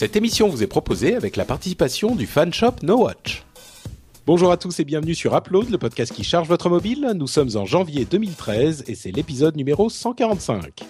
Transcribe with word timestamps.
Cette 0.00 0.16
émission 0.16 0.48
vous 0.48 0.62
est 0.62 0.66
proposée 0.66 1.14
avec 1.14 1.36
la 1.36 1.44
participation 1.44 2.16
du 2.16 2.24
fan 2.24 2.54
shop 2.54 2.76
No 2.82 3.04
Watch. 3.04 3.44
Bonjour 4.24 4.50
à 4.50 4.56
tous 4.56 4.80
et 4.80 4.84
bienvenue 4.84 5.14
sur 5.14 5.36
Upload, 5.36 5.68
le 5.68 5.76
podcast 5.76 6.10
qui 6.10 6.24
charge 6.24 6.48
votre 6.48 6.70
mobile. 6.70 7.12
Nous 7.14 7.26
sommes 7.26 7.50
en 7.54 7.66
janvier 7.66 8.06
2013 8.06 8.84
et 8.86 8.94
c'est 8.94 9.10
l'épisode 9.10 9.56
numéro 9.56 9.90
145. 9.90 10.86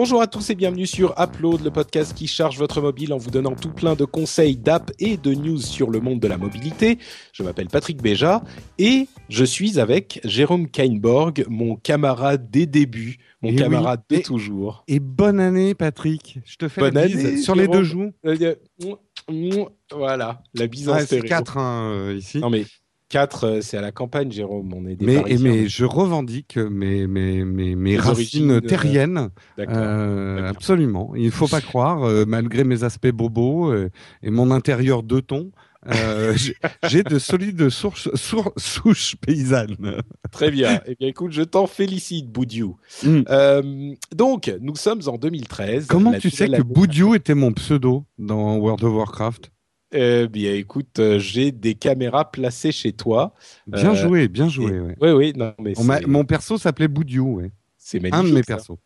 Bonjour 0.00 0.22
à 0.22 0.28
tous 0.28 0.48
et 0.50 0.54
bienvenue 0.54 0.86
sur 0.86 1.12
Upload, 1.18 1.60
le 1.64 1.72
podcast 1.72 2.14
qui 2.14 2.28
charge 2.28 2.56
votre 2.56 2.80
mobile 2.80 3.12
en 3.12 3.16
vous 3.18 3.32
donnant 3.32 3.56
tout 3.56 3.72
plein 3.72 3.96
de 3.96 4.04
conseils 4.04 4.56
d'app 4.56 4.92
et 5.00 5.16
de 5.16 5.34
news 5.34 5.58
sur 5.60 5.90
le 5.90 5.98
monde 5.98 6.20
de 6.20 6.28
la 6.28 6.38
mobilité. 6.38 6.98
Je 7.32 7.42
m'appelle 7.42 7.66
Patrick 7.66 8.00
Béja 8.00 8.44
et 8.78 9.08
je 9.28 9.44
suis 9.44 9.80
avec 9.80 10.20
Jérôme 10.22 10.68
Kainborg, 10.68 11.44
mon 11.48 11.74
camarade 11.74 12.48
des 12.48 12.66
débuts, 12.66 13.16
mon 13.42 13.50
Et 13.50 13.56
camarade 13.56 14.02
oui, 14.08 14.18
de 14.18 14.20
et- 14.20 14.24
toujours. 14.24 14.84
Et 14.86 15.00
bonne 15.00 15.40
année, 15.40 15.74
Patrick. 15.74 16.38
Je 16.44 16.54
te 16.58 16.68
fais 16.68 16.80
Bonne 16.80 16.94
la 16.94 17.08
bise 17.08 17.26
année, 17.26 17.36
sur 17.38 17.56
les 17.56 17.66
deux 17.66 17.82
joues. 17.82 18.12
Euh, 18.24 18.54
euh, 18.84 19.64
Voilà, 19.90 20.44
la 20.54 20.68
bise 20.68 20.88
en 20.90 20.92
Ah, 20.92 21.00
c'est 21.00 21.06
stéréo. 21.06 21.28
4 21.28 21.56
hein, 21.58 22.12
ici. 22.16 22.38
Non 22.38 22.50
mais 22.50 22.66
4, 23.08 23.60
c'est 23.62 23.76
à 23.76 23.80
la 23.80 23.92
campagne, 23.92 24.30
Jérôme. 24.30 24.72
On 24.74 24.86
est 24.86 24.96
des 24.96 25.06
mais, 25.06 25.22
et- 25.26 25.38
mais 25.38 25.68
je 25.68 25.84
revendique 25.84 26.56
mes, 26.56 27.06
mes, 27.06 27.44
mes, 27.44 27.74
mes 27.74 27.90
Les 27.92 27.98
racines 27.98 28.50
euh, 28.52 28.60
terriennes. 28.60 29.30
Euh, 29.58 30.48
absolument. 30.48 31.12
Il 31.16 31.26
ne 31.26 31.30
faut 31.30 31.48
pas 31.48 31.60
croire, 31.60 32.04
euh, 32.04 32.24
malgré 32.26 32.64
mes 32.64 32.84
aspects 32.84 33.08
bobos 33.10 33.70
euh, 33.72 33.90
et 34.22 34.30
mon 34.30 34.50
intérieur 34.50 35.02
tons, 35.02 35.50
euh, 35.86 36.34
j'ai- 36.88 37.02
de 37.02 37.18
solides 37.18 37.70
sources, 37.70 38.10
sour- 38.14 38.52
souches 38.56 39.16
paysannes. 39.16 40.02
Très 40.30 40.50
bien. 40.50 40.80
Eh 40.86 40.94
bien, 40.96 41.08
écoute, 41.08 41.32
je 41.32 41.42
t'en 41.42 41.66
félicite, 41.66 42.30
Boudiou. 42.30 42.76
Mm. 43.04 43.20
Euh, 43.30 43.94
donc, 44.14 44.52
nous 44.60 44.76
sommes 44.76 45.00
en 45.06 45.16
2013. 45.16 45.86
Comment 45.86 46.12
tu 46.18 46.28
sais 46.30 46.48
que 46.48 46.62
Boudiou 46.62 47.14
était 47.14 47.34
mon 47.34 47.52
pseudo 47.52 48.04
dans 48.18 48.56
World 48.56 48.84
of 48.84 48.92
Warcraft? 48.94 49.50
Eh 49.92 50.28
bien, 50.28 50.52
écoute, 50.54 50.98
euh, 50.98 51.18
j'ai 51.18 51.50
des 51.50 51.74
caméras 51.74 52.30
placées 52.30 52.72
chez 52.72 52.92
toi. 52.92 53.34
Bien 53.66 53.92
Euh, 53.92 53.94
joué, 53.94 54.28
bien 54.28 54.48
joué. 54.48 54.78
ouais. 54.80 54.94
Oui, 55.00 55.10
oui, 55.12 55.32
non, 55.34 55.54
mais 55.58 55.72
On 55.78 55.84
m'a- 55.84 55.98
c'est 56.00 56.06
Mon 56.06 56.24
perso 56.24 56.58
s'appelait 56.58 56.88
Boudiou, 56.88 57.36
ouais. 57.40 57.52
c'est 57.78 57.98
un 57.98 58.02
magnifique. 58.10 58.30
de 58.30 58.34
mes 58.34 58.42
ça. 58.42 58.56
persos. 58.56 58.76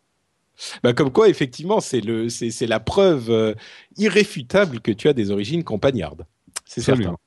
Bah, 0.83 0.93
comme 0.93 1.11
quoi, 1.11 1.27
effectivement, 1.29 1.81
c'est 1.81 1.99
le, 1.99 2.27
la 2.67 2.79
preuve 2.79 3.29
euh, 3.31 3.53
irréfutable 3.97 4.79
que 4.79 4.91
tu 4.91 5.07
as 5.09 5.13
des 5.13 5.29
origines 5.31 5.63
campagnardes. 5.63 6.25
C'est 6.65 6.79
certain. 6.81 7.17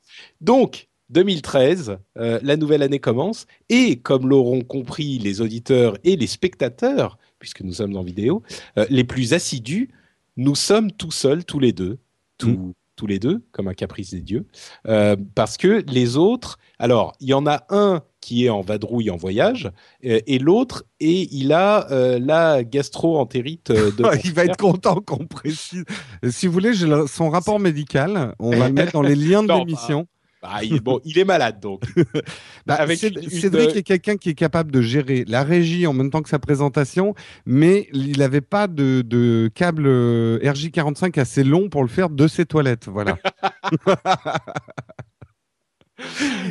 Donc, 0.41 0.89
2013, 1.11 1.99
euh, 2.17 2.39
la 2.43 2.57
nouvelle 2.57 2.83
année 2.83 2.99
commence, 3.01 3.47
et 3.69 3.97
comme 3.97 4.29
l'auront 4.29 4.63
compris 4.63 5.19
les 5.19 5.41
auditeurs 5.43 5.99
et 6.05 6.17
les 6.17 6.27
spectateurs, 6.27 7.19
puisque 7.39 7.61
nous 7.61 7.75
sommes 7.75 7.97
en 7.97 8.03
vidéo, 8.03 8.43
les 8.89 9.05
plus 9.05 9.35
assidus, 9.35 9.91
nous 10.39 10.55
sommes 10.55 10.91
tout 10.93 11.11
seuls, 11.11 11.45
tous 11.45 11.59
les 11.59 11.73
deux, 11.73 11.99
tout- 12.39 12.49
Mm. 12.49 12.73
Tous 12.97 13.07
les 13.07 13.19
deux, 13.19 13.45
comme 13.53 13.69
un 13.69 13.75
caprice 13.75 14.11
des 14.11 14.23
dieux, 14.23 14.47
euh, 14.89 15.17
parce 15.35 15.57
que 15.57 15.85
les 15.87 16.17
autres, 16.17 16.59
alors, 16.79 17.13
il 17.21 17.29
y 17.29 17.35
en 17.35 17.47
a 17.47 17.65
un 17.71 18.03
qui 18.21 18.47
est 18.47 18.49
en 18.49 18.63
vadrouille 18.63 19.11
en 19.11 19.17
voyage, 19.17 19.71
euh, 20.05 20.21
et 20.27 20.39
l'autre, 20.39 20.85
et 20.99 21.29
il 21.31 21.53
a 21.53 21.91
euh, 21.93 22.19
la 22.19 22.65
gastro-entérite 22.65 23.71
de... 23.71 24.05
il 24.25 24.33
va 24.33 24.45
être 24.45 24.57
content 24.57 25.01
qu'on 25.01 25.27
précise. 25.27 25.85
Si 26.29 26.47
vous 26.47 26.53
voulez, 26.53 26.75
j'ai 26.75 26.89
son 27.07 27.31
rapport 27.31 27.61
médical. 27.61 28.35
On 28.41 28.51
va 28.51 28.69
le 28.69 28.75
mettre 28.75 28.93
dans 28.93 29.03
les 29.03 29.15
liens 29.15 29.43
de 29.43 29.49
Non, 29.49 29.59
l'émission. 29.59 30.09
Ah, 30.49 30.65
il, 30.65 30.81
bon, 30.81 31.01
il 31.05 31.19
est 31.19 31.25
malade, 31.25 31.61
donc. 31.61 31.83
Bah, 32.67 32.75
avec 32.75 32.99
Céd- 32.99 33.19
une- 33.23 33.31
Cédric 33.31 33.71
une- 33.73 33.77
est 33.79 33.83
quelqu'un 33.83 34.17
qui 34.17 34.31
est 34.31 34.35
capable 34.35 34.71
de 34.73 34.81
gérer 34.81 35.25
la 35.29 35.43
régie 35.45 35.87
en 35.87 35.93
même 35.93 36.11
temps 36.11 36.23
que 36.23 36.29
sa 36.29 36.39
présentation, 36.39 37.15
mais 37.47 37.89
il 37.93 38.19
n'avait 38.19 38.41
pas 38.41 38.67
de, 38.67 39.03
de 39.03 39.51
câble 39.55 39.85
euh, 39.87 40.39
RJ45 40.43 41.19
assez 41.21 41.45
long 41.45 41.69
pour 41.69 41.83
le 41.83 41.89
faire 41.89 42.11
de 42.11 42.27
ses 42.29 42.45
toilettes. 42.47 42.87
Voilà. 42.89 43.17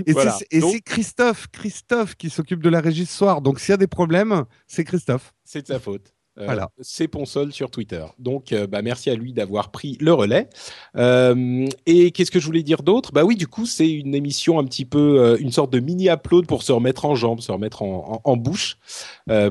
Et 0.07 0.13
Voilà. 0.13 0.31
c'est- 0.31 0.47
et 0.51 0.59
Donc- 0.59 0.71
c'est 0.73 0.81
Christophe, 0.81 1.47
Christophe 1.51 2.15
qui 2.15 2.29
s'occupe 2.31 2.63
de 2.63 2.69
la 2.69 2.81
régie 2.81 3.05
ce 3.05 3.15
soir. 3.15 3.41
Donc 3.41 3.59
s'il 3.59 3.69
y 3.69 3.73
a 3.73 3.77
des 3.77 3.85
problèmes, 3.87 4.45
c'est 4.65 4.83
Christophe. 4.83 5.33
C'est 5.43 5.61
de 5.61 5.67
sa 5.67 5.79
faute. 5.79 6.14
Euh, 6.37 6.45
Voilà. 6.45 6.69
C'est 6.81 7.07
Ponsol 7.07 7.53
sur 7.53 7.71
Twitter. 7.71 8.03
Donc, 8.19 8.51
euh, 8.51 8.67
bah, 8.67 8.81
merci 8.81 9.09
à 9.09 9.15
lui 9.15 9.31
d'avoir 9.33 9.71
pris 9.71 9.97
le 10.01 10.13
relais. 10.13 10.49
Euh, 10.97 11.67
et 11.85 12.11
qu'est-ce 12.11 12.31
que 12.31 12.39
je 12.39 12.45
voulais 12.45 12.63
dire 12.63 12.83
d'autre? 12.83 13.11
Bah 13.13 13.23
oui, 13.23 13.35
du 13.35 13.47
coup, 13.47 13.65
c'est 13.65 13.89
une 13.89 14.13
émission 14.15 14.59
un 14.59 14.65
petit 14.65 14.85
peu, 14.85 15.37
une 15.39 15.51
sorte 15.51 15.71
de 15.71 15.79
mini 15.79 16.09
upload 16.09 16.45
pour 16.45 16.63
se 16.63 16.71
remettre 16.71 17.05
en 17.05 17.15
jambes, 17.15 17.39
se 17.39 17.51
remettre 17.51 17.81
en, 17.83 18.21
en- 18.25 18.31
en 18.31 18.37
bouche 18.37 18.77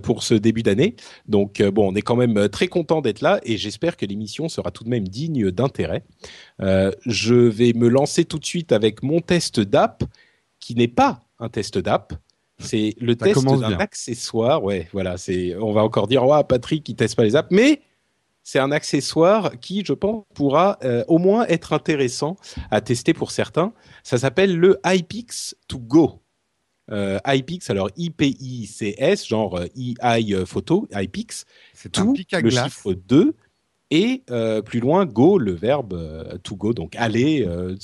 pour 0.02 0.22
ce 0.22 0.34
début 0.34 0.62
d'année. 0.62 0.96
Donc, 1.26 1.62
bon, 1.62 1.90
on 1.92 1.94
est 1.94 2.02
quand 2.02 2.16
même 2.16 2.48
très 2.48 2.68
content 2.68 3.00
d'être 3.00 3.20
là 3.22 3.40
et 3.44 3.56
j'espère 3.56 3.96
que 3.96 4.06
l'émission 4.06 4.48
sera 4.48 4.70
tout 4.70 4.84
de 4.84 4.90
même 4.90 5.08
digne 5.08 5.50
d'intérêt. 5.50 6.04
Euh, 6.60 6.90
je 7.06 7.34
vais 7.34 7.72
me 7.74 7.88
lancer 7.88 8.24
tout 8.24 8.38
de 8.38 8.44
suite 8.44 8.72
avec 8.72 9.02
mon 9.02 9.20
test 9.20 9.60
d'app, 9.60 10.04
qui 10.60 10.74
n'est 10.74 10.88
pas 10.88 11.20
un 11.38 11.48
test 11.48 11.78
d'app. 11.78 12.12
C'est 12.58 12.94
le 13.00 13.16
Ça 13.18 13.26
test 13.26 13.44
d'un 13.44 13.78
accessoire. 13.78 14.62
Ouais, 14.62 14.88
voilà, 14.92 15.16
c'est. 15.16 15.56
On 15.56 15.72
va 15.72 15.82
encore 15.82 16.06
dire, 16.06 16.24
ouais, 16.24 16.44
Patrick, 16.44 16.88
il 16.88 16.94
teste 16.94 17.16
pas 17.16 17.24
les 17.24 17.36
apps, 17.36 17.50
mais 17.50 17.80
c'est 18.42 18.58
un 18.58 18.70
accessoire 18.70 19.58
qui, 19.60 19.84
je 19.84 19.92
pense, 19.92 20.24
pourra 20.34 20.78
euh, 20.84 21.04
au 21.08 21.18
moins 21.18 21.46
être 21.46 21.72
intéressant 21.72 22.36
à 22.70 22.80
tester 22.80 23.12
pour 23.12 23.30
certains. 23.30 23.72
Ça 24.02 24.18
s'appelle 24.18 24.56
le 24.56 24.78
iPix 24.84 25.54
to 25.66 25.78
go. 25.78 26.20
Euh, 26.90 27.18
iPix, 27.26 27.70
alors 27.70 27.88
I-P-I-C-S, 27.96 29.26
genre 29.26 29.56
euh, 29.58 29.66
I 29.74 30.36
photo, 30.46 30.86
iPix, 30.92 31.44
C'est 31.72 31.98
un 31.98 32.12
pic 32.12 32.34
à 32.34 32.40
le 32.40 32.50
glace. 32.50 32.64
chiffre 32.66 32.92
2 32.92 33.34
et 33.90 34.22
euh, 34.30 34.62
plus 34.62 34.80
loin 34.80 35.06
go 35.06 35.38
le 35.38 35.52
verbe 35.52 35.92
euh, 35.92 36.38
to 36.38 36.56
go 36.56 36.72
donc 36.72 36.96
aller 36.96 37.46
euh, 37.46 37.76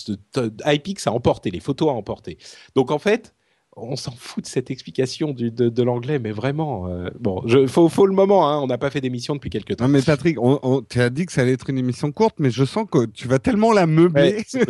iPix 0.65 1.07
a 1.07 1.13
emporté 1.13 1.51
les 1.51 1.61
photos 1.61 1.91
à 1.91 1.93
emporter 1.93 2.39
donc 2.75 2.91
en 2.91 2.99
fait 2.99 3.35
on 3.83 3.97
s'en 3.97 4.13
fout 4.13 4.45
de 4.45 4.49
cette 4.49 4.71
explication 4.71 5.33
du- 5.33 5.51
de, 5.51 5.69
de 5.69 5.83
l'anglais 5.83 6.19
mais 6.19 6.31
vraiment 6.33 6.87
euh, 6.89 7.09
bon 7.19 7.43
je, 7.47 7.67
faut, 7.67 7.89
faut 7.89 8.07
le 8.07 8.15
moment 8.15 8.49
hein, 8.49 8.59
on 8.61 8.67
n'a 8.67 8.79
pas 8.79 8.91
fait 8.91 9.01
d'émission 9.01 9.35
depuis 9.35 9.51
quelques 9.51 9.77
temps 9.77 9.85
Non 9.85 9.91
mais 9.91 10.03
Patrick, 10.03 10.41
on, 10.41 10.59
on- 10.63 10.83
tu 10.83 11.01
as 11.01 11.11
dit 11.11 11.27
que 11.27 11.33
ça 11.33 11.43
allait 11.43 11.53
être 11.53 11.71
une 11.71 11.79
émission 11.79 12.13
courte, 12.13 12.37
mais 12.39 12.51
je 12.51 12.65
sens 12.65 12.87
que 12.91 13.07
tu 13.07 13.29
vas 13.29 13.39
tellement 13.39 13.73
la 13.73 13.87
meubler. 13.87 14.45
Ouais, 14.55 14.65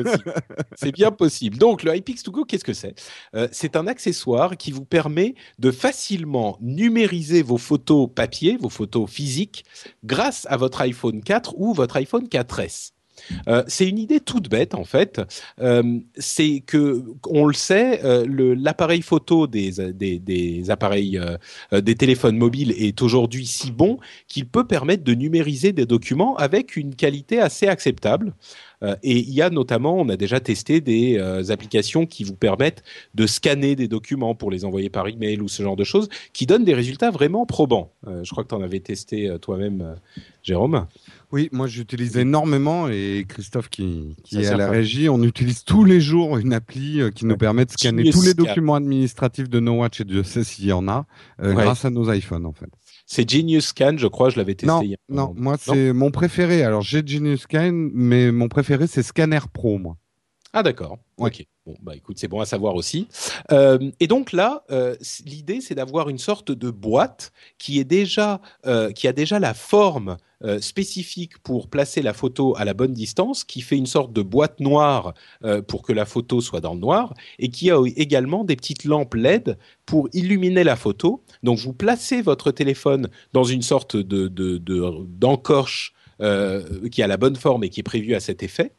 c'est 0.74 0.92
bien 0.92 1.10
possible. 1.10 1.56
Donc, 1.58 1.82
le 1.82 1.94
iPix 1.96 2.22
to 2.22 2.30
go, 2.30 2.44
qu'est-ce 2.44 2.64
que 2.64 2.72
c'est? 2.72 2.94
Euh, 3.34 3.48
C'est 3.52 3.76
un 3.76 3.86
accessoire 3.86 4.56
qui 4.56 4.72
vous 4.72 4.84
permet 4.84 5.34
de 5.58 5.70
facilement 5.70 6.56
numériser 6.60 7.42
vos 7.42 7.58
photos 7.58 8.08
papier, 8.14 8.56
vos 8.60 8.68
photos 8.68 9.08
physiques, 9.10 9.64
grâce 10.04 10.46
à 10.50 10.56
votre 10.56 10.80
iPhone 10.80 11.22
4 11.22 11.54
ou 11.58 11.72
votre 11.74 11.96
iPhone 11.96 12.26
4S. 12.26 12.92
Euh, 13.48 13.62
c'est 13.66 13.88
une 13.88 13.98
idée 13.98 14.20
toute 14.20 14.48
bête 14.48 14.74
en 14.74 14.84
fait. 14.84 15.20
Euh, 15.60 15.98
c'est 16.16 16.60
que, 16.60 17.04
on 17.26 17.46
le 17.46 17.54
sait, 17.54 18.04
euh, 18.04 18.24
l'appareil 18.58 19.02
photo 19.02 19.46
des, 19.46 19.72
des, 19.92 20.70
appareils, 20.70 21.20
des 21.72 21.94
téléphones 21.94 22.36
mobiles 22.36 22.72
est 22.72 23.02
aujourd'hui 23.02 23.46
si 23.46 23.70
bon 23.70 23.98
qu'il 24.28 24.46
peut 24.46 24.66
permettre 24.66 25.04
de 25.04 25.14
numériser 25.14 25.72
des 25.72 25.86
documents 25.86 26.36
avec 26.36 26.76
une 26.76 26.94
qualité 26.94 27.40
assez 27.40 27.66
acceptable. 27.66 28.34
Et 29.02 29.18
il 29.18 29.34
y 29.34 29.42
a 29.42 29.50
notamment, 29.50 29.96
on 29.98 30.08
a 30.08 30.16
déjà 30.16 30.40
testé 30.40 30.80
des 30.80 31.18
applications 31.50 32.06
qui 32.06 32.24
vous 32.24 32.34
permettent 32.34 32.82
de 33.14 33.26
scanner 33.26 33.76
des 33.76 33.88
documents 33.88 34.34
pour 34.34 34.50
les 34.50 34.64
envoyer 34.64 34.88
par 34.88 35.06
email 35.06 35.40
ou 35.40 35.48
ce 35.48 35.62
genre 35.62 35.76
de 35.76 35.84
choses, 35.84 36.08
qui 36.32 36.46
donnent 36.46 36.64
des 36.64 36.74
résultats 36.74 37.10
vraiment 37.10 37.44
probants. 37.44 37.92
Je 38.06 38.30
crois 38.30 38.42
que 38.44 38.48
tu 38.48 38.54
en 38.54 38.62
avais 38.62 38.80
testé 38.80 39.30
toi-même, 39.40 39.96
Jérôme. 40.42 40.86
Oui, 41.32 41.48
moi 41.52 41.66
j'utilise 41.68 42.16
énormément 42.16 42.88
et 42.88 43.24
Christophe 43.28 43.68
qui, 43.68 44.16
qui 44.24 44.40
est 44.42 44.48
à 44.48 44.56
la 44.56 44.66
pas. 44.66 44.72
régie, 44.72 45.08
on 45.08 45.22
utilise 45.22 45.62
tous 45.62 45.84
les 45.84 46.00
jours 46.00 46.38
une 46.38 46.52
appli 46.52 47.00
euh, 47.00 47.10
qui 47.10 47.24
nous 47.24 47.36
permet 47.36 47.64
de 47.66 47.70
scanner 47.70 48.02
Genius 48.02 48.14
tous 48.16 48.22
les 48.22 48.34
documents 48.34 48.74
administratifs 48.74 49.48
de 49.48 49.60
No 49.60 49.74
Watch 49.74 50.00
et 50.00 50.04
Dieu 50.04 50.24
sait 50.24 50.42
s'il 50.42 50.66
y 50.66 50.72
en 50.72 50.88
a 50.88 51.06
euh, 51.40 51.54
Ouais. 51.54 51.62
grâce 51.64 51.84
à 51.84 51.90
nos 51.90 52.10
iPhones 52.12 52.46
en 52.46 52.52
fait. 52.52 52.68
C'est 53.06 53.28
Genius 53.30 53.66
Scan, 53.66 53.94
je 53.96 54.06
crois, 54.08 54.30
je 54.30 54.38
l'avais 54.38 54.54
testé 54.54 54.66
Non, 54.66 54.82
un 54.82 55.14
non, 55.14 55.34
moi 55.36 55.56
c'est 55.58 55.92
mon 55.92 56.10
préféré. 56.10 56.62
Alors 56.64 56.82
j'ai 56.82 57.06
Genius 57.06 57.42
Scan, 57.42 57.70
mais 57.72 58.32
mon 58.32 58.48
préféré 58.48 58.86
c'est 58.88 59.02
Scanner 59.04 59.40
Pro 59.52 59.78
moi. 59.78 59.96
Ah 60.52 60.64
d'accord. 60.64 60.98
Ouais. 61.18 61.28
Ok. 61.30 61.46
Bah 61.82 61.94
écoute, 61.96 62.18
c'est 62.18 62.28
bon 62.28 62.40
à 62.40 62.46
savoir 62.46 62.74
aussi. 62.74 63.08
Euh, 63.52 63.90
et 64.00 64.06
donc 64.06 64.32
là, 64.32 64.64
euh, 64.70 64.94
l'idée 65.26 65.60
c'est 65.60 65.74
d'avoir 65.74 66.08
une 66.08 66.18
sorte 66.18 66.52
de 66.52 66.70
boîte 66.70 67.32
qui 67.58 67.78
est 67.78 67.84
déjà, 67.84 68.40
euh, 68.66 68.90
qui 68.92 69.08
a 69.08 69.12
déjà 69.12 69.38
la 69.38 69.54
forme 69.54 70.16
spécifique 70.60 71.36
pour 71.42 71.68
placer 71.68 72.00
la 72.00 72.14
photo 72.14 72.54
à 72.56 72.64
la 72.64 72.72
bonne 72.72 72.94
distance, 72.94 73.44
qui 73.44 73.60
fait 73.60 73.76
une 73.76 73.84
sorte 73.84 74.10
de 74.14 74.22
boîte 74.22 74.58
noire 74.58 75.12
pour 75.68 75.82
que 75.82 75.92
la 75.92 76.06
photo 76.06 76.40
soit 76.40 76.62
dans 76.62 76.72
le 76.72 76.80
noir, 76.80 77.12
et 77.38 77.50
qui 77.50 77.70
a 77.70 77.76
également 77.96 78.42
des 78.42 78.56
petites 78.56 78.84
lampes 78.84 79.14
LED 79.16 79.58
pour 79.84 80.08
illuminer 80.14 80.64
la 80.64 80.76
photo. 80.76 81.22
Donc 81.42 81.58
vous 81.58 81.74
placez 81.74 82.22
votre 82.22 82.52
téléphone 82.52 83.10
dans 83.34 83.44
une 83.44 83.60
sorte 83.60 83.96
de 83.98 84.28
de- 84.28 84.56
de- 84.56 85.04
d'encorche 85.08 85.92
qui 86.90 87.02
a 87.02 87.06
la 87.06 87.16
bonne 87.18 87.36
forme 87.36 87.62
et 87.64 87.68
qui 87.68 87.80
est 87.80 87.82
prévue 87.82 88.14
à 88.14 88.20
cet 88.20 88.42
effet. 88.42 88.72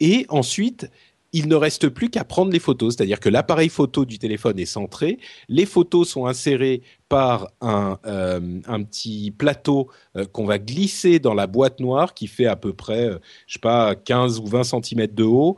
Et 0.00 0.26
ensuite, 0.30 0.90
il 1.34 1.48
ne 1.48 1.56
reste 1.56 1.88
plus 1.88 2.10
qu'à 2.10 2.22
prendre 2.22 2.52
les 2.52 2.60
photos, 2.60 2.94
c'est-à-dire 2.94 3.18
que 3.18 3.28
l'appareil 3.28 3.68
photo 3.68 4.04
du 4.04 4.20
téléphone 4.20 4.56
est 4.60 4.66
centré, 4.66 5.18
les 5.48 5.66
photos 5.66 6.08
sont 6.08 6.26
insérées 6.26 6.82
par 7.08 7.48
un, 7.60 7.98
euh, 8.06 8.40
petit 8.88 9.32
plateau 9.36 9.90
euh, 10.16 10.26
qu'on 10.26 10.46
va 10.46 10.60
glisser 10.60 11.18
dans 11.18 11.34
la 11.34 11.48
boîte 11.48 11.80
noire 11.80 12.14
qui 12.14 12.28
fait 12.28 12.46
à 12.46 12.54
peu 12.54 12.72
près, 12.72 13.08
euh, 13.08 13.18
pas, 13.60 13.96
15 13.96 14.38
ou 14.38 14.46
20 14.46 14.62
cm 14.62 15.08
de 15.08 15.24
haut, 15.24 15.56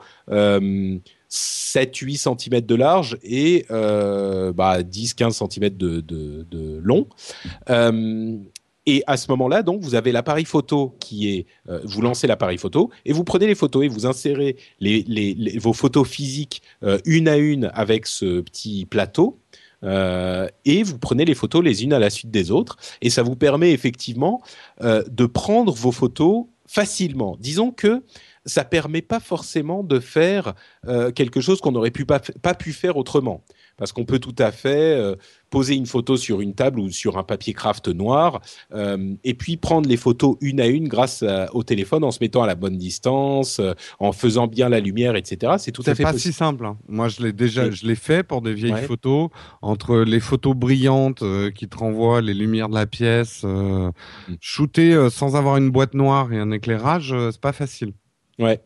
7-8 1.28 2.16
cm 2.16 2.60
de 2.62 2.74
large 2.74 3.18
et 3.22 3.66
bah, 3.68 4.80
10-15 4.80 5.46
cm 5.46 5.76
de, 5.76 6.00
de, 6.00 6.46
de 6.50 6.80
long. 6.82 7.06
Et 8.86 9.02
à 9.06 9.16
ce 9.16 9.30
moment-là, 9.32 9.62
donc, 9.62 9.82
vous 9.82 9.94
avez 9.94 10.12
l'appareil 10.12 10.44
photo 10.44 10.96
qui 11.00 11.28
est, 11.30 11.46
euh, 11.68 11.80
vous 11.84 12.02
lancez 12.02 12.26
l'appareil 12.26 12.58
photo 12.58 12.90
et 13.04 13.12
vous 13.12 13.24
prenez 13.24 13.46
les 13.46 13.56
photos 13.56 13.84
et 13.84 13.88
vous 13.88 14.06
insérez 14.06 14.56
les, 14.80 15.04
les, 15.08 15.58
vos 15.58 15.72
photos 15.72 16.08
physiques 16.08 16.62
euh, 16.84 16.98
une 17.04 17.28
à 17.28 17.36
une 17.36 17.70
avec 17.74 18.06
ce 18.06 18.40
petit 18.40 18.86
plateau. 18.86 19.40
Euh, 19.84 20.48
et 20.64 20.82
vous 20.82 20.98
prenez 20.98 21.24
les 21.24 21.34
photos 21.34 21.62
les 21.62 21.84
unes 21.84 21.92
à 21.92 21.98
la 21.98 22.08
suite 22.08 22.30
des 22.30 22.50
autres 22.50 22.76
et 23.02 23.10
ça 23.10 23.22
vous 23.22 23.36
permet 23.36 23.72
effectivement 23.72 24.40
euh, 24.82 25.04
de 25.10 25.26
prendre 25.26 25.72
vos 25.74 25.92
photos 25.92 26.46
facilement. 26.66 27.36
Disons 27.38 27.70
que 27.70 28.02
ça 28.46 28.64
permet 28.64 29.02
pas 29.02 29.20
forcément 29.20 29.82
de 29.82 30.00
faire 30.00 30.54
euh, 30.86 31.10
quelque 31.10 31.40
chose 31.40 31.60
qu'on 31.60 31.72
n'aurait 31.72 31.90
pu 31.90 32.06
pas, 32.06 32.20
pas 32.42 32.54
pu 32.54 32.72
faire 32.72 32.96
autrement 32.96 33.44
parce 33.76 33.92
qu'on 33.92 34.06
peut 34.06 34.20
tout 34.20 34.34
à 34.38 34.52
fait 34.52 34.96
euh, 34.96 35.16
poser 35.50 35.74
une 35.74 35.84
photo 35.84 36.16
sur 36.16 36.40
une 36.40 36.54
table 36.54 36.80
ou 36.80 36.90
sur 36.90 37.18
un 37.18 37.24
papier 37.24 37.52
craft 37.52 37.88
noir 37.88 38.40
euh, 38.72 39.14
et 39.22 39.34
puis 39.34 39.58
prendre 39.58 39.88
les 39.88 39.98
photos 39.98 40.36
une 40.40 40.60
à 40.60 40.66
une 40.66 40.88
grâce 40.88 41.22
au 41.52 41.62
téléphone 41.62 42.04
en 42.04 42.10
se 42.10 42.18
mettant 42.20 42.42
à 42.42 42.46
la 42.46 42.54
bonne 42.54 42.76
distance, 42.76 43.60
en 43.98 44.12
faisant 44.12 44.46
bien 44.46 44.68
la 44.68 44.80
lumière, 44.80 45.16
etc. 45.16 45.54
C'est 45.58 45.72
tout 45.72 45.82
à 45.86 45.94
fait 45.94 46.04
pas 46.04 46.16
si 46.16 46.32
simple. 46.32 46.64
Hein. 46.64 46.78
Moi, 46.88 47.08
je 47.08 47.22
l'ai 47.22 47.32
déjà, 47.32 47.70
je 47.70 47.86
l'ai 47.86 47.94
fait 47.96 48.22
pour 48.22 48.42
des 48.42 48.54
vieilles 48.54 48.84
photos 48.86 49.28
entre 49.60 49.98
les 49.98 50.20
photos 50.20 50.54
brillantes 50.54 51.22
qui 51.54 51.68
te 51.68 51.76
renvoient 51.76 52.20
les 52.20 52.34
lumières 52.34 52.68
de 52.68 52.74
la 52.74 52.86
pièce, 52.86 53.42
mm. 53.42 53.90
shooter 54.40 55.08
sans 55.10 55.36
avoir 55.36 55.56
une 55.56 55.70
boîte 55.70 55.94
noire 55.94 56.32
et 56.32 56.38
un 56.38 56.50
éclairage, 56.50 57.14
c'est 57.30 57.40
pas 57.40 57.52
facile. 57.52 57.92
Ouais. 58.38 58.60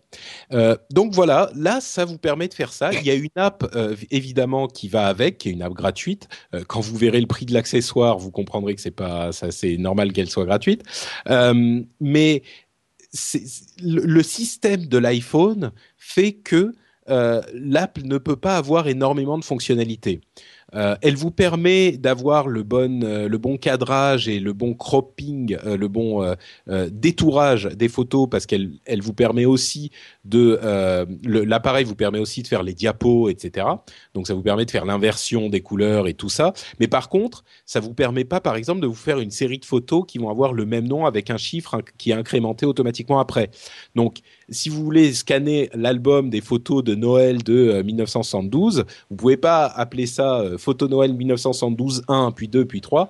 Euh, 0.53 0.77
donc 0.91 1.15
voilà, 1.15 1.51
là, 1.55 1.81
ça 1.81 2.05
vous 2.05 2.19
permet 2.19 2.49
de 2.49 2.55
faire 2.55 2.73
ça. 2.73 2.93
Il 2.93 3.05
y 3.05 3.11
a 3.11 3.15
une 3.15 3.29
app 3.37 3.71
euh, 3.75 3.95
évidemment 4.11 4.67
qui 4.67 4.89
va 4.89 5.07
avec, 5.07 5.39
qui 5.39 5.49
est 5.49 5.53
une 5.53 5.63
app 5.63 5.73
gratuite. 5.73 6.29
Euh, 6.55 6.65
quand 6.67 6.81
vous 6.81 6.97
verrez 6.97 7.21
le 7.21 7.27
prix 7.27 7.47
de 7.47 7.53
l'accessoire, 7.53 8.19
vous 8.19 8.33
comprendrez 8.33 8.75
que 8.75 8.81
c'est 8.81 8.91
pas 8.91 9.33
ça, 9.33 9.53
c'est 9.53 9.77
normal 9.77 10.13
qu'elle 10.13 10.29
soit 10.29 10.45
gratuite. 10.45 10.83
Mais 11.27 12.43
le, 13.83 14.01
le 14.03 14.23
système 14.23 14.87
de 14.87 14.99
l'iPhone 14.99 15.73
fait 15.97 16.33
que 16.33 16.73
l'app 17.07 17.99
ne 17.99 18.19
peut 18.19 18.37
pas 18.37 18.57
avoir 18.57 18.87
énormément 18.89 19.39
de 19.39 19.45
fonctionnalités. 19.45 20.21
Euh, 20.75 20.97
elle 21.03 21.17
vous 21.17 21.31
permet 21.31 21.93
d'avoir 21.93 22.49
le 22.49 22.63
bon 22.63 23.03
euh, 23.03 23.29
le 23.29 23.39
bon 23.39 23.57
cadrage 23.57 24.29
et 24.29 24.41
le 24.41 24.53
bon 24.53 24.75
cropping, 24.75 25.57
euh, 25.65 25.77
le 25.77 25.89
bon 25.89 26.35
détourage 26.91 27.65
des 27.65 27.89
photos 27.89 28.29
parce 28.31 28.47
qu'elle 28.47 28.73
elle 28.85 29.03
vous 29.03 29.13
permet 29.13 29.45
aussi 29.45 29.91
de 30.25 30.59
l'appareil 31.25 31.85
vous 31.85 31.95
permet 31.95 32.19
aussi 32.19 32.43
de 32.43 32.49
faire 32.49 32.63
les 32.63 32.75
diapos, 32.75 33.29
etc. 33.29 33.67
Donc 34.15 34.27
ça 34.27 34.35
vous 34.35 34.43
permet 34.43 34.65
de 34.65 34.71
faire 34.71 34.85
l'inversion 34.85 35.49
des 35.49 35.61
couleurs 35.61 36.09
et 36.09 36.15
tout 36.15 36.29
ça. 36.29 36.53
Mais 36.79 36.89
par 36.89 37.09
contre, 37.09 37.45
ça 37.65 37.81
vous 37.81 37.95
permet 37.95 38.25
pas, 38.25 38.41
par 38.41 38.57
exemple, 38.57 38.81
de 38.81 38.87
vous 38.87 38.95
faire 38.95 39.21
une 39.21 39.31
série 39.31 39.59
de 39.59 39.65
photos 39.65 40.05
qui 40.07 40.19
vont 40.19 40.31
avoir 40.31 40.53
le 40.53 40.67
même 40.67 40.87
nom 40.87 41.07
avec 41.07 41.31
un 41.31 41.37
chiffre 41.37 41.83
qui 41.99 42.11
est 42.11 42.15
incrémenté 42.15 42.67
automatiquement 42.67 43.19
après. 43.19 43.51
Donc 43.95 44.19
si 44.51 44.69
vous 44.69 44.85
voulez 44.85 45.13
scanner 45.13 45.71
l'album 45.75 46.31
des 46.31 46.41
photos 46.41 46.83
de 46.85 46.95
Noël 46.95 47.43
de 47.43 47.83
1972, 47.83 48.85
vous 49.11 49.17
pouvez 49.17 49.37
pas 49.37 49.67
appeler 49.67 50.07
ça 50.07 50.45
photo 50.59 50.89
Noël 50.89 51.15
1972 51.15 52.03
1, 52.09 52.33
puis 52.33 52.49
2, 52.49 52.65
puis 52.65 52.81
3, 52.81 53.09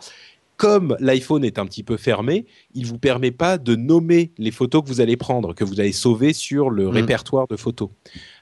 comme 0.60 0.94
l'iPhone 1.00 1.42
est 1.42 1.58
un 1.58 1.64
petit 1.64 1.82
peu 1.82 1.96
fermé, 1.96 2.44
il 2.74 2.84
vous 2.84 2.98
permet 2.98 3.30
pas 3.30 3.56
de 3.56 3.76
nommer 3.76 4.32
les 4.36 4.50
photos 4.50 4.82
que 4.82 4.88
vous 4.88 5.00
allez 5.00 5.16
prendre, 5.16 5.54
que 5.54 5.64
vous 5.64 5.80
allez 5.80 5.92
sauver 5.92 6.34
sur 6.34 6.68
le 6.68 6.84
mm. 6.84 6.88
répertoire 6.88 7.48
de 7.48 7.56
photos. 7.56 7.88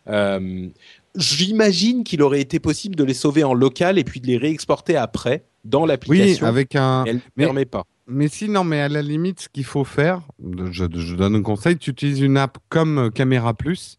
Euh, 0.08 0.66
j'imagine 1.14 2.02
qu'il 2.02 2.22
aurait 2.22 2.40
été 2.40 2.58
possible 2.58 2.96
de 2.96 3.04
les 3.04 3.14
sauver 3.14 3.44
en 3.44 3.54
local 3.54 3.98
et 3.98 4.04
puis 4.04 4.20
de 4.20 4.26
les 4.26 4.36
réexporter 4.36 4.96
après 4.96 5.44
dans 5.64 5.86
l'application. 5.86 6.44
Oui, 6.44 6.48
avec 6.48 6.74
un. 6.74 7.04
Elle 7.04 7.16
ne 7.16 7.20
permet 7.44 7.66
pas. 7.66 7.84
Mais 8.08 8.28
si, 8.28 8.48
non, 8.48 8.64
mais 8.64 8.80
à 8.80 8.88
la 8.88 9.02
limite, 9.02 9.40
ce 9.40 9.48
qu'il 9.48 9.64
faut 9.64 9.84
faire, 9.84 10.22
je, 10.70 10.84
je, 10.94 11.14
donne 11.14 11.36
un 11.36 11.42
conseil, 11.42 11.76
tu 11.76 11.90
utilises 11.90 12.20
une 12.20 12.38
app 12.38 12.56
comme 12.70 13.10
Camera 13.14 13.52
Plus, 13.52 13.98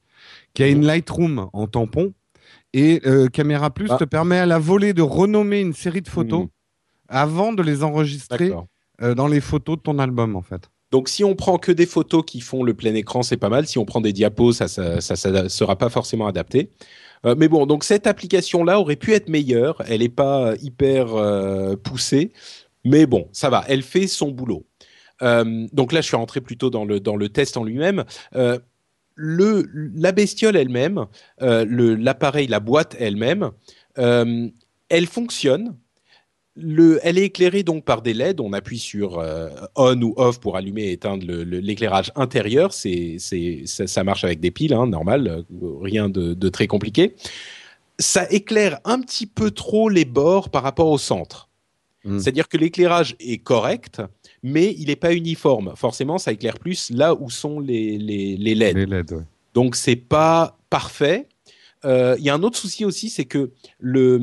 qui 0.54 0.64
a 0.64 0.68
une 0.68 0.86
Lightroom 0.86 1.50
en 1.54 1.68
tampon, 1.68 2.14
et 2.74 3.02
euh, 3.06 3.28
Caméra 3.28 3.70
Plus 3.70 3.90
ah. 3.90 3.98
te 3.98 4.04
permet 4.04 4.38
à 4.38 4.46
la 4.46 4.60
volée 4.60 4.94
de 4.94 5.02
renommer 5.02 5.60
une 5.60 5.74
série 5.74 6.02
de 6.02 6.08
photos 6.08 6.46
hmm. 6.46 6.50
avant 7.08 7.54
de 7.54 7.64
les 7.64 7.84
enregistrer 7.84 8.52
euh, 9.02 9.16
dans 9.16 9.28
les 9.28 9.42
photos 9.42 9.78
de 9.78 9.82
ton 9.82 10.00
album, 10.00 10.36
en 10.36 10.42
fait. 10.42 10.70
Donc, 10.92 11.08
si 11.08 11.24
on 11.24 11.36
prend 11.36 11.58
que 11.60 11.72
des 11.72 11.86
photos 11.86 12.24
qui 12.26 12.42
font 12.42 12.64
le 12.64 12.74
plein 12.74 12.96
écran, 12.96 13.22
c'est 13.22 13.38
pas 13.38 13.50
mal. 13.50 13.68
Si 13.68 13.78
on 13.78 13.86
prend 13.86 14.02
des 14.02 14.12
diapos, 14.12 14.54
ça, 14.54 14.68
ça, 14.68 15.00
ça, 15.02 15.50
sera 15.50 15.76
pas 15.76 15.90
forcément 15.90 16.26
adapté. 16.26 16.72
Euh, 17.26 17.36
mais 17.38 17.48
bon, 17.48 17.66
donc 17.66 17.84
cette 17.84 18.08
application-là 18.08 18.80
aurait 18.80 18.96
pu 18.96 19.14
être 19.14 19.30
meilleure. 19.30 19.84
Elle 19.88 20.00
n'est 20.00 20.10
pas 20.10 20.54
hyper 20.62 21.08
poussée, 21.84 22.32
mais 22.84 23.06
bon, 23.06 23.28
ça 23.32 23.50
va. 23.50 23.64
Elle 23.68 23.84
fait 23.84 24.08
son 24.08 24.32
boulot. 24.32 24.66
donc 25.22 25.92
là, 25.92 26.02
je 26.02 26.08
suis 26.08 26.16
rentré 26.16 26.42
plutôt 26.42 26.70
dans 26.70 26.86
le 26.86 27.00
dans 27.00 27.16
le 27.16 27.30
test 27.30 27.58
en 27.58 27.64
lui-même 27.64 28.06
le, 29.20 29.70
la 29.96 30.12
bestiole 30.12 30.56
elle-même, 30.56 31.06
euh, 31.42 31.66
l'appareil, 32.00 32.48
la 32.48 32.60
boîte 32.60 32.96
elle-même, 33.00 33.52
euh, 33.98 34.48
elle 34.88 35.08
fonctionne. 35.08 35.76
Le, 36.56 37.00
elle 37.04 37.18
est 37.18 37.26
éclairée 37.26 37.64
donc 37.64 37.86
par 37.86 38.02
des 38.02 38.14
LED. 38.14 38.40
On 38.40 38.54
appuie 38.54 38.80
sur 38.80 39.20
euh, 39.20 39.50
on 39.76 40.02
ou 40.02 40.14
off 40.18 40.40
pour 40.40 40.58
allumer 40.58 40.84
et 40.84 40.92
éteindre 40.94 41.26
l'éclairage 41.26 42.12
intérieur. 42.16 42.74
Ça, 42.74 44.04
marche 44.04 44.24
avec 44.24 44.40
des 44.40 44.52
piles, 44.52 44.74
hein, 44.74 44.88
normal, 44.88 45.44
rien 45.82 46.10
de, 46.10 46.50
très 46.50 46.68
compliqué. 46.68 47.16
Ça 47.98 48.26
éclaire 48.32 48.80
un 48.86 49.02
petit 49.02 49.26
peu 49.26 49.52
trop 49.52 49.90
les 49.90 50.06
bords 50.06 50.50
par 50.50 50.64
rapport 50.64 50.90
au 50.90 50.98
centre. 50.98 51.49
Hmm. 52.06 52.20
C'est-à-dire 52.20 52.48
que 52.48 52.58
l'éclairage 52.58 53.16
est 53.20 53.40
correct, 53.40 54.02
mais 54.42 54.74
il 54.78 54.88
n'est 54.88 54.96
pas 54.96 55.14
uniforme. 55.14 55.74
Forcément, 55.76 56.18
ça 56.18 56.32
éclaire 56.32 56.58
plus 56.58 56.92
là 56.92 57.14
où 57.14 57.30
sont 57.30 57.60
les, 57.60 57.98
les, 57.98 58.38
les 58.38 58.56
LED. 58.56 58.78
Les 58.78 58.86
LED 58.86 59.12
ouais. 59.12 59.24
Donc, 59.54 59.76
c'est 59.76 59.96
pas 59.96 60.58
parfait. 60.70 61.28
Euh, 61.86 62.16
il 62.20 62.26
y 62.26 62.30
a 62.30 62.34
un 62.34 62.44
autre 62.44 62.58
souci 62.58 62.86
aussi, 62.86 63.10
c'est 63.10 63.26
que 63.26 63.52
le, 63.80 64.18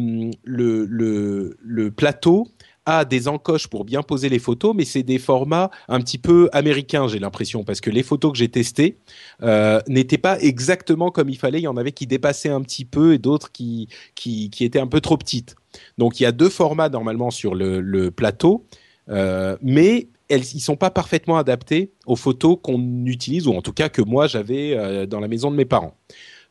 le, 0.44 0.84
le, 0.84 1.56
le, 1.60 1.90
plateau 1.90 2.48
a 2.84 3.04
des 3.04 3.28
encoches 3.28 3.66
pour 3.66 3.84
bien 3.84 4.02
poser 4.02 4.28
les 4.28 4.38
photos, 4.38 4.74
mais 4.76 4.84
c'est 4.84 5.02
des 5.02 5.18
formats 5.18 5.70
un 5.88 6.00
petit 6.00 6.18
peu 6.18 6.48
américains, 6.52 7.08
j'ai 7.08 7.18
l'impression, 7.18 7.64
parce 7.64 7.80
que 7.80 7.90
les 7.90 8.02
photos 8.02 8.32
que 8.32 8.38
j'ai 8.38 8.48
testées 8.48 8.98
euh, 9.42 9.80
n'étaient 9.88 10.18
pas 10.18 10.38
exactement 10.40 11.10
comme 11.10 11.28
il 11.28 11.38
fallait. 11.38 11.58
Il 11.58 11.64
y 11.64 11.68
en 11.68 11.76
avait 11.76 11.92
qui 11.92 12.06
dépassaient 12.06 12.50
un 12.50 12.60
petit 12.60 12.84
peu 12.84 13.14
et 13.14 13.18
d'autres 13.18 13.50
qui, 13.50 13.88
qui, 14.14 14.50
qui, 14.50 14.64
étaient 14.64 14.78
un 14.78 14.86
peu 14.86 15.00
trop 15.00 15.16
petites. 15.16 15.56
Donc 15.98 16.20
il 16.20 16.24
y 16.24 16.26
a 16.26 16.32
deux 16.32 16.48
formats 16.48 16.88
normalement 16.88 17.30
sur 17.30 17.54
le, 17.54 18.10
plateau. 18.10 18.66
Euh, 19.08 19.56
mais 19.62 20.08
elles, 20.28 20.44
ils 20.54 20.60
sont 20.60 20.76
pas 20.76 20.90
parfaitement 20.90 21.36
adaptés 21.36 21.92
aux 22.06 22.16
photos 22.16 22.58
qu'on 22.60 23.04
utilise 23.06 23.46
ou 23.46 23.54
en 23.54 23.62
tout 23.62 23.72
cas 23.72 23.88
que 23.88 24.02
moi 24.02 24.26
j'avais 24.26 24.76
euh, 24.76 25.06
dans 25.06 25.20
la 25.20 25.28
maison 25.28 25.50
de 25.50 25.56
mes 25.56 25.64
parents. 25.64 25.96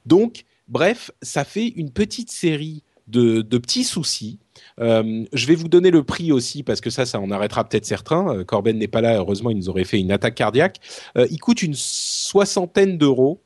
Donc, 0.05 0.45
bref, 0.67 1.11
ça 1.21 1.43
fait 1.43 1.67
une 1.67 1.91
petite 1.91 2.31
série 2.31 2.83
de, 3.07 3.41
petits 3.41 3.83
soucis. 3.83 4.39
Euh, 4.79 5.25
je 5.31 5.45
vais 5.45 5.55
vous 5.55 5.67
donner 5.67 5.91
le 5.91 6.03
prix 6.03 6.31
aussi 6.31 6.63
parce 6.63 6.81
que 6.81 6.89
ça, 6.89 7.05
ça 7.05 7.19
en 7.19 7.29
arrêtera 7.31 7.63
peut-être 7.67 7.85
certains. 7.85 8.43
Corben 8.45 8.77
n'est 8.77 8.87
pas 8.87 9.01
là, 9.01 9.17
heureusement, 9.17 9.49
il 9.49 9.57
nous 9.57 9.69
aurait 9.69 9.83
fait 9.83 9.99
une 9.99 10.11
attaque 10.11 10.35
cardiaque. 10.35 10.79
Il 11.15 11.39
coûte 11.39 11.61
une 11.61 11.75
soixantaine 11.75 12.97
d'euros, 12.97 13.41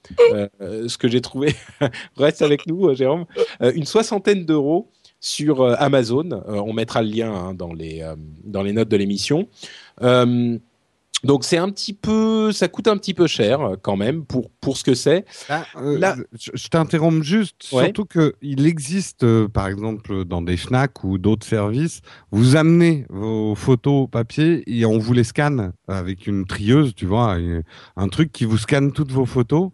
ce 0.59 0.97
que 0.97 1.07
j'ai 1.07 1.21
trouvé. 1.21 1.55
Reste 2.17 2.41
avec 2.41 2.67
nous, 2.67 2.93
Jérôme. 2.93 3.25
une 3.61 3.85
soixantaine 3.85 4.45
d'euros 4.45 4.89
sur 5.19 5.61
euh, 5.61 5.75
Amazon. 5.79 6.29
Euh, 6.31 6.61
on 6.65 6.73
mettra 6.73 7.01
le 7.01 7.09
lien 7.09 7.33
hein, 7.33 7.53
dans, 7.53 7.73
les, 7.73 8.01
euh, 8.01 8.15
dans 8.43 8.63
les 8.63 8.73
notes 8.73 8.89
de 8.89 8.97
l'émission. 8.97 9.47
Donc 11.25 11.43
c'est 11.43 11.57
un 11.57 11.69
petit 11.69 11.91
peu, 11.91 12.53
ça 12.53 12.69
coûte 12.69 12.87
un 12.87 12.95
petit 12.95 13.13
peu 13.13 13.27
cher 13.27 13.75
quand 13.81 13.97
même 13.97 14.23
pour 14.23 14.49
pour 14.61 14.77
ce 14.77 14.85
que 14.85 14.93
c'est. 14.93 15.25
Ah, 15.49 15.65
Là, 15.75 16.15
je, 16.31 16.67
t'interromps 16.69 17.25
juste, 17.25 17.61
surtout 17.61 18.05
que 18.05 18.35
il 18.41 18.65
existe, 18.65 19.25
par 19.47 19.67
exemple, 19.67 20.23
dans 20.23 20.41
des 20.41 20.55
Fnac 20.55 21.03
ou 21.03 21.17
d'autres 21.17 21.45
services, 21.45 21.99
vous 22.31 22.55
amenez 22.55 23.05
vos 23.09 23.53
photos 23.53 24.07
papier 24.09 24.63
et 24.65 24.85
on 24.85 24.97
vous 24.97 25.11
les 25.11 25.25
scanne 25.25 25.73
avec 25.89 26.25
une 26.25 26.45
trieuse, 26.45 26.95
tu 26.95 27.05
vois, 27.05 27.35
un 27.97 28.07
truc 28.07 28.31
qui 28.31 28.45
vous 28.45 28.57
scanne 28.57 28.93
toutes 28.93 29.11
vos 29.11 29.25
photos 29.25 29.71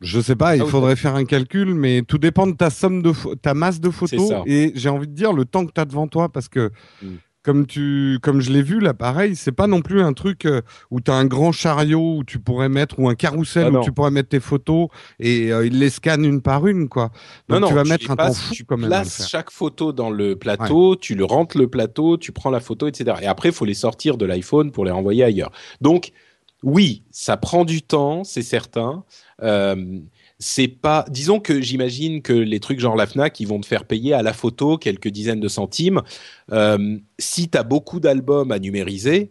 je 0.00 0.20
sais 0.20 0.36
pas, 0.36 0.56
il 0.56 0.62
ah 0.62 0.66
faudrait 0.66 0.96
faire 0.96 1.14
un 1.14 1.24
calcul, 1.24 1.74
mais 1.74 2.02
tout 2.02 2.18
dépend 2.18 2.46
de 2.46 2.52
ta 2.52 2.70
somme 2.70 3.02
de 3.02 3.12
ta 3.36 3.54
masse 3.54 3.80
de 3.80 3.90
photos. 3.90 4.32
Et 4.46 4.72
j'ai 4.74 4.88
envie 4.88 5.08
de 5.08 5.14
dire 5.14 5.32
le 5.32 5.44
temps 5.44 5.64
que 5.66 5.72
tu 5.72 5.80
as 5.80 5.84
devant 5.84 6.08
toi, 6.08 6.28
parce 6.28 6.48
que 6.48 6.70
mm. 7.02 7.08
comme 7.42 7.66
tu, 7.66 8.18
comme 8.20 8.40
je 8.40 8.50
l'ai 8.50 8.62
vu 8.62 8.80
là, 8.80 8.92
pareil, 8.92 9.36
c'est 9.36 9.52
pas 9.52 9.66
non 9.66 9.82
plus 9.82 10.02
un 10.02 10.12
truc 10.12 10.46
euh, 10.46 10.62
où 10.90 11.00
tu 11.00 11.10
as 11.10 11.14
un 11.14 11.24
grand 11.24 11.52
chariot 11.52 12.18
où 12.18 12.24
tu 12.24 12.38
pourrais 12.38 12.68
mettre 12.68 12.98
ou 12.98 13.08
un 13.08 13.14
carrousel 13.14 13.70
ah 13.72 13.78
où 13.78 13.84
tu 13.84 13.92
pourrais 13.92 14.10
mettre 14.10 14.30
tes 14.30 14.40
photos 14.40 14.88
et 15.20 15.52
euh, 15.52 15.66
il 15.66 15.78
les 15.78 15.90
scanne 15.90 16.24
une 16.24 16.42
par 16.42 16.66
une, 16.66 16.88
quoi. 16.88 17.10
Donc 17.48 17.60
non, 17.60 17.68
tu 17.68 17.74
vas 17.74 17.84
mettre 17.84 18.10
un 18.10 18.16
temps 18.16 18.32
fou 18.32 18.52
tu 18.52 18.64
places 18.64 19.28
chaque 19.28 19.50
photo 19.50 19.92
dans 19.92 20.10
le 20.10 20.36
plateau, 20.36 20.96
tu 20.96 21.14
le 21.14 21.24
rentres 21.24 21.56
le 21.56 21.68
plateau, 21.68 22.18
tu 22.18 22.32
prends 22.32 22.50
la 22.50 22.60
photo, 22.60 22.88
etc. 22.88 23.16
Et 23.22 23.26
après, 23.26 23.50
il 23.50 23.54
faut 23.54 23.64
les 23.64 23.74
sortir 23.74 24.16
de 24.16 24.26
l'iPhone 24.26 24.72
pour 24.72 24.84
les 24.84 24.90
renvoyer 24.90 25.24
ailleurs. 25.24 25.52
Donc, 25.80 26.12
oui, 26.64 27.02
ça 27.10 27.36
prend 27.36 27.66
du 27.66 27.82
temps, 27.82 28.24
c'est 28.24 28.42
certain. 28.42 29.04
Euh, 29.42 30.00
c'est 30.38 30.66
pas, 30.66 31.04
disons 31.10 31.38
que 31.38 31.60
j'imagine 31.60 32.22
que 32.22 32.32
les 32.32 32.58
trucs 32.58 32.80
genre 32.80 32.96
la 32.96 33.06
Fnac, 33.06 33.38
ils 33.38 33.46
vont 33.46 33.60
te 33.60 33.66
faire 33.66 33.84
payer 33.84 34.14
à 34.14 34.22
la 34.22 34.32
photo 34.32 34.78
quelques 34.78 35.08
dizaines 35.08 35.40
de 35.40 35.48
centimes. 35.48 36.00
Euh, 36.52 36.98
si 37.18 37.50
tu 37.50 37.58
as 37.58 37.62
beaucoup 37.62 38.00
d'albums 38.00 38.50
à 38.50 38.58
numériser, 38.58 39.30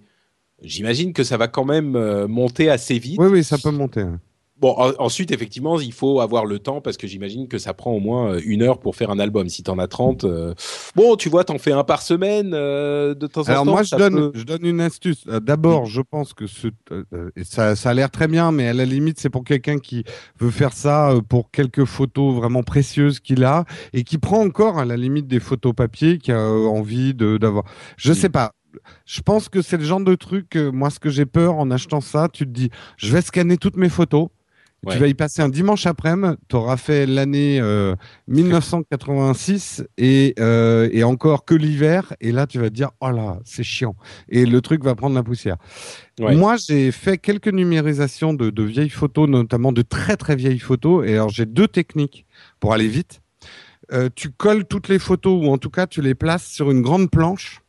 j'imagine 0.61 1.11
que 1.11 1.23
ça 1.23 1.37
va 1.37 1.47
quand 1.47 1.65
même 1.65 1.95
euh, 1.95 2.27
monter 2.27 2.69
assez 2.69 2.99
vite. 2.99 3.19
Oui, 3.19 3.27
oui, 3.27 3.43
ça 3.43 3.57
peut 3.57 3.71
monter. 3.71 4.05
Bon, 4.59 4.75
ensuite, 4.99 5.31
effectivement, 5.31 5.79
il 5.79 5.91
faut 5.91 6.21
avoir 6.21 6.45
le 6.45 6.59
temps 6.59 6.79
parce 6.79 6.95
que 6.95 7.07
j'imagine 7.07 7.47
que 7.47 7.57
ça 7.57 7.73
prend 7.73 7.91
au 7.91 7.99
moins 7.99 8.33
euh, 8.33 8.41
une 8.45 8.61
heure 8.61 8.79
pour 8.79 8.95
faire 8.95 9.09
un 9.09 9.17
album. 9.17 9.49
Si 9.49 9.63
tu 9.63 9.71
en 9.71 9.79
as 9.79 9.87
30, 9.87 10.23
euh, 10.25 10.53
bon, 10.95 11.15
tu 11.15 11.27
vois, 11.27 11.43
t'en 11.43 11.57
fais 11.57 11.71
un 11.71 11.83
par 11.83 12.03
semaine 12.03 12.51
euh, 12.53 13.15
de 13.15 13.25
temps 13.25 13.41
en 13.41 13.45
temps. 13.45 13.51
Alors 13.51 13.65
moi, 13.65 13.81
je 13.81 13.95
donne, 13.95 14.31
je 14.35 14.43
donne 14.43 14.63
une 14.63 14.79
astuce. 14.79 15.25
D'abord, 15.25 15.87
je 15.87 16.01
pense 16.01 16.33
que 16.33 16.45
ce, 16.45 16.67
ça, 17.43 17.75
ça 17.75 17.89
a 17.89 17.93
l'air 17.95 18.11
très 18.11 18.27
bien, 18.27 18.51
mais 18.51 18.67
à 18.67 18.73
la 18.73 18.85
limite, 18.85 19.19
c'est 19.19 19.31
pour 19.31 19.43
quelqu'un 19.43 19.79
qui 19.79 20.03
veut 20.39 20.51
faire 20.51 20.73
ça 20.73 21.15
pour 21.27 21.49
quelques 21.49 21.85
photos 21.85 22.35
vraiment 22.35 22.61
précieuses 22.61 23.19
qu'il 23.19 23.43
a 23.43 23.65
et 23.91 24.03
qui 24.03 24.19
prend 24.19 24.39
encore 24.39 24.77
à 24.77 24.85
la 24.85 24.97
limite 24.97 25.27
des 25.27 25.39
photos 25.39 25.73
papier, 25.73 26.19
qui 26.19 26.31
a 26.31 26.39
envie 26.39 27.15
d'avoir. 27.15 27.65
Je 27.97 28.11
mm. 28.11 28.15
sais 28.15 28.29
pas 28.29 28.53
je 29.05 29.21
pense 29.21 29.49
que 29.49 29.61
c'est 29.61 29.77
le 29.77 29.83
genre 29.83 30.01
de 30.01 30.15
truc, 30.15 30.55
moi, 30.55 30.89
ce 30.89 30.99
que 30.99 31.11
j'ai 31.11 31.27
peur 31.27 31.55
en 31.57 31.69
achetant 31.69 32.01
ça, 32.01 32.27
tu 32.27 32.45
te 32.45 32.49
dis, 32.49 32.71
je 32.97 33.13
vais 33.13 33.21
scanner 33.21 33.57
toutes 33.57 33.77
mes 33.77 33.89
photos. 33.89 34.29
Tu 34.91 34.97
vas 34.97 35.07
y 35.07 35.13
passer 35.13 35.41
un 35.41 35.49
dimanche 35.49 35.85
après-midi, 35.85 36.35
tu 36.49 36.55
auras 36.55 36.77
fait 36.77 37.05
l'année 37.05 37.61
1986 38.27 39.79
euh, 39.79 39.85
et, 39.97 40.33
euh, 40.39 40.89
et 40.91 41.03
encore 41.03 41.45
que 41.45 41.55
l'hiver, 41.55 42.13
et 42.19 42.31
là 42.31 42.47
tu 42.47 42.59
vas 42.59 42.69
te 42.69 42.75
dire, 42.75 42.89
oh 42.99 43.09
là, 43.09 43.39
c'est 43.45 43.63
chiant. 43.63 43.95
Et 44.29 44.45
le 44.45 44.61
truc 44.61 44.83
va 44.83 44.95
prendre 44.95 45.15
la 45.15 45.23
poussière. 45.23 45.57
Moi, 46.19 46.57
j'ai 46.57 46.91
fait 46.91 47.17
quelques 47.17 47.47
numérisations 47.47 48.33
de, 48.33 48.49
de, 48.49 48.63
vieilles 48.63 48.89
photos, 48.89 49.27
notamment 49.27 49.71
de 49.71 49.81
très 49.81 50.17
très 50.17 50.35
vieilles 50.35 50.59
photos, 50.59 51.07
et 51.07 51.13
alors 51.13 51.29
j'ai 51.29 51.45
deux 51.45 51.67
techniques 51.67 52.25
pour 52.59 52.73
aller 52.73 52.87
vite. 52.87 53.21
Euh, 53.91 54.09
tu 54.13 54.29
colles 54.31 54.65
toutes 54.65 54.89
les 54.89 54.99
photos, 54.99 55.45
ou 55.45 55.51
en 55.51 55.57
tout 55.57 55.69
cas 55.69 55.87
tu 55.87 56.01
les 56.01 56.15
places 56.15 56.45
sur 56.45 56.71
une 56.71 56.81
grande 56.81 57.09
planche 57.09 57.62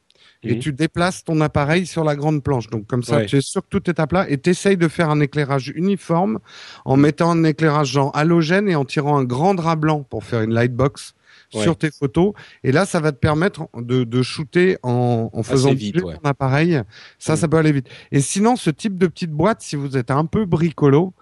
et 0.44 0.58
tu 0.58 0.72
déplaces 0.72 1.24
ton 1.24 1.40
appareil 1.40 1.86
sur 1.86 2.04
la 2.04 2.16
grande 2.16 2.42
planche. 2.42 2.68
Donc 2.68 2.86
comme 2.86 3.02
ça, 3.02 3.24
tu 3.24 3.36
es 3.36 3.40
sûr 3.40 3.62
que 3.62 3.68
tout 3.68 3.88
est 3.90 4.00
à 4.00 4.06
plat 4.06 4.28
et 4.28 4.38
tu 4.38 4.50
essayes 4.50 4.76
de 4.76 4.88
faire 4.88 5.10
un 5.10 5.20
éclairage 5.20 5.72
uniforme 5.74 6.38
en 6.84 6.96
mettant 6.96 7.30
un 7.30 7.44
éclairage 7.44 7.88
genre 7.88 8.10
halogène 8.14 8.68
et 8.68 8.74
en 8.74 8.84
tirant 8.84 9.18
un 9.18 9.24
grand 9.24 9.54
drap 9.54 9.76
blanc 9.76 10.02
pour 10.02 10.24
faire 10.24 10.42
une 10.42 10.52
lightbox 10.52 11.14
sur 11.50 11.76
tes 11.76 11.90
photos. 11.90 12.32
Et 12.62 12.72
là, 12.72 12.84
ça 12.84 13.00
va 13.00 13.12
te 13.12 13.18
permettre 13.18 13.68
de, 13.76 14.04
de 14.04 14.22
shooter 14.22 14.76
en, 14.82 15.30
en 15.32 15.42
faisant 15.42 15.72
vite 15.72 16.00
ton 16.00 16.12
appareil. 16.24 16.80
Ça, 17.18 17.36
ça 17.36 17.48
peut 17.48 17.56
aller 17.56 17.72
vite. 17.72 17.88
Et 18.12 18.20
sinon, 18.20 18.56
ce 18.56 18.70
type 18.70 18.98
de 18.98 19.06
petite 19.06 19.30
boîte, 19.30 19.62
si 19.62 19.76
vous 19.76 19.96
êtes 19.96 20.10
un 20.10 20.26
peu 20.26 20.44
bricolo, 20.46 21.14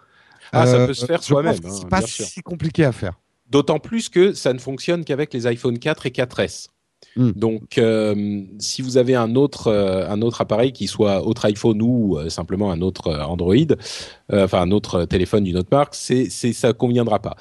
ah, 0.53 0.67
ça 0.67 0.87
peut 0.87 0.95
se 0.95 1.07
faire 1.07 1.23
soi-même. 1.23 1.55
Hein, 1.65 1.71
c'est 1.71 1.89
pas 1.89 2.03
si 2.03 2.41
compliqué 2.43 2.85
à 2.85 2.93
faire. 2.93 3.19
D'autant 3.49 3.79
plus 3.79 4.09
que 4.09 4.33
ça 4.33 4.53
ne 4.53 4.59
fonctionne 4.59 5.05
qu'avec 5.05 5.33
les 5.35 5.47
iPhone 5.47 5.79
4 5.79 6.07
et 6.07 6.11
4S. 6.11 6.69
Hmm. 7.17 7.33
Donc, 7.33 7.79
euh, 7.79 8.43
si 8.59 8.81
vous 8.83 8.97
avez 8.97 9.15
un 9.15 9.35
autre, 9.35 9.69
euh, 9.69 10.09
un 10.09 10.23
autre 10.23 10.41
appareil 10.41 10.73
qui 10.73 10.87
soit 10.87 11.27
autre 11.27 11.45
iPhone 11.45 11.81
ou 11.83 12.19
euh, 12.19 12.31
simplement 12.31 12.71
un 12.71 12.81
autre 12.81 13.13
Android, 13.27 13.55
enfin 14.33 14.63
un 14.63 14.71
autre 14.71 15.05
téléphone 15.05 15.45
d'une 15.45 15.59
autre 15.59 15.69
marque, 15.71 15.95
c'est, 15.95 16.31
c'est 16.31 16.53
ça 16.53 16.73
conviendra 16.73 17.21
pas. 17.21 17.37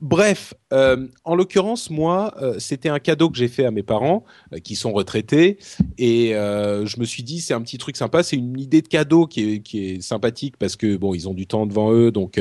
Bref, 0.00 0.54
euh, 0.72 1.06
en 1.24 1.34
l'occurrence, 1.36 1.88
moi, 1.88 2.34
euh, 2.42 2.56
c'était 2.58 2.88
un 2.88 2.98
cadeau 2.98 3.30
que 3.30 3.38
j'ai 3.38 3.48
fait 3.48 3.64
à 3.64 3.70
mes 3.70 3.84
parents 3.84 4.24
euh, 4.52 4.58
qui 4.58 4.74
sont 4.74 4.92
retraités 4.92 5.58
et 5.98 6.32
je 6.34 7.00
me 7.00 7.04
suis 7.04 7.22
dit 7.22 7.40
c'est 7.40 7.54
un 7.54 7.60
petit 7.60 7.78
truc 7.78 7.96
sympa, 7.96 8.22
c'est 8.22 8.36
une 8.36 8.58
idée 8.58 8.82
de 8.82 8.88
cadeau 8.88 9.26
qui 9.26 9.54
est, 9.54 9.60
qui 9.60 9.84
est 9.84 10.02
sympathique 10.02 10.56
parce 10.58 10.76
que 10.76 10.96
bon, 10.96 11.14
ils 11.14 11.28
ont 11.28 11.34
du 11.34 11.46
temps 11.46 11.66
devant 11.66 11.92
eux, 11.92 12.10
donc 12.10 12.40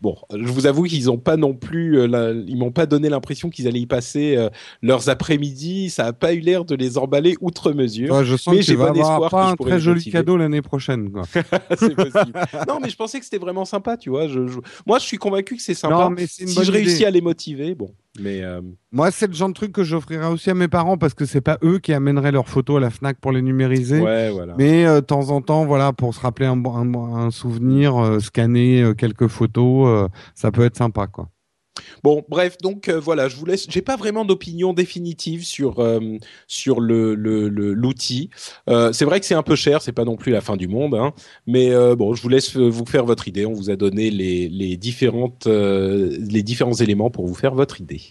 bon, 0.00 0.16
je 0.30 0.50
vous 0.50 0.66
avoue 0.66 0.84
qu'ils 0.84 1.06
n'ont 1.06 1.18
pas 1.18 1.36
non 1.36 1.54
plus, 1.54 2.04
ils 2.04 2.56
m'ont 2.56 2.70
pas 2.70 2.86
donné 2.86 3.08
l'impression 3.08 3.50
qu'ils 3.50 3.66
allaient 3.66 3.80
y 3.80 3.86
passer 3.86 4.48
leurs 4.82 5.08
après-midi. 5.08 5.90
Ça 5.90 6.06
a 6.06 6.12
pas 6.12 6.32
eu 6.32 6.40
l'air 6.40 6.64
de 6.64 6.74
les 6.74 6.98
emballer 6.98 7.34
outre 7.40 7.72
mesure. 7.72 8.24
je 8.24 8.36
sens 8.36 8.54
mais 8.54 8.62
j'ai 8.62 8.76
bon 8.76 8.92
espoir 8.94 9.30
pas 9.30 9.50
un 9.50 9.56
très 9.56 9.80
joli 9.80 10.10
cadeau 10.10 10.36
l'année 10.36 10.62
prochaine. 10.62 11.10
c'est 11.78 11.94
possible. 11.94 12.32
non, 12.68 12.78
mais 12.80 12.88
je 12.88 12.96
pensais 12.96 13.18
que 13.18 13.24
c'était 13.24 13.38
vraiment 13.38 13.64
sympa, 13.64 13.96
tu 13.96 14.10
vois. 14.10 14.28
Je, 14.28 14.40
moi, 14.86 14.98
je 14.98 15.04
suis 15.04 15.18
convaincu 15.18 15.56
que 15.56 15.62
c'est 15.62 15.74
sympa. 15.74 16.10
mais 16.10 16.26
si 16.26 16.46
je 16.46 16.75
réussis 16.76 17.04
à 17.04 17.10
les 17.10 17.20
motiver, 17.20 17.74
bon. 17.74 17.90
Mais 18.20 18.42
euh, 18.42 18.62
moi, 18.92 19.10
c'est 19.10 19.26
le 19.26 19.34
genre 19.34 19.48
de 19.48 19.54
truc 19.54 19.72
que 19.72 19.84
j'offrirais 19.84 20.26
aussi 20.28 20.50
à 20.50 20.54
mes 20.54 20.68
parents 20.68 20.96
parce 20.96 21.14
que 21.14 21.26
c'est 21.26 21.40
pas 21.40 21.58
eux 21.62 21.78
qui 21.78 21.92
amèneraient 21.92 22.32
leurs 22.32 22.48
photos 22.48 22.78
à 22.78 22.80
la 22.80 22.90
Fnac 22.90 23.18
pour 23.20 23.32
les 23.32 23.42
numériser. 23.42 24.00
Ouais, 24.00 24.30
voilà. 24.30 24.54
Mais 24.56 24.86
euh, 24.86 25.00
de 25.00 25.06
temps 25.06 25.30
en 25.30 25.40
temps, 25.42 25.66
voilà, 25.66 25.92
pour 25.92 26.14
se 26.14 26.20
rappeler 26.20 26.46
un, 26.46 26.62
un, 26.64 27.30
souvenir, 27.30 27.96
euh, 27.96 28.20
scanner 28.20 28.92
quelques 28.96 29.28
photos, 29.28 30.08
ça 30.34 30.50
peut 30.50 30.64
être 30.64 30.76
sympa, 30.76 31.06
quoi. 31.06 31.28
Bon, 32.02 32.24
bref, 32.28 32.58
donc 32.58 32.88
euh, 32.88 32.98
voilà, 32.98 33.28
je 33.28 33.36
vous 33.36 33.46
laisse. 33.46 33.66
J'ai 33.68 33.82
pas 33.82 33.96
vraiment 33.96 34.24
d'opinion 34.24 34.72
définitive 34.72 35.44
sur 35.44 35.80
euh, 35.80 36.00
sur 36.46 36.80
le 36.80 37.14
l'outil. 37.14 38.30
Euh, 38.68 38.92
c'est 38.92 39.04
vrai 39.04 39.20
que 39.20 39.26
c'est 39.26 39.34
un 39.34 39.42
peu 39.42 39.56
cher, 39.56 39.82
c'est 39.82 39.92
pas 39.92 40.04
non 40.04 40.16
plus 40.16 40.32
la 40.32 40.40
fin 40.40 40.56
du 40.56 40.68
monde, 40.68 40.94
hein, 40.94 41.12
mais 41.46 41.70
bon, 41.96 42.14
je 42.14 42.22
vous 42.22 42.28
laisse 42.28 42.56
vous 42.56 42.86
faire 42.86 43.04
votre 43.04 43.28
idée. 43.28 43.46
On 43.46 43.52
vous 43.52 43.70
a 43.70 43.76
donné 43.76 44.10
les 44.10 44.48
les 44.48 44.76
différentes 44.76 45.46
les 45.46 46.42
différents 46.42 46.74
éléments 46.74 47.10
pour 47.10 47.26
vous 47.26 47.34
faire 47.34 47.54
votre 47.54 47.80
idée. 47.80 48.02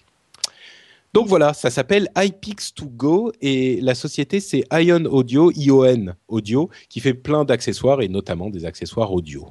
Donc 1.13 1.27
voilà, 1.27 1.53
ça 1.53 1.69
s'appelle 1.69 2.09
iPix2Go 2.17 3.31
et 3.41 3.79
la 3.79 3.95
société 3.95 4.41
c'est 4.41 4.65
Ion 4.73 5.05
Audio, 5.05 5.49
ION 5.55 6.07
Audio, 6.27 6.69
qui 6.89 6.99
fait 6.99 7.13
plein 7.13 7.45
d'accessoires 7.45 8.01
et 8.01 8.09
notamment 8.09 8.49
des 8.49 8.65
accessoires 8.65 9.13
audio. 9.13 9.47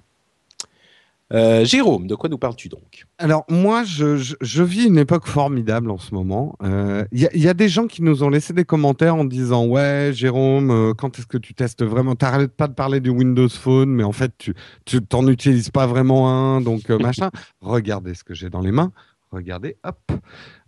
Euh, 1.32 1.64
Jérôme, 1.64 2.06
de 2.06 2.14
quoi 2.14 2.28
nous 2.28 2.36
parles-tu 2.36 2.68
donc? 2.68 3.06
Alors 3.18 3.44
moi, 3.48 3.82
je, 3.84 4.62
vis 4.62 4.86
une 4.86 4.98
époque 4.98 5.26
formidable 5.26 5.90
en 5.90 5.98
ce 5.98 6.14
moment. 6.14 6.56
Il 6.62 6.68
euh, 6.68 7.04
y, 7.12 7.48
a 7.48 7.54
des 7.54 7.68
gens 7.68 7.86
qui 7.86 8.02
nous 8.02 8.22
ont 8.22 8.28
laissé 8.28 8.52
des 8.52 8.64
commentaires 8.64 9.16
en 9.16 9.24
disant 9.24 9.66
ouais, 9.66 10.10
Jérôme, 10.12 10.70
euh, 10.70 10.92
quand 10.92 11.18
est-ce 11.18 11.26
que 11.26 11.38
tu 11.38 11.54
testes 11.54 11.82
vraiment? 11.82 12.14
T'arrêtes 12.14 12.54
pas 12.54 12.68
de 12.68 12.74
parler 12.74 13.00
du 13.00 13.10
Windows 13.10 13.48
Phone, 13.48 13.90
mais 13.90 14.04
en 14.04 14.12
fait 14.12 14.32
tu 14.36 14.54
tu 14.84 15.00
t'en 15.00 15.26
utilises 15.26 15.70
pas 15.70 15.86
vraiment 15.86 16.28
un, 16.28 16.60
donc 16.60 16.88
machin. 16.90 17.30
Regardez 17.62 18.14
ce 18.14 18.22
que 18.22 18.34
j'ai 18.34 18.50
dans 18.50 18.60
les 18.60 18.72
mains. 18.72 18.92
Regardez, 19.30 19.76
hop. 19.82 20.12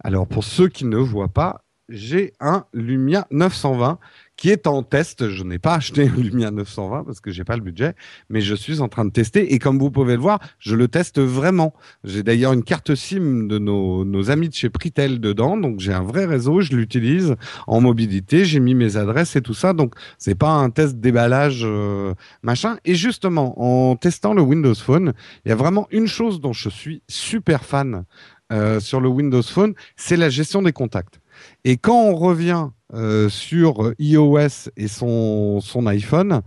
Alors 0.03 0.27
pour 0.27 0.43
ceux 0.43 0.69
qui 0.69 0.87
ne 0.87 0.97
voient 0.97 1.29
pas, 1.29 1.63
j'ai 1.89 2.33
un 2.41 2.65
Lumia 2.73 3.27
920 3.31 3.99
qui 4.37 4.51
est 4.51 4.67
en 4.67 4.83
test. 4.83 5.29
Je 5.29 5.43
n'ai 5.43 5.59
pas 5.59 5.75
acheté 5.75 6.09
un 6.09 6.17
Lumia 6.17 6.51
920 6.51 7.05
parce 7.05 7.21
que 7.21 7.31
j'ai 7.31 7.45
pas 7.45 7.57
le 7.57 7.63
budget, 7.63 7.95
mais 8.29 8.41
je 8.41 8.55
suis 8.55 8.81
en 8.81 8.89
train 8.89 9.05
de 9.05 9.11
tester 9.11 9.55
et 9.55 9.59
comme 9.59 9.79
vous 9.79 9.91
pouvez 9.91 10.15
le 10.15 10.21
voir, 10.21 10.41
je 10.59 10.75
le 10.75 10.89
teste 10.89 11.21
vraiment. 11.21 11.75
J'ai 12.05 12.23
d'ailleurs 12.23 12.53
une 12.53 12.63
carte 12.63 12.95
SIM 12.95 13.47
de 13.47 13.59
nos, 13.59 14.05
nos 14.05 14.31
amis 14.31 14.49
de 14.49 14.55
chez 14.55 14.71
Pritel 14.71 15.21
dedans, 15.21 15.57
donc 15.57 15.81
j'ai 15.81 15.93
un 15.93 16.03
vrai 16.03 16.25
réseau, 16.27 16.61
je 16.61 16.75
l'utilise 16.75 17.37
en 17.67 17.81
mobilité, 17.81 18.45
j'ai 18.45 18.61
mis 18.61 18.75
mes 18.75 18.97
adresses 18.97 19.37
et 19.37 19.43
tout 19.43 19.55
ça, 19.55 19.73
donc 19.73 19.95
c'est 20.19 20.35
pas 20.35 20.51
un 20.51 20.71
test 20.71 20.97
déballage 20.97 21.63
euh, 21.65 22.15
machin. 22.43 22.79
Et 22.85 22.95
justement, 22.95 23.61
en 23.63 23.97
testant 23.97 24.35
le 24.35 24.43
Windows 24.43 24.75
Phone, 24.75 25.13
il 25.45 25.49
y 25.49 25.53
a 25.53 25.57
vraiment 25.57 25.87
une 25.91 26.07
chose 26.07 26.41
dont 26.41 26.53
je 26.53 26.69
suis 26.69 27.03
super 27.09 27.65
fan 27.65 28.05
euh, 28.53 28.79
sur 28.79 29.01
le 29.01 29.09
Windows 29.09 29.43
Phone, 29.43 29.75
c'est 29.97 30.17
la 30.17 30.29
gestion 30.29 30.63
des 30.63 30.73
contacts. 30.73 31.21
Et 31.65 31.77
quand 31.77 32.01
on 32.01 32.15
revient 32.15 32.69
euh, 32.95 33.29
sur 33.29 33.93
iOS 33.99 34.71
et 34.77 34.87
son, 34.87 35.61
iPhone, 35.87 36.43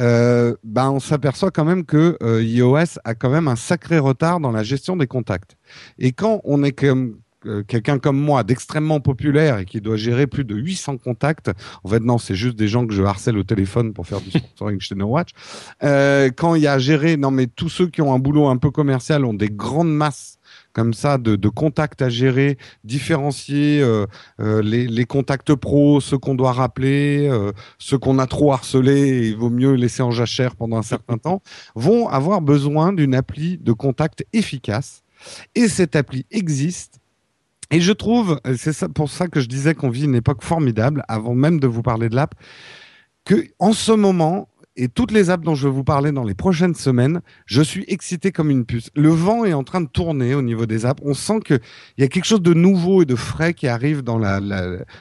euh, 0.00 0.54
ben 0.64 0.90
on 0.90 1.00
s'aperçoit 1.00 1.50
quand 1.50 1.66
même 1.66 1.84
que 1.84 2.16
euh, 2.22 2.42
iOS 2.42 2.98
a 3.04 3.14
quand 3.14 3.28
même 3.28 3.46
un 3.46 3.56
sacré 3.56 3.98
retard 3.98 4.40
dans 4.40 4.52
la 4.52 4.62
gestion 4.62 4.96
des 4.96 5.06
contacts. 5.06 5.56
Et 5.98 6.12
quand 6.12 6.40
on 6.44 6.62
est 6.62 6.72
comme 6.72 7.18
quelqu'un 7.68 7.98
comme 7.98 8.18
moi 8.18 8.42
d'extrêmement 8.42 8.98
populaire 8.98 9.58
et 9.58 9.66
qui 9.66 9.80
doit 9.80 9.96
gérer 9.96 10.26
plus 10.26 10.44
de 10.44 10.56
800 10.56 10.96
contacts, 10.96 11.50
en 11.84 11.88
fait 11.88 12.00
non, 12.00 12.18
c'est 12.18 12.34
juste 12.34 12.56
des 12.56 12.66
gens 12.66 12.86
que 12.86 12.94
je 12.94 13.02
harcèle 13.02 13.38
au 13.38 13.44
téléphone 13.44 13.92
pour 13.92 14.06
faire 14.06 14.20
du 14.20 14.30
sponsoring 14.30 14.80
chez 14.80 14.94
No 14.96 15.06
Watch. 15.06 15.30
quand 15.80 16.54
il 16.54 16.62
y 16.62 16.66
a 16.66 16.72
à 16.72 16.78
gérer, 16.78 17.16
non 17.18 17.30
mais 17.30 17.46
tous 17.46 17.68
ceux 17.68 17.86
qui 17.86 18.02
ont 18.02 18.12
un 18.14 18.18
boulot 18.18 18.48
un 18.48 18.56
peu 18.56 18.70
commercial 18.70 19.24
ont 19.24 19.34
des 19.34 19.50
grandes 19.50 19.94
masses 19.94 20.35
comme 20.76 20.92
ça 20.92 21.16
de, 21.16 21.48
contacts 21.48 22.02
à 22.02 22.10
gérer, 22.10 22.58
différencier 22.84 23.80
euh, 23.80 24.04
euh, 24.40 24.60
les, 24.60 24.86
les, 24.86 25.06
contacts 25.06 25.54
pros, 25.54 26.02
ceux 26.02 26.18
qu'on 26.18 26.34
doit 26.34 26.52
rappeler, 26.52 27.26
euh, 27.30 27.52
ceux 27.78 27.96
qu'on 27.96 28.18
a 28.18 28.26
trop 28.26 28.52
harcelés, 28.52 29.30
il 29.30 29.36
vaut 29.38 29.48
mieux 29.48 29.72
laisser 29.72 30.02
en 30.02 30.10
jachère 30.10 30.54
pendant 30.54 30.76
un 30.76 30.82
certain 30.82 31.16
temps, 31.16 31.40
vont 31.76 32.10
avoir 32.10 32.42
besoin 32.42 32.92
d'une 32.92 33.14
appli 33.14 33.56
de 33.56 33.72
contact 33.72 34.26
efficace. 34.34 35.02
Et 35.54 35.66
cette 35.68 35.96
appli 35.96 36.26
existe 36.30 37.00
Et 37.70 37.80
je 37.80 37.92
trouve, 37.92 38.38
c'est 38.58 38.92
pour 38.92 39.08
ça 39.08 39.28
que 39.28 39.40
je 39.40 39.48
disais 39.48 39.74
qu'on 39.74 39.88
vit 39.88 40.04
une 40.04 40.14
époque 40.14 40.44
formidable, 40.44 41.04
avant 41.08 41.34
même 41.34 41.58
de 41.58 41.66
vous 41.66 41.82
parler 41.82 42.10
de 42.10 42.16
l'app, 42.16 42.34
que 43.24 43.46
en 43.58 43.72
ce 43.72 43.92
moment, 43.92 44.50
et 44.76 44.88
toutes 44.88 45.10
les 45.10 45.30
apps 45.30 45.44
dont 45.44 45.54
je 45.54 45.66
vais 45.68 45.74
vous 45.74 45.84
parler 45.84 46.12
dans 46.12 46.24
les 46.24 46.34
prochaines 46.34 46.74
semaines, 46.74 47.20
je 47.46 47.62
suis 47.62 47.84
excité 47.88 48.30
comme 48.30 48.50
une 48.50 48.64
puce. 48.64 48.90
Le 48.94 49.08
vent 49.08 49.44
est 49.44 49.52
en 49.52 49.64
train 49.64 49.80
de 49.80 49.88
tourner 49.88 50.34
au 50.34 50.42
niveau 50.42 50.66
des 50.66 50.84
apps. 50.84 51.02
On 51.04 51.14
sent 51.14 51.40
qu'il 51.44 51.60
y 51.98 52.02
a 52.02 52.08
quelque 52.08 52.24
chose 52.24 52.42
de 52.42 52.54
nouveau 52.54 53.02
et 53.02 53.06
de 53.06 53.16
frais 53.16 53.54
qui 53.54 53.68
arrive 53.68 54.02
dans, 54.02 54.18
la, 54.18 54.40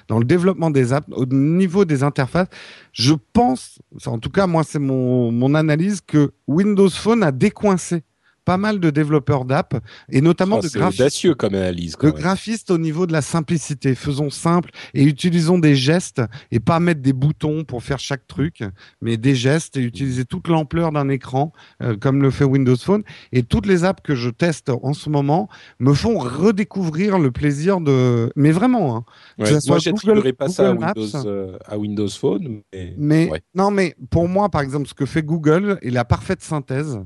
dans 0.08 0.17
le 0.17 0.25
développement 0.25 0.72
des 0.72 0.94
apps, 0.94 1.08
au 1.12 1.25
niveau 1.25 1.86
des 1.86 2.03
interfaces. 2.03 2.48
Je 2.94 3.13
pense, 3.34 3.79
en 4.05 4.20
tout 4.20 4.29
cas 4.29 4.48
moi 4.48 4.63
c'est 4.63 4.79
mon, 4.79 5.32
mon 5.32 5.55
analyse, 5.55 6.01
que 6.01 6.32
Windows 6.48 6.89
Phone 6.89 7.24
a 7.24 7.32
décoincé 7.32 8.03
pas 8.46 8.58
mal 8.58 8.80
de 8.80 8.90
développeurs 8.92 9.44
d'app 9.44 9.74
et 10.10 10.22
notamment 10.22 10.60
de 10.60 10.68
graphistes. 10.68 11.34
comme 11.34 11.56
analyse. 11.56 11.98
de 11.98 12.10
graphistes 12.12 12.72
au 12.72 12.78
niveau 12.78 13.08
de 13.08 13.12
la 13.12 13.22
simplicité. 13.22 13.96
Faisons 13.96 14.30
simple 14.30 14.70
et 14.94 15.04
utilisons 15.04 15.58
des 15.58 15.75
gestes 15.75 16.22
et 16.52 16.60
pas 16.60 16.80
mettre 16.80 17.02
des 17.02 17.14
boutons 17.14 17.64
pour 17.64 17.84
faire 17.84 18.00
chaque 18.00 18.28
truc, 18.28 18.64
mais 19.02 19.18
des 19.18 19.36
gestes 19.36 19.78
et 19.78 19.82
utiliser 19.82 20.25
toute 20.25 20.48
l'ampleur 20.48 20.92
d'un 20.92 21.10
écran 21.10 21.52
euh, 21.82 21.98
comme 21.98 22.22
le 22.22 22.30
fait 22.30 22.46
Windows 22.46 22.78
Phone. 22.78 23.04
Et 23.32 23.44
toutes 23.44 23.66
les 23.66 23.84
apps 23.84 24.02
que 24.04 24.16
je 24.16 24.30
teste 24.30 24.70
en 24.70 24.94
ce 24.94 25.10
moment 25.10 25.50
me 25.80 25.94
font 25.94 26.18
redécouvrir 26.20 27.18
le 27.20 27.32
plaisir 27.32 27.82
de. 27.82 28.32
Mais 28.36 28.52
vraiment. 28.52 28.98
Hein, 28.98 29.06
moi, 29.38 29.80
je 29.80 30.32
pas 30.32 30.50
ça 30.50 30.70
à 30.70 30.74
Windows, 30.74 31.25
euh, 31.25 31.58
à 31.66 31.78
Windows, 31.78 32.10
Phone. 32.10 32.62
Mais, 32.98 33.30
non, 33.54 33.72
mais 33.72 33.96
pour 34.10 34.28
moi, 34.28 34.50
par 34.50 34.62
exemple, 34.62 34.88
ce 34.88 34.94
que 34.94 35.06
fait 35.06 35.24
Google 35.24 35.80
est 35.82 35.90
la 35.90 36.06
parfaite 36.06 36.42
synthèse 36.42 37.00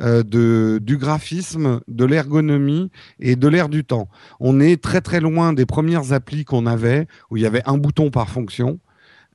de, 0.00 0.80
du 0.82 0.96
graphisme, 0.96 1.80
de 1.88 2.04
l'ergonomie 2.04 2.90
et 3.20 3.36
de 3.36 3.48
l'air 3.48 3.68
du 3.68 3.84
temps. 3.84 4.08
On 4.40 4.60
est 4.60 4.82
très 4.82 5.00
très 5.00 5.20
loin 5.20 5.52
des 5.52 5.66
premières 5.66 6.12
applis 6.12 6.44
qu'on 6.44 6.66
avait 6.66 7.06
où 7.30 7.36
il 7.36 7.42
y 7.42 7.46
avait 7.46 7.62
un 7.66 7.78
bouton 7.78 8.10
par 8.10 8.28
fonction. 8.28 8.80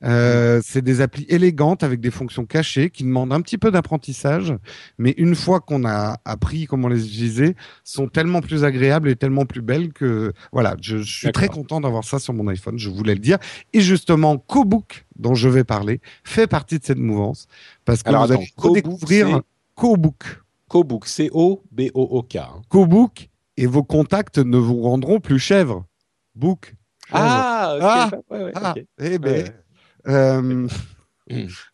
Euh, 0.02 0.60
c'est 0.64 0.82
des 0.82 1.00
applis 1.00 1.26
élégantes 1.28 1.82
avec 1.82 2.00
des 2.00 2.10
fonctions 2.10 2.46
cachées 2.46 2.90
qui 2.90 3.04
demandent 3.04 3.32
un 3.32 3.40
petit 3.40 3.58
peu 3.58 3.70
d'apprentissage, 3.70 4.54
mais 4.98 5.14
une 5.18 5.34
fois 5.34 5.60
qu'on 5.60 5.84
a 5.84 6.18
appris 6.24 6.66
comment 6.66 6.88
les 6.88 7.06
utiliser, 7.06 7.54
sont 7.84 8.08
tellement 8.08 8.40
plus 8.40 8.64
agréables 8.64 9.08
et 9.08 9.16
tellement 9.16 9.44
plus 9.44 9.60
belles 9.60 9.92
que 9.92 10.32
voilà, 10.52 10.76
je, 10.80 10.98
suis 10.98 11.30
très 11.32 11.48
content 11.48 11.80
d'avoir 11.80 12.04
ça 12.04 12.18
sur 12.18 12.32
mon 12.32 12.48
iPhone. 12.48 12.78
Je 12.78 12.88
voulais 12.88 13.14
le 13.14 13.20
dire. 13.20 13.38
Et 13.72 13.80
justement, 13.80 14.38
Cobook 14.38 15.04
dont 15.16 15.34
je 15.34 15.48
vais 15.48 15.64
parler 15.64 16.00
fait 16.24 16.46
partie 16.46 16.78
de 16.78 16.84
cette 16.84 16.98
mouvance 16.98 17.46
parce 17.84 18.02
que 18.02 18.10
vous 18.10 18.32
allez 18.32 18.52
redécouvrir 18.56 19.42
Cobook. 19.74 20.39
Cobook, 20.70 21.06
C-O-B-O-O-K. 21.06 22.36
Hein. 22.36 22.62
Cobook, 22.68 23.28
et 23.56 23.66
vos 23.66 23.82
contacts 23.82 24.38
ne 24.38 24.56
vous 24.56 24.80
rendront 24.82 25.18
plus 25.18 25.40
chèvre. 25.40 25.84
Book. 26.36 26.76
Ah, 27.10 27.76
ah, 27.80 28.10
ouais, 28.30 28.44
ouais, 28.44 28.52
ah, 28.54 28.74
eh 29.00 29.18
ben, 29.18 29.52
euh, 30.06 30.68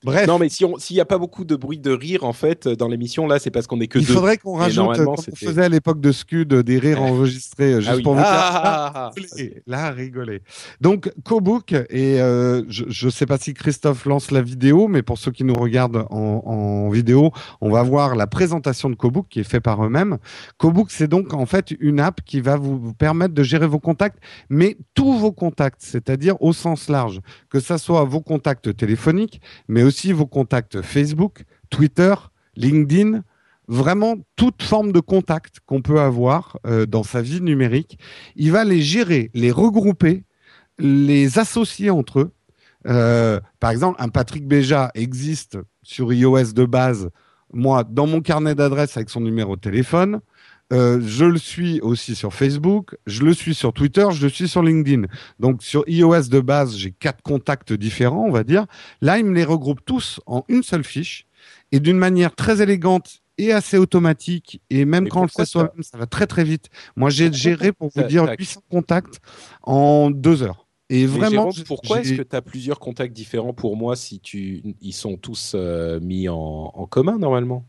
Bref. 0.02 0.26
Non, 0.26 0.38
mais 0.38 0.48
s'il 0.48 0.76
n'y 0.90 1.00
a 1.00 1.04
pas 1.04 1.18
beaucoup 1.18 1.44
de 1.44 1.56
bruit 1.56 1.78
de 1.78 1.90
rire, 1.90 2.24
en 2.24 2.32
fait, 2.32 2.68
dans 2.68 2.88
l'émission, 2.88 3.26
là, 3.26 3.38
c'est 3.38 3.50
parce 3.50 3.66
qu'on 3.66 3.80
est 3.80 3.88
que 3.88 3.98
Il 3.98 4.06
deux. 4.06 4.12
Il 4.12 4.14
faudrait 4.14 4.38
qu'on 4.38 4.54
rajoute, 4.54 4.96
comme 4.96 5.08
on 5.08 5.36
faisait 5.36 5.64
à 5.64 5.68
l'époque 5.68 6.00
de 6.00 6.12
Scud, 6.12 6.52
des 6.54 6.78
rires 6.78 7.02
enregistrés, 7.02 7.74
euh, 7.74 7.80
juste 7.80 7.92
ah 7.98 8.02
pour 8.02 8.14
vous 8.14 8.22
ah, 8.24 9.10
là, 9.66 9.90
rigoler. 9.90 10.42
Donc, 10.80 11.12
Cobook, 11.24 11.72
et 11.72 12.20
euh, 12.20 12.62
je 12.68 13.06
ne 13.06 13.10
sais 13.10 13.26
pas 13.26 13.38
si 13.38 13.54
Christophe 13.54 14.04
lance 14.06 14.30
la 14.30 14.42
vidéo, 14.42 14.88
mais 14.88 15.02
pour 15.02 15.18
ceux 15.18 15.30
qui 15.30 15.44
nous 15.44 15.54
regardent 15.54 16.06
en, 16.10 16.42
en 16.44 16.88
vidéo, 16.90 17.32
on 17.60 17.70
va 17.70 17.82
voir 17.82 18.16
la 18.16 18.26
présentation 18.26 18.90
de 18.90 18.94
Cobook 18.94 19.26
qui 19.28 19.40
est 19.40 19.44
fait 19.44 19.60
par 19.60 19.84
eux-mêmes. 19.84 20.18
Cobook, 20.58 20.90
c'est 20.90 21.08
donc 21.08 21.34
en 21.34 21.46
fait 21.46 21.74
une 21.80 22.00
app 22.00 22.20
qui 22.24 22.40
va 22.40 22.56
vous, 22.56 22.78
vous 22.78 22.94
permettre 22.94 23.34
de 23.34 23.42
gérer 23.42 23.66
vos 23.66 23.80
contacts, 23.80 24.18
mais 24.48 24.76
tous 24.94 25.12
vos 25.18 25.32
contacts, 25.32 25.80
c'est-à-dire 25.80 26.40
au 26.40 26.52
sens 26.52 26.88
large, 26.88 27.20
que 27.50 27.60
ce 27.60 27.76
soit 27.76 28.04
vos 28.04 28.20
contacts 28.20 28.76
téléphoniques, 28.76 29.40
mais 29.68 29.82
aussi 29.82 30.12
vos 30.12 30.26
contacts 30.26 30.82
Facebook, 30.82 31.44
Twitter, 31.70 32.14
LinkedIn, 32.56 33.22
vraiment 33.68 34.16
toute 34.36 34.62
forme 34.62 34.92
de 34.92 35.00
contact 35.00 35.60
qu'on 35.66 35.82
peut 35.82 36.00
avoir 36.00 36.58
euh, 36.66 36.86
dans 36.86 37.02
sa 37.02 37.22
vie 37.22 37.40
numérique. 37.40 37.98
Il 38.36 38.52
va 38.52 38.64
les 38.64 38.80
gérer, 38.80 39.30
les 39.34 39.50
regrouper, 39.50 40.24
les 40.78 41.38
associer 41.38 41.90
entre 41.90 42.20
eux. 42.20 42.32
Euh, 42.86 43.40
par 43.58 43.70
exemple, 43.70 44.00
un 44.00 44.08
Patrick 44.08 44.46
Béja 44.46 44.90
existe 44.94 45.58
sur 45.82 46.12
iOS 46.12 46.52
de 46.52 46.64
base, 46.64 47.10
moi, 47.52 47.84
dans 47.84 48.06
mon 48.06 48.20
carnet 48.20 48.54
d'adresse 48.54 48.96
avec 48.96 49.10
son 49.10 49.20
numéro 49.20 49.56
de 49.56 49.60
téléphone. 49.60 50.20
Euh, 50.72 51.00
je 51.00 51.24
le 51.24 51.38
suis 51.38 51.80
aussi 51.80 52.16
sur 52.16 52.34
Facebook, 52.34 52.96
je 53.06 53.22
le 53.22 53.34
suis 53.34 53.54
sur 53.54 53.72
Twitter, 53.72 54.06
je 54.12 54.24
le 54.24 54.28
suis 54.28 54.48
sur 54.48 54.62
LinkedIn. 54.62 55.06
Donc 55.38 55.62
sur 55.62 55.84
iOS 55.86 56.22
de 56.28 56.40
base, 56.40 56.76
j'ai 56.76 56.90
quatre 56.90 57.22
contacts 57.22 57.72
différents, 57.72 58.24
on 58.26 58.32
va 58.32 58.42
dire. 58.42 58.66
Là, 59.00 59.18
il 59.18 59.26
me 59.26 59.34
les 59.34 59.44
regroupe 59.44 59.80
tous 59.84 60.20
en 60.26 60.44
une 60.48 60.64
seule 60.64 60.82
fiche 60.82 61.26
et 61.70 61.78
d'une 61.78 61.98
manière 61.98 62.34
très 62.34 62.62
élégante 62.62 63.22
et 63.38 63.52
assez 63.52 63.78
automatique. 63.78 64.60
Et 64.70 64.84
même 64.84 65.08
quand 65.08 65.20
on 65.20 65.24
le 65.24 65.28
fait 65.28 65.46
soi-même, 65.46 65.82
ça 65.82 65.98
va 65.98 66.06
très 66.06 66.26
très 66.26 66.42
vite. 66.42 66.68
Moi, 66.96 67.10
j'ai 67.10 67.32
géré, 67.32 67.72
pour 67.72 67.90
vous 67.94 68.02
dire, 68.02 68.26
800 68.36 68.62
contacts 68.68 69.20
en 69.62 70.10
deux 70.10 70.42
heures. 70.42 70.66
Et 70.88 71.06
vraiment, 71.06 71.50
pourquoi 71.66 72.00
est-ce 72.00 72.14
que 72.14 72.22
tu 72.22 72.36
as 72.36 72.42
plusieurs 72.42 72.78
contacts 72.80 73.12
différents 73.12 73.52
pour 73.52 73.76
moi 73.76 73.96
si 73.96 74.20
tu 74.20 74.62
ils 74.80 74.92
sont 74.92 75.16
tous 75.16 75.52
euh, 75.54 76.00
mis 76.00 76.28
en 76.28 76.86
commun 76.90 77.18
normalement? 77.18 77.66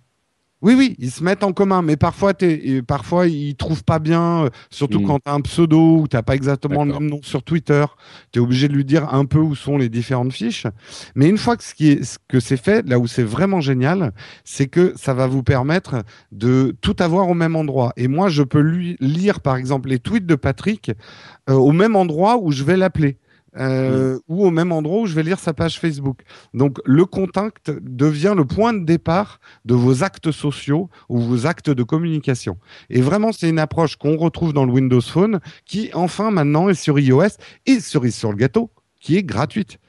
Oui, 0.63 0.74
oui, 0.76 0.96
ils 0.98 1.12
se 1.12 1.24
mettent 1.24 1.43
en 1.43 1.54
commun, 1.54 1.84
mais 1.84 1.98
parfois, 1.98 2.34
es, 2.41 2.82
parfois 2.82 3.28
ils 3.28 3.56
trouvent 3.56 3.84
pas 3.84 4.00
bien, 4.00 4.46
euh, 4.46 4.50
surtout 4.72 5.00
hmm. 5.00 5.06
quand 5.06 5.20
tu 5.20 5.30
as 5.30 5.34
un 5.34 5.41
pseudo 5.41 6.00
ou 6.00 6.08
tu 6.08 6.17
pas 6.24 6.34
exactement 6.34 6.84
le 6.84 6.93
même 6.93 7.10
nom 7.10 7.20
sur 7.22 7.43
Twitter. 7.43 7.86
Tu 8.32 8.39
es 8.39 8.41
obligé 8.41 8.67
de 8.67 8.74
lui 8.74 8.84
dire 8.84 9.13
un 9.13 9.26
peu 9.26 9.38
où 9.38 9.56
sont 9.56 9.78
les 9.78 9.88
différentes 9.88 10.34
fiches. 10.34 10.65
Mais 11.13 11.30
une 11.30 11.38
fois 11.38 11.58
que, 11.58 11.63
ce 11.63 11.76
qui 11.76 11.91
est, 11.91 12.20
que 12.28 12.39
c'est 12.39 12.58
fait, 12.58 12.88
là 12.89 12.98
où 12.98 13.06
c'est 13.06 13.24
vraiment 13.24 13.62
génial, 13.62 14.13
c'est 14.46 14.67
que 14.67 14.93
ça 14.96 15.13
va 15.13 15.28
vous 15.28 15.43
permettre 15.43 16.04
de 16.32 16.76
tout 16.82 16.96
avoir 17.00 17.30
au 17.30 17.36
même 17.36 17.56
endroit. 17.56 17.93
Et 17.96 18.08
moi, 18.08 18.30
je 18.30 18.41
peux 18.41 18.60
lui 18.60 18.98
lire, 19.00 19.41
par 19.41 19.58
exemple, 19.58 19.89
les 19.89 20.00
tweets 20.00 20.26
de 20.26 20.36
Patrick 20.36 20.91
euh, 21.50 21.54
au 21.54 21.72
même 21.72 21.96
endroit 21.96 22.38
où 22.38 22.52
je 22.52 22.63
vais 22.63 22.78
l'appeler. 22.78 23.17
Euh, 23.60 24.20
ou 24.28 24.46
au 24.46 24.52
même 24.52 24.72
endroit 24.72 25.02
où 25.02 25.06
je 25.08 25.15
vais 25.15 25.24
lire 25.24 25.39
sa 25.39 25.54
page 25.54 25.80
Facebook. 25.80 26.22
Donc 26.54 26.78
le 26.86 27.06
contact 27.06 27.72
devient 27.82 28.34
le 28.36 28.46
point 28.46 28.74
de 28.74 28.86
départ 28.86 29.39
de 29.65 29.74
vos 29.74 30.04
actes 30.04 30.32
sociaux 30.32 30.89
ou 31.10 31.20
vos 31.20 31.48
actes 31.48 31.70
de 31.70 31.84
communication. 31.84 32.58
Et 32.89 33.02
vraiment, 33.02 33.32
c'est 33.32 33.50
une 33.50 33.60
approche 33.60 33.96
qu'on 33.96 34.17
retrouve 34.17 34.54
dans 34.54 34.65
le 34.65 34.72
Windows 34.72 35.02
Phone 35.02 35.39
qui 35.65 35.89
enfin 35.93 36.30
maintenant 36.30 36.70
est 36.70 36.76
sur 36.76 37.00
iOS 37.00 37.38
et 37.65 37.80
cerise 37.80 38.15
sur 38.15 38.32
le 38.32 38.38
gâteau, 38.38 38.70
qui 39.00 39.17
est 39.17 39.24
gratuite. 39.24 39.80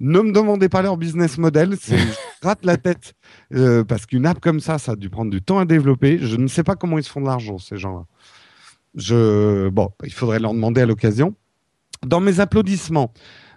Ne 0.00 0.20
me 0.20 0.30
demandez 0.30 0.68
pas 0.68 0.82
leur 0.82 0.96
business 0.96 1.38
model, 1.38 1.74
c'est 1.80 1.98
rate 2.42 2.64
la 2.64 2.76
tête 2.76 3.14
euh, 3.52 3.82
parce 3.82 4.06
qu'une 4.06 4.26
app 4.26 4.38
comme 4.38 4.60
ça, 4.60 4.78
ça 4.78 4.92
a 4.92 4.96
dû 4.96 5.10
prendre 5.10 5.30
du 5.32 5.42
temps 5.42 5.58
à 5.58 5.64
développer. 5.64 6.18
Je 6.20 6.36
ne 6.36 6.46
sais 6.46 6.62
pas 6.62 6.76
comment 6.76 6.98
ils 6.98 7.04
se 7.04 7.10
font 7.10 7.20
de 7.20 7.26
l'argent 7.26 7.58
ces 7.58 7.78
gens-là. 7.78 8.04
Je 8.94 9.68
bon, 9.70 9.90
il 10.04 10.12
faudrait 10.12 10.38
leur 10.38 10.54
demander 10.54 10.82
à 10.82 10.86
l'occasion. 10.86 11.34
Dans 12.06 12.20
mes 12.20 12.40
applaudissements, 12.40 13.12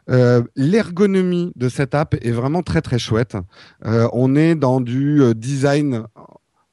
euh, 0.10 0.41
l'ergonomie 0.56 1.51
de 1.56 1.69
cette 1.69 1.95
app 1.95 2.15
est 2.21 2.32
vraiment 2.32 2.63
très 2.63 2.82
très 2.82 2.99
chouette. 2.99 3.38
Euh, 3.86 4.08
on 4.13 4.36
est 4.36 4.56
dans 4.56 4.82
du 4.82 5.21
euh, 5.21 5.34
design, 5.34 6.04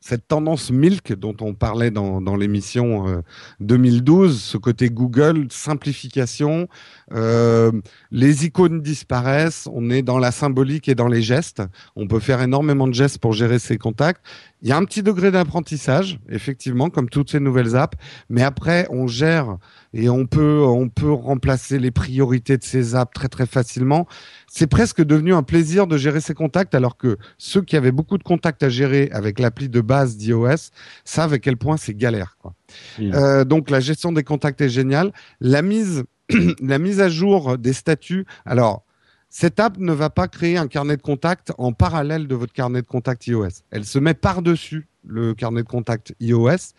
cette 0.00 0.26
tendance 0.26 0.70
Milk 0.70 1.12
dont 1.12 1.36
on 1.40 1.54
parlait 1.54 1.90
dans, 1.90 2.22
dans 2.22 2.36
l'émission 2.36 3.22
2012, 3.60 4.40
ce 4.40 4.56
côté 4.56 4.88
Google, 4.88 5.48
simplification, 5.50 6.66
les 7.10 8.46
icônes 8.46 8.80
disparaissent, 8.80 9.68
on 9.70 9.90
est 9.90 10.00
dans 10.00 10.18
la 10.18 10.30
symbolique 10.30 10.88
et 10.88 10.94
dans 10.94 11.08
les 11.08 11.20
gestes. 11.20 11.62
On 11.94 12.06
peut 12.06 12.20
faire 12.20 12.40
énormément 12.40 12.86
de 12.86 12.94
gestes 12.94 13.18
pour 13.18 13.34
gérer 13.34 13.58
ses 13.58 13.76
contacts. 13.76 14.24
Il 14.62 14.68
y 14.68 14.72
a 14.72 14.78
un 14.78 14.84
petit 14.84 15.02
degré 15.02 15.30
d'apprentissage, 15.30 16.18
effectivement, 16.30 16.88
comme 16.88 17.10
toutes 17.10 17.30
ces 17.30 17.40
nouvelles 17.40 17.76
apps, 17.76 17.98
mais 18.30 18.42
après, 18.42 18.86
on 18.90 19.08
gère 19.08 19.58
et 19.94 20.08
on 20.08 20.26
peut, 20.26 20.62
on 20.64 20.88
peut 20.88 21.12
remplacer 21.12 21.78
les 21.78 21.90
priorités 21.90 22.56
de 22.56 22.64
ces 22.64 22.94
apps 22.94 23.12
très 23.12 23.28
très 23.28 23.46
facilement. 23.46 24.06
C'est 24.50 24.66
presque 24.66 25.02
devenu 25.02 25.34
un 25.34 25.42
plaisir 25.42 25.86
de 25.86 25.96
gérer 25.96 26.20
ses 26.20 26.34
contacts, 26.34 26.74
alors 26.74 26.96
que 26.96 27.18
ceux 27.38 27.62
qui 27.62 27.76
avaient 27.76 27.92
beaucoup 27.92 28.18
de 28.18 28.22
contacts 28.22 28.62
à 28.62 28.68
gérer 28.68 29.08
avec 29.12 29.38
l'appli 29.38 29.68
de 29.68 29.80
base 29.80 30.16
d'iOS 30.16 30.70
savent 31.04 31.32
à 31.32 31.38
quel 31.38 31.56
point 31.56 31.76
c'est 31.76 31.94
galère. 31.94 32.36
Quoi. 32.40 32.54
Euh, 33.00 33.44
donc 33.44 33.70
la 33.70 33.80
gestion 33.80 34.12
des 34.12 34.24
contacts 34.24 34.60
est 34.60 34.68
géniale. 34.68 35.12
La 35.40 35.62
mise, 35.62 36.04
la 36.62 36.78
mise 36.78 37.00
à 37.00 37.08
jour 37.08 37.58
des 37.58 37.72
statuts. 37.72 38.26
Alors, 38.44 38.84
cette 39.30 39.60
app 39.60 39.78
ne 39.78 39.92
va 39.92 40.10
pas 40.10 40.26
créer 40.26 40.56
un 40.56 40.68
carnet 40.68 40.96
de 40.96 41.02
contact 41.02 41.52
en 41.58 41.72
parallèle 41.72 42.26
de 42.26 42.34
votre 42.34 42.52
carnet 42.52 42.82
de 42.82 42.86
contact 42.86 43.26
iOS. 43.26 43.62
Elle 43.70 43.84
se 43.84 43.98
met 43.98 44.14
par-dessus 44.14 44.88
le 45.06 45.34
carnet 45.34 45.62
de 45.62 45.68
contact 45.68 46.14
iOS 46.20 46.74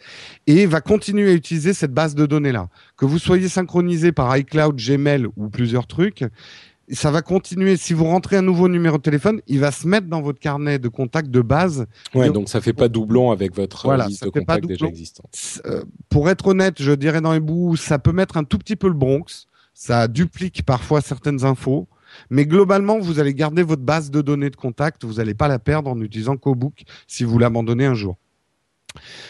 et 0.48 0.66
va 0.66 0.82
continuer 0.82 1.30
à 1.30 1.34
utiliser 1.34 1.74
cette 1.74 1.94
base 1.94 2.16
de 2.16 2.26
données-là. 2.26 2.70
Que 2.98 3.06
vous 3.06 3.20
soyez 3.20 3.50
synchronisé 3.50 4.12
par 4.12 4.36
iCloud, 4.36 4.76
Gmail 4.76 5.28
ou 5.38 5.50
plusieurs 5.50 5.88
trucs, 5.88 6.26
ça 6.92 7.12
va 7.12 7.22
continuer. 7.22 7.78
Si 7.78 7.94
vous 7.94 8.06
rentrez 8.06 8.38
un 8.38 8.42
nouveau 8.42 8.68
numéro 8.68 8.98
de 8.98 9.02
téléphone, 9.04 9.42
il 9.48 9.60
va 9.60 9.72
se 9.72 9.88
mettre 9.88 10.08
dans 10.08 10.22
votre 10.22 10.40
carnet 10.40 10.80
de 10.80 10.88
contact 10.88 11.30
de 11.30 11.42
base. 11.42 11.86
Ouais, 12.16 12.30
donc 12.30 12.50
ça 12.50 12.62
fait 12.62 12.74
pas 12.74 12.88
doublon 12.88 13.32
avec 13.32 13.56
votre 13.56 13.86
voilà, 13.86 14.08
liste 14.08 14.24
de 14.24 14.30
contacts 14.30 14.66
déjà 14.66 14.88
existante. 14.88 15.62
Euh, 15.66 15.84
pour 16.10 16.30
être 16.30 16.48
honnête, 16.48 16.82
je 16.82 16.92
dirais 16.92 17.22
dans 17.22 17.34
les 17.34 17.40
bouts, 17.40 17.76
ça 17.76 18.00
peut 18.00 18.12
mettre 18.12 18.38
un 18.38 18.44
tout 18.44 18.58
petit 18.58 18.76
peu 18.76 18.88
le 18.88 18.94
Bronx. 18.94 19.48
Ça 19.74 20.08
duplique 20.08 20.66
parfois 20.66 21.02
certaines 21.02 21.46
infos. 21.46 21.88
Mais 22.30 22.46
globalement, 22.46 23.00
vous 23.00 23.20
allez 23.20 23.34
garder 23.34 23.64
votre 23.64 23.82
base 23.82 24.12
de 24.12 24.22
données 24.22 24.50
de 24.50 24.56
contact. 24.56 25.06
Vous 25.06 25.16
n'allez 25.16 25.34
pas 25.34 25.48
la 25.48 25.60
perdre 25.60 25.90
en 25.90 26.00
utilisant 26.02 26.38
CoBook 26.38 26.84
si 27.08 27.24
vous 27.24 27.40
l'abandonnez 27.40 27.86
un 27.86 27.94
jour. 27.94 28.18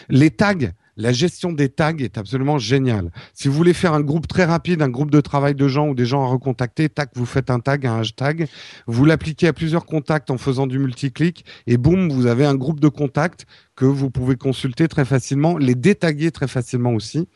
Les 0.08 0.30
tags, 0.30 0.72
la 1.00 1.12
gestion 1.12 1.52
des 1.52 1.68
tags 1.70 1.96
est 1.98 2.18
absolument 2.18 2.58
géniale. 2.58 3.10
Si 3.32 3.48
vous 3.48 3.54
voulez 3.54 3.72
faire 3.72 3.94
un 3.94 4.02
groupe 4.02 4.28
très 4.28 4.44
rapide, 4.44 4.82
un 4.82 4.88
groupe 4.88 5.10
de 5.10 5.20
travail 5.20 5.54
de 5.54 5.66
gens 5.66 5.88
ou 5.88 5.94
des 5.94 6.04
gens 6.04 6.22
à 6.22 6.26
recontacter, 6.26 6.88
tac, 6.88 7.10
vous 7.14 7.26
faites 7.26 7.50
un 7.50 7.58
tag, 7.58 7.86
un 7.86 8.00
hashtag, 8.00 8.46
vous 8.86 9.04
l'appliquez 9.04 9.48
à 9.48 9.52
plusieurs 9.52 9.86
contacts 9.86 10.30
en 10.30 10.38
faisant 10.38 10.66
du 10.66 10.78
multiclic 10.78 11.44
et 11.66 11.78
boum, 11.78 12.10
vous 12.10 12.26
avez 12.26 12.44
un 12.44 12.54
groupe 12.54 12.80
de 12.80 12.88
contacts 12.88 13.46
que 13.76 13.86
vous 13.86 14.10
pouvez 14.10 14.36
consulter 14.36 14.88
très 14.88 15.06
facilement, 15.06 15.56
les 15.56 15.74
détaguer 15.74 16.30
très 16.30 16.48
facilement 16.48 16.92
aussi. 16.92 17.26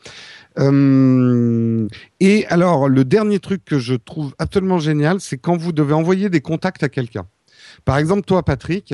Euh, 0.59 1.87
et 2.19 2.45
alors, 2.47 2.87
le 2.87 3.03
dernier 3.03 3.39
truc 3.39 3.65
que 3.65 3.79
je 3.79 3.95
trouve 3.95 4.35
absolument 4.37 4.77
génial, 4.77 5.19
c'est 5.19 5.37
quand 5.37 5.57
vous 5.57 5.71
devez 5.71 5.93
envoyer 5.93 6.29
des 6.29 6.41
contacts 6.41 6.83
à 6.83 6.89
quelqu'un. 6.89 7.25
Par 7.83 7.97
exemple, 7.97 8.23
toi, 8.23 8.43
Patrick, 8.43 8.93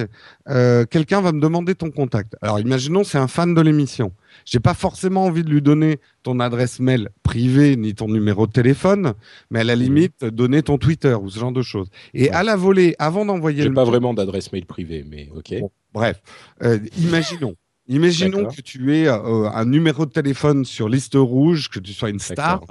euh, 0.50 0.86
quelqu'un 0.86 1.22
va 1.22 1.32
me 1.32 1.40
demander 1.40 1.76
ton 1.76 1.92
contact. 1.92 2.36
Alors, 2.42 2.60
imaginons, 2.60 3.04
c'est 3.04 3.18
un 3.18 3.28
fan 3.28 3.54
de 3.54 3.62
l'émission. 3.62 4.12
J'ai 4.46 4.60
pas 4.60 4.74
forcément 4.74 5.26
envie 5.26 5.44
de 5.44 5.50
lui 5.50 5.62
donner 5.62 6.00
ton 6.24 6.40
adresse 6.40 6.80
mail 6.80 7.10
privée 7.24 7.76
ni 7.76 7.94
ton 7.94 8.08
numéro 8.08 8.48
de 8.48 8.52
téléphone, 8.52 9.14
mais 9.50 9.60
à 9.60 9.64
la 9.64 9.76
mhm. 9.76 9.82
limite, 9.82 10.26
donner 10.26 10.64
ton 10.64 10.78
Twitter 10.78 11.14
ou 11.14 11.30
ce 11.30 11.40
genre 11.40 11.52
de 11.52 11.62
choses. 11.62 11.90
Et 12.14 12.32
à 12.32 12.44
la 12.44 12.56
volée, 12.56 12.96
avant 13.00 13.26
d'envoyer. 13.26 13.64
J'ai 13.64 13.70
pas 13.70 13.84
vraiment 13.84 14.14
d'adresse 14.14 14.52
mail 14.52 14.66
privée, 14.66 15.06
mais 15.08 15.30
ok. 15.36 15.56
bref, 15.94 16.22
euh, 16.64 16.80
imaginons. 16.98 17.56
Imaginons 17.92 18.46
que 18.46 18.62
tu 18.62 18.96
aies 18.96 19.08
euh, 19.08 19.50
un 19.50 19.66
numéro 19.66 20.06
de 20.06 20.12
téléphone 20.12 20.64
sur 20.64 20.88
liste 20.88 21.16
rouge, 21.16 21.70
que 21.70 21.80
tu 21.80 21.92
sois 21.92 22.10
une 22.10 22.20
star, 22.20 22.62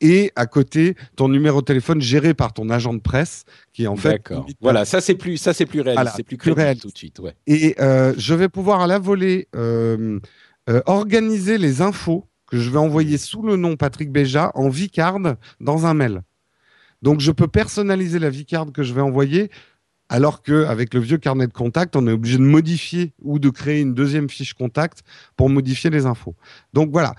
et 0.00 0.32
à 0.36 0.46
côté 0.46 0.94
ton 1.16 1.28
numéro 1.28 1.60
de 1.60 1.66
téléphone 1.66 2.00
géré 2.00 2.32
par 2.32 2.54
ton 2.54 2.70
agent 2.70 2.94
de 2.94 3.00
presse, 3.00 3.44
qui 3.74 3.84
est 3.84 3.88
en 3.88 3.96
fait. 3.96 4.32
Voilà, 4.60 4.86
ça 4.86 5.02
c'est 5.02 5.16
plus, 5.16 5.36
ça 5.36 5.52
c'est 5.52 5.66
plus 5.66 5.82
réaliste, 5.82 6.14
c'est 6.16 6.22
plus, 6.22 6.38
plus 6.38 6.52
réaliste 6.52 6.82
tout 6.82 6.90
de 6.90 6.96
suite. 6.96 7.18
Ouais. 7.18 7.34
Et 7.46 7.76
euh, 7.78 8.14
je 8.16 8.32
vais 8.32 8.48
pouvoir 8.48 8.80
à 8.80 8.86
la 8.86 8.98
volée 8.98 9.48
euh, 9.54 10.18
organiser 10.86 11.58
les 11.58 11.82
infos 11.82 12.26
que 12.50 12.58
je 12.58 12.70
vais 12.70 12.78
envoyer 12.78 13.18
sous 13.18 13.42
le 13.42 13.56
nom 13.56 13.76
Patrick 13.76 14.10
Béja 14.10 14.50
en 14.54 14.70
vicard 14.70 15.18
dans 15.60 15.84
un 15.84 15.92
mail. 15.92 16.22
Donc 17.02 17.20
je 17.20 17.32
peux 17.32 17.48
personnaliser 17.48 18.18
la 18.18 18.30
vicard 18.30 18.72
que 18.72 18.82
je 18.82 18.92
vais 18.92 19.00
envoyer 19.00 19.50
alors 20.10 20.42
qu'avec 20.42 20.92
le 20.92 21.00
vieux 21.00 21.18
carnet 21.18 21.46
de 21.46 21.52
contact, 21.52 21.94
on 21.94 22.06
est 22.08 22.12
obligé 22.12 22.36
de 22.36 22.42
modifier 22.42 23.12
ou 23.22 23.38
de 23.38 23.48
créer 23.48 23.80
une 23.80 23.94
deuxième 23.94 24.28
fiche 24.28 24.54
contact 24.54 25.04
pour 25.36 25.48
modifier 25.48 25.88
les 25.88 26.04
infos. 26.04 26.34
Donc 26.74 26.90
voilà, 26.90 27.14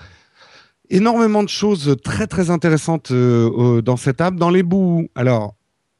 énormément 0.90 1.42
de 1.42 1.50
choses 1.50 1.96
très 2.04 2.28
très 2.28 2.50
intéressantes 2.50 3.12
euh, 3.12 3.82
dans 3.82 3.96
cette 3.96 4.20
app. 4.20 4.36
Dans 4.36 4.50
les 4.50 4.62
bouts, 4.62 5.08
alors 5.16 5.56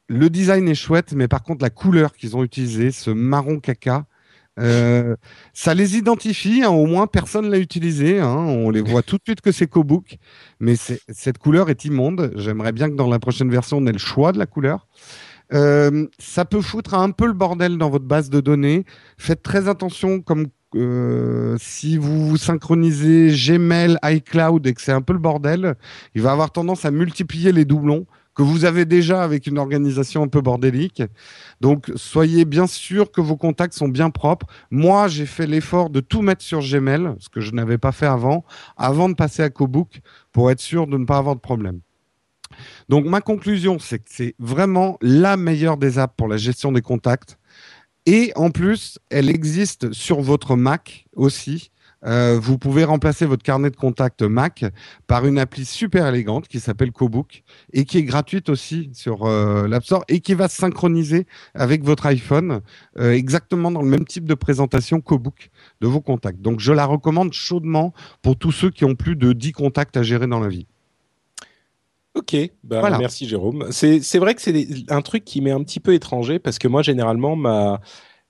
le 0.08 0.28
design 0.28 0.68
est 0.68 0.74
chouette, 0.74 1.14
mais 1.14 1.28
par 1.28 1.42
contre 1.42 1.62
la 1.62 1.70
couleur 1.70 2.12
qu'ils 2.12 2.36
ont 2.36 2.44
utilisée, 2.44 2.90
ce 2.90 3.10
marron 3.10 3.58
caca, 3.58 4.04
euh, 4.60 5.16
ça 5.54 5.72
les 5.72 5.96
identifie, 5.96 6.62
hein, 6.62 6.68
au 6.68 6.84
moins 6.84 7.06
personne 7.06 7.48
l'a 7.48 7.58
utilisé. 7.58 8.20
Hein, 8.20 8.36
on 8.36 8.68
les 8.68 8.82
voit 8.82 9.02
tout 9.02 9.16
de 9.16 9.22
suite 9.26 9.40
que 9.40 9.50
c'est 9.50 9.66
Cobook, 9.66 10.18
mais 10.60 10.74
cette 10.76 11.38
couleur 11.38 11.70
est 11.70 11.86
immonde. 11.86 12.32
J'aimerais 12.36 12.72
bien 12.72 12.90
que 12.90 12.96
dans 12.96 13.08
la 13.08 13.18
prochaine 13.18 13.50
version 13.50 13.78
on 13.78 13.86
ait 13.86 13.92
le 13.92 13.98
choix 13.98 14.32
de 14.32 14.38
la 14.38 14.44
couleur. 14.44 14.86
Euh, 15.52 16.06
ça 16.18 16.44
peut 16.44 16.60
foutre 16.60 16.94
un 16.94 17.10
peu 17.10 17.26
le 17.26 17.32
bordel 17.32 17.78
dans 17.78 17.90
votre 17.90 18.06
base 18.06 18.30
de 18.30 18.40
données. 18.40 18.84
Faites 19.18 19.42
très 19.42 19.68
attention 19.68 20.20
comme 20.20 20.46
euh, 20.74 21.56
si 21.60 21.98
vous 21.98 22.28
vous 22.28 22.36
synchronisez 22.36 23.30
Gmail, 23.30 23.98
iCloud 24.02 24.66
et 24.66 24.72
que 24.72 24.80
c'est 24.80 24.92
un 24.92 25.02
peu 25.02 25.12
le 25.12 25.18
bordel, 25.18 25.74
il 26.14 26.22
va 26.22 26.32
avoir 26.32 26.50
tendance 26.50 26.84
à 26.84 26.90
multiplier 26.90 27.52
les 27.52 27.64
doublons 27.64 28.06
que 28.34 28.42
vous 28.42 28.64
avez 28.64 28.86
déjà 28.86 29.22
avec 29.22 29.46
une 29.46 29.58
organisation 29.58 30.22
un 30.22 30.28
peu 30.28 30.40
bordélique. 30.40 31.02
Donc, 31.60 31.92
soyez 31.96 32.46
bien 32.46 32.66
sûr 32.66 33.12
que 33.12 33.20
vos 33.20 33.36
contacts 33.36 33.74
sont 33.74 33.88
bien 33.88 34.08
propres. 34.08 34.46
Moi, 34.70 35.08
j'ai 35.08 35.26
fait 35.26 35.46
l'effort 35.46 35.90
de 35.90 36.00
tout 36.00 36.22
mettre 36.22 36.42
sur 36.42 36.60
Gmail, 36.60 37.14
ce 37.18 37.28
que 37.28 37.40
je 37.40 37.52
n'avais 37.52 37.76
pas 37.76 37.92
fait 37.92 38.06
avant, 38.06 38.44
avant 38.78 39.10
de 39.10 39.14
passer 39.14 39.42
à 39.42 39.50
CoBook, 39.50 40.00
pour 40.32 40.50
être 40.50 40.60
sûr 40.60 40.86
de 40.86 40.96
ne 40.96 41.04
pas 41.04 41.18
avoir 41.18 41.34
de 41.34 41.40
problème. 41.40 41.80
Donc 42.88 43.06
ma 43.06 43.20
conclusion, 43.20 43.78
c'est 43.78 43.98
que 43.98 44.08
c'est 44.08 44.34
vraiment 44.38 44.98
la 45.00 45.36
meilleure 45.36 45.76
des 45.76 45.98
apps 45.98 46.14
pour 46.16 46.28
la 46.28 46.36
gestion 46.36 46.72
des 46.72 46.82
contacts. 46.82 47.38
Et 48.06 48.32
en 48.34 48.50
plus, 48.50 48.98
elle 49.10 49.30
existe 49.30 49.92
sur 49.92 50.20
votre 50.20 50.56
Mac 50.56 51.06
aussi. 51.14 51.70
Euh, 52.04 52.38
vous 52.40 52.58
pouvez 52.58 52.82
remplacer 52.84 53.26
votre 53.26 53.42
carnet 53.42 53.70
de 53.70 53.76
contacts 53.76 54.22
Mac 54.22 54.64
par 55.06 55.24
une 55.26 55.38
appli 55.38 55.64
super 55.64 56.06
élégante 56.06 56.48
qui 56.48 56.58
s'appelle 56.58 56.90
CoBook 56.90 57.44
et 57.72 57.84
qui 57.84 57.98
est 57.98 58.02
gratuite 58.02 58.48
aussi 58.48 58.90
sur 58.92 59.24
euh, 59.24 59.68
l'App 59.68 59.84
Store 59.84 60.04
et 60.08 60.20
qui 60.20 60.34
va 60.34 60.48
se 60.48 60.56
synchroniser 60.56 61.26
avec 61.54 61.84
votre 61.84 62.06
iPhone 62.06 62.60
euh, 62.98 63.12
exactement 63.12 63.70
dans 63.70 63.82
le 63.82 63.88
même 63.88 64.04
type 64.04 64.24
de 64.24 64.34
présentation 64.34 65.00
CoBook 65.00 65.50
de 65.80 65.86
vos 65.86 66.00
contacts. 66.00 66.40
Donc 66.40 66.58
je 66.58 66.72
la 66.72 66.86
recommande 66.86 67.32
chaudement 67.32 67.92
pour 68.20 68.36
tous 68.36 68.52
ceux 68.52 68.70
qui 68.70 68.84
ont 68.84 68.96
plus 68.96 69.14
de 69.14 69.32
10 69.32 69.52
contacts 69.52 69.96
à 69.96 70.02
gérer 70.02 70.26
dans 70.26 70.40
la 70.40 70.48
vie. 70.48 70.66
Ok, 72.14 72.36
bah, 72.62 72.98
merci 72.98 73.26
Jérôme. 73.26 73.68
C'est 73.70 74.18
vrai 74.18 74.34
que 74.34 74.42
c'est 74.42 74.66
un 74.88 75.02
truc 75.02 75.24
qui 75.24 75.40
m'est 75.40 75.50
un 75.50 75.62
petit 75.62 75.80
peu 75.80 75.94
étranger 75.94 76.38
parce 76.38 76.58
que 76.58 76.68
moi, 76.68 76.82
généralement, 76.82 77.36
ma, 77.36 77.80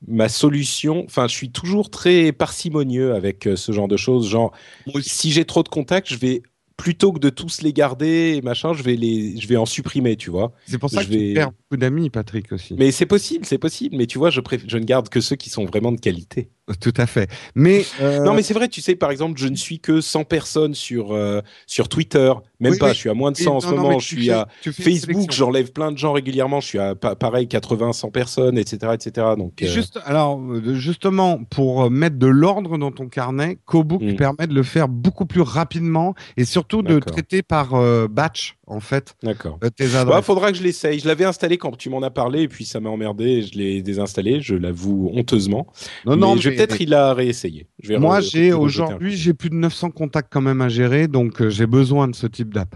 ma 0.07 0.29
solution, 0.29 1.05
enfin, 1.05 1.27
je 1.29 1.35
suis 1.35 1.51
toujours 1.51 1.91
très 1.91 2.33
parcimonieux 2.33 3.15
avec 3.15 3.47
euh, 3.47 3.57
ce 3.57 3.73
genre 3.73 3.89
de 3.89 3.97
choses. 3.97 4.29
Genre, 4.29 4.53
si 5.01 5.33
j'ai 5.33 5.45
trop 5.45 5.63
de 5.63 5.69
contacts, 5.69 6.09
je 6.09 6.17
vais 6.17 6.43
plutôt 6.77 7.13
que 7.13 7.19
de 7.19 7.31
tous 7.31 7.63
les 7.63 7.73
garder 7.73 8.35
et 8.37 8.43
machin, 8.43 8.73
je 8.73 8.83
vais 8.83 8.97
les, 8.97 9.41
je 9.41 9.47
vais 9.47 9.57
en 9.57 9.67
supprimer, 9.67 10.17
tu 10.17 10.31
vois. 10.31 10.53
C'est 10.67 10.79
pour 10.79 10.91
ça 10.91 11.05
que 11.05 11.11
vais... 11.11 11.29
tu 11.29 11.35
perds 11.35 11.53
beaucoup 11.73 11.79
d'amis, 11.79 12.11
Patrick 12.11 12.53
aussi. 12.53 12.75
Mais 12.79 12.91
c'est 12.91 13.07
possible, 13.07 13.47
c'est 13.47 13.59
possible. 13.59 13.97
Mais 13.97 14.07
tu 14.07 14.19
vois, 14.19 14.31
je, 14.31 14.41
je 14.67 14.79
ne 14.79 14.85
garde 14.85 15.09
que 15.09 15.21
ceux 15.21 15.37
qui 15.37 15.49
sont 15.49 15.65
vraiment 15.65 15.93
de 15.93 16.01
qualité. 16.01 16.51
Tout 16.81 16.95
à 16.97 17.07
fait. 17.07 17.29
Mais 17.57 17.85
euh, 18.01 18.21
non, 18.21 18.35
mais 18.35 18.43
c'est 18.43 18.55
vrai. 18.55 18.69
Tu 18.69 18.81
sais, 18.81 18.95
par 18.95 19.11
exemple, 19.11 19.39
je 19.39 19.49
ne 19.49 19.57
suis 19.57 19.81
que 19.81 20.01
100 20.01 20.25
personnes 20.25 20.75
sur 20.75 21.13
euh, 21.13 21.41
sur 21.67 21.89
Twitter. 21.89 22.33
Même 22.61 22.79
pas. 22.79 22.93
Je 22.93 22.99
suis 22.99 23.11
à 23.11 23.15
moins 23.15 23.33
de 23.33 23.37
100 23.37 23.57
en 23.57 23.61
ce 23.61 23.67
moment. 23.67 23.99
je 23.99 24.07
suis 24.07 24.31
à 24.31 24.47
Facebook. 24.65 25.33
J'enlève 25.33 25.73
plein 25.73 25.91
de 25.91 25.99
gens 25.99 26.13
régulièrement. 26.13 26.61
Je 26.61 26.67
suis 26.69 26.79
à 26.79 26.95
pareil 26.95 27.49
80, 27.49 27.93
100 27.93 28.11
personnes, 28.11 28.59
etc., 28.59 28.93
etc. 28.95 29.27
Donc 29.37 29.61
euh, 29.61 29.67
juste 29.67 29.99
alors 30.05 30.41
justement 30.75 31.43
pour 31.43 31.91
mettre 31.91 32.17
de 32.17 32.29
l'ordre 32.29 32.79
dans 32.79 32.93
ton 32.93 33.09
carnet, 33.09 33.59
CoBook 33.67 34.03
hmm. 34.03 34.17
permet 34.17 34.47
de 34.47 34.55
le 34.55 34.63
faire 34.63 34.89
beaucoup 34.89 35.27
plus 35.27 35.43
rapidement 35.43 36.15
et 36.37 36.45
surtout 36.45 36.83
de 36.83 37.01
traiter 37.01 37.43
par 37.43 37.73
batch 38.09 38.57
en 38.73 38.81
fait. 38.81 39.15
D'accord. 39.23 39.59
Il 39.79 39.89
bah, 40.07 40.23
faudra 40.23 40.51
que 40.51 40.59
je 40.59 40.63
l'essaye. 40.63 40.99
Je 40.99 41.07
l'avais 41.07 41.25
installé 41.25 41.59
quand 41.59 41.77
tu 41.77 41.91
m'en 41.91 42.03
as 42.03 42.11
parlé 42.11 42.43
et 42.43 42.49
puis 42.49 42.65
ça 42.65 42.81
m'a 42.81 42.91
emmerdé. 42.91 43.43
Je 43.43 43.59
l'ai 43.59 43.83
désinstallé. 43.83 44.41
Je 44.41 44.55
l'avoue 44.55 45.11
honteusement. 45.15 45.67
Non, 46.07 46.17
non. 46.17 46.37
Je 46.37 46.51
peut-être 46.51 46.81
il 46.81 46.95
a 46.95 47.15
réessayé. 47.15 47.67
Moi, 47.89 48.21
j'ai 48.21 48.53
aujourd'hui, 48.53 49.17
j'ai 49.17 49.35
plus 49.35 49.51
de 49.51 49.55
900 49.55 49.91
contacts 49.91 50.33
quand 50.33 50.41
même 50.41 50.61
à 50.61 50.69
gérer, 50.69 51.09
donc 51.09 51.41
euh, 51.41 51.51
j'ai 51.51 51.67
besoin 51.67 52.09
de 52.09 52.15
ce 52.15 52.27
type 52.27 52.53
d'app. 52.55 52.75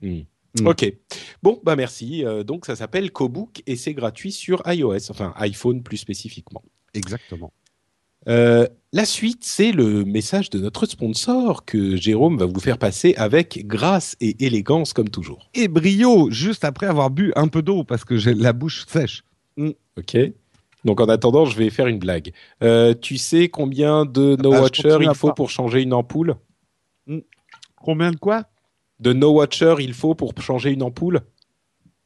Hmm. 0.00 0.20
Hmm. 0.58 0.66
Ok. 0.66 0.92
Bon, 1.42 1.60
bah 1.62 1.76
merci. 1.76 2.24
Euh, 2.24 2.42
donc 2.42 2.66
ça 2.66 2.76
s'appelle 2.76 3.12
CoBook 3.12 3.62
et 3.66 3.76
c'est 3.76 3.94
gratuit 3.94 4.32
sur 4.32 4.62
iOS, 4.66 5.10
enfin 5.10 5.32
iPhone 5.36 5.82
plus 5.82 5.96
spécifiquement. 5.96 6.62
Exactement. 6.94 7.52
Euh, 8.28 8.66
la 8.92 9.04
suite, 9.04 9.44
c'est 9.44 9.72
le 9.72 10.04
message 10.04 10.50
de 10.50 10.58
notre 10.58 10.84
sponsor 10.86 11.64
que 11.64 11.96
Jérôme 11.96 12.38
va 12.38 12.46
vous 12.46 12.60
faire 12.60 12.78
passer 12.78 13.14
avec 13.16 13.66
grâce 13.66 14.16
et 14.20 14.44
élégance 14.44 14.92
comme 14.92 15.08
toujours. 15.08 15.48
Et 15.54 15.68
brio, 15.68 16.30
juste 16.30 16.64
après 16.64 16.86
avoir 16.86 17.10
bu 17.10 17.32
un 17.36 17.48
peu 17.48 17.62
d'eau 17.62 17.84
parce 17.84 18.04
que 18.04 18.16
j'ai 18.16 18.34
la 18.34 18.52
bouche 18.52 18.86
sèche. 18.86 19.22
Hmm. 19.56 19.70
Ok. 19.96 20.16
Donc 20.84 21.00
en 21.00 21.06
attendant, 21.06 21.44
je 21.44 21.56
vais 21.56 21.70
faire 21.70 21.86
une 21.86 21.98
blague. 21.98 22.32
Euh, 22.62 22.94
tu 22.94 23.16
sais 23.16 23.48
combien 23.48 24.04
de 24.06 24.36
No 24.42 24.52
ah, 24.54 24.62
Watcher 24.62 24.98
il 25.00 25.14
faut 25.14 25.32
pour 25.32 25.50
changer 25.50 25.82
une 25.82 25.92
ampoule? 25.92 26.34
Combien 27.76 28.10
de 28.10 28.16
quoi? 28.16 28.44
De 28.98 29.12
No 29.12 29.30
Watcher 29.32 29.76
il 29.80 29.94
faut 29.94 30.14
pour 30.14 30.32
changer 30.40 30.70
une 30.70 30.82
ampoule? 30.82 31.20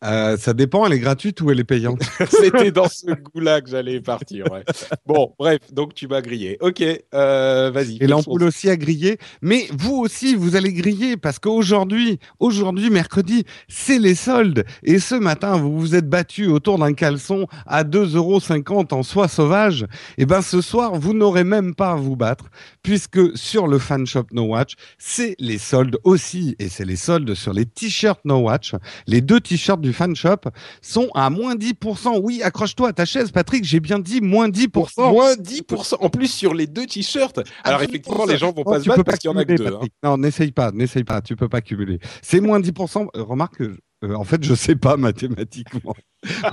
Euh, 0.05 0.37
ça 0.37 0.53
dépend, 0.53 0.87
elle 0.87 0.93
est 0.93 0.99
gratuite 0.99 1.40
ou 1.40 1.51
elle 1.51 1.61
est 1.61 1.64
payante? 1.64 2.03
C'était 2.29 2.71
dans 2.71 2.88
ce 2.88 3.07
goût-là 3.07 3.61
que 3.61 3.71
j'allais 3.71 4.01
partir. 4.01 4.51
Ouais. 4.51 4.64
Bon, 5.07 5.33
bref, 5.38 5.61
donc 5.73 5.95
tu 5.95 6.07
vas 6.07 6.21
griller. 6.21 6.59
Ok, 6.61 6.83
euh, 7.14 7.71
vas-y. 7.73 7.99
Et 8.01 8.07
l'ampoule 8.07 8.43
aussi 8.43 8.69
a 8.69 8.77
grillé. 8.77 9.19
Mais 9.43 9.67
vous 9.73 9.97
aussi, 9.97 10.35
vous 10.35 10.57
allez 10.57 10.73
griller 10.73 11.17
parce 11.17 11.38
qu'aujourd'hui, 11.38 12.19
aujourd'hui, 12.38 12.90
mercredi, 12.90 13.45
c'est 13.69 13.99
les 13.99 14.14
soldes. 14.14 14.64
Et 14.83 14.99
ce 14.99 15.14
matin, 15.14 15.57
vous 15.57 15.79
vous 15.79 15.95
êtes 15.95 16.09
battu 16.09 16.47
autour 16.47 16.79
d'un 16.79 16.93
caleçon 16.93 17.47
à 17.67 17.85
2,50 17.85 18.17
euros 18.17 18.85
en 18.90 19.03
soie 19.03 19.29
sauvage. 19.29 19.83
Et 20.19 20.23
eh 20.23 20.27
ben 20.27 20.43
ce 20.43 20.61
soir, 20.61 20.95
vous 20.95 21.14
n'aurez 21.14 21.45
même 21.45 21.75
pas 21.75 21.93
à 21.93 21.97
vous 21.97 22.17
battre 22.17 22.47
puisque 22.83 23.37
sur 23.37 23.67
le 23.67 23.79
fan 23.79 24.07
shop 24.07 24.27
No 24.33 24.43
Watch, 24.45 24.75
c'est 24.99 25.35
les 25.38 25.59
soldes 25.59 25.99
aussi. 26.05 26.55
Et 26.59 26.69
c'est 26.69 26.85
les 26.85 26.97
soldes 26.97 27.35
sur 27.35 27.53
les 27.53 27.67
t-shirts 27.67 28.21
No 28.25 28.38
Watch. 28.40 28.75
Les 29.07 29.21
deux 29.21 29.40
t-shirts 29.40 29.81
du 29.81 29.94
fan 29.95 30.15
shop 30.15 30.51
sont 30.83 31.09
à 31.15 31.31
moins 31.31 31.55
10%. 31.55 32.21
Oui, 32.23 32.43
accroche-toi 32.43 32.89
à 32.89 32.93
ta 32.93 33.05
chaise, 33.05 33.31
Patrick, 33.31 33.65
j'ai 33.65 33.81
bien 33.81 33.99
dit 33.99 34.21
moins 34.21 34.49
10%. 34.49 35.11
Moins 35.11 35.35
10%. 35.35 35.97
En 36.01 36.11
plus, 36.11 36.29
sur 36.29 36.55
les 36.55 36.67
deux 36.67 36.87
t-shirts. 36.87 37.41
Alors, 37.63 37.83
effectivement, 37.83 38.27
les 38.27 38.39
gens 38.39 38.53
vont 38.53 38.65
pas 38.65 38.81
se 38.81 38.89
battre 38.89 39.05
parce 39.05 39.19
qu'il 39.19 39.31
y 39.31 39.35
en 39.35 39.37
a 39.37 39.45
que 39.45 39.55
deux. 39.55 39.67
Hein. 39.67 39.81
Non, 40.03 40.19
n'essaye 40.19 40.53
pas, 40.53 40.71
n'essaye 40.73 41.05
pas, 41.05 41.21
tu 41.23 41.37
peux 41.37 41.49
pas 41.49 41.61
cumuler. 41.61 41.99
C'est 42.23 42.41
moins 42.41 42.61
10%. 42.61 43.07
Euh, 43.17 43.23
remarque, 43.23 43.63
euh, 44.05 44.14
en 44.14 44.25
fait, 44.25 44.43
je 44.45 44.55
sais 44.55 44.77
pas 44.77 44.97
mathématiquement. 44.97 45.95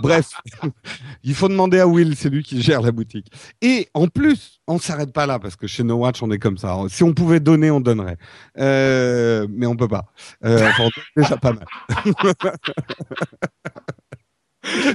Bref, 0.01 0.31
il 1.23 1.33
faut 1.33 1.47
demander 1.47 1.79
à 1.79 1.87
Will, 1.87 2.15
c'est 2.15 2.29
lui 2.29 2.43
qui 2.43 2.61
gère 2.61 2.81
la 2.81 2.91
boutique. 2.91 3.27
Et 3.61 3.89
en 3.93 4.07
plus, 4.07 4.59
on 4.67 4.79
s'arrête 4.79 5.13
pas 5.13 5.25
là 5.25 5.39
parce 5.39 5.55
que 5.55 5.67
chez 5.67 5.83
No 5.83 5.95
Watch, 5.95 6.21
on 6.23 6.31
est 6.31 6.39
comme 6.39 6.57
ça. 6.57 6.77
Si 6.89 7.03
on 7.03 7.13
pouvait 7.13 7.39
donner, 7.39 7.71
on 7.71 7.79
donnerait, 7.79 8.17
euh, 8.57 9.47
mais 9.49 9.65
on 9.65 9.75
peut 9.75 9.87
pas. 9.87 10.11
Euh, 10.43 10.69
enfin, 10.69 10.89
on 11.17 11.21
déjà 11.21 11.37
pas 11.37 11.53
mal. 11.53 11.65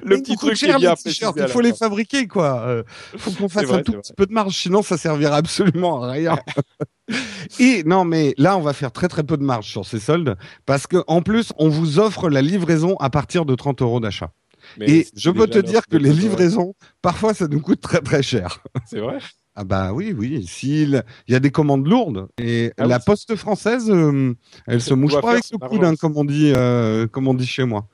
le 0.04 0.18
petit 0.18 0.36
truc 0.36 0.54
cher, 0.54 0.78
bien 0.78 0.94
Il 1.36 1.48
faut 1.48 1.60
les 1.60 1.72
fabriquer, 1.72 2.26
quoi. 2.26 2.62
Il 2.66 2.70
euh, 2.70 2.82
faut 3.16 3.30
qu'on 3.32 3.48
fasse 3.48 3.70
un 3.70 3.82
tout 3.82 3.92
petit 3.92 4.12
peu 4.12 4.26
de 4.26 4.32
marge, 4.32 4.56
sinon 4.56 4.82
ça 4.82 4.96
servira 4.96 5.36
absolument 5.36 6.02
à 6.02 6.10
rien. 6.10 6.38
Et 7.60 7.84
non, 7.84 8.04
mais 8.04 8.34
là, 8.36 8.56
on 8.56 8.62
va 8.62 8.72
faire 8.72 8.92
très 8.92 9.08
très 9.08 9.22
peu 9.22 9.36
de 9.36 9.44
marge 9.44 9.68
sur 9.68 9.86
ces 9.86 10.00
soldes 10.00 10.36
parce 10.64 10.86
que 10.86 11.04
en 11.06 11.22
plus, 11.22 11.52
on 11.56 11.68
vous 11.68 11.98
offre 11.98 12.28
la 12.28 12.42
livraison 12.42 12.96
à 12.96 13.10
partir 13.10 13.44
de 13.44 13.54
30 13.54 13.82
euros 13.82 14.00
d'achat. 14.00 14.32
Et 14.80 15.06
je 15.14 15.30
peux 15.30 15.46
te 15.46 15.58
dire 15.58 15.86
que 15.86 15.96
les 15.96 16.12
livraisons, 16.12 16.74
parfois, 17.00 17.34
ça 17.34 17.46
nous 17.46 17.60
coûte 17.60 17.80
très 17.80 18.00
très 18.00 18.22
cher. 18.22 18.62
C'est 18.86 18.98
vrai? 18.98 19.18
Ah 19.58 19.64
bah 19.64 19.92
oui, 19.94 20.14
oui. 20.16 20.46
S'il 20.46 21.02
il 21.26 21.32
y 21.32 21.34
a 21.34 21.40
des 21.40 21.50
commandes 21.50 21.86
lourdes 21.86 22.28
et 22.36 22.72
ah 22.76 22.86
la 22.86 23.00
poste 23.00 23.36
française, 23.36 23.90
euh, 23.90 24.34
elle 24.66 24.82
se 24.82 24.92
mouche 24.92 25.18
pas 25.18 25.32
avec 25.32 25.44
le 25.50 25.56
coude, 25.56 25.82
hein, 25.82 25.94
comme 25.96 26.14
on 26.18 26.26
dit, 26.26 26.52
euh, 26.54 27.06
comme 27.06 27.26
on 27.26 27.32
dit 27.32 27.46
chez 27.46 27.64
moi. 27.64 27.88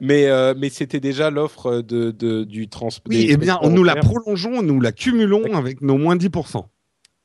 Mais, 0.00 0.26
euh, 0.26 0.54
mais 0.56 0.70
c'était 0.70 1.00
déjà 1.00 1.30
l'offre 1.30 1.82
de, 1.82 2.10
de, 2.10 2.44
du 2.44 2.68
transport. 2.68 3.10
Oui, 3.10 3.26
eh 3.28 3.36
bien, 3.36 3.58
nous 3.62 3.84
la 3.84 3.96
prolongeons, 3.96 4.62
nous 4.62 4.80
la 4.80 4.92
cumulons 4.92 5.54
avec 5.54 5.82
nos 5.82 5.98
moins 5.98 6.16
10%. 6.16 6.64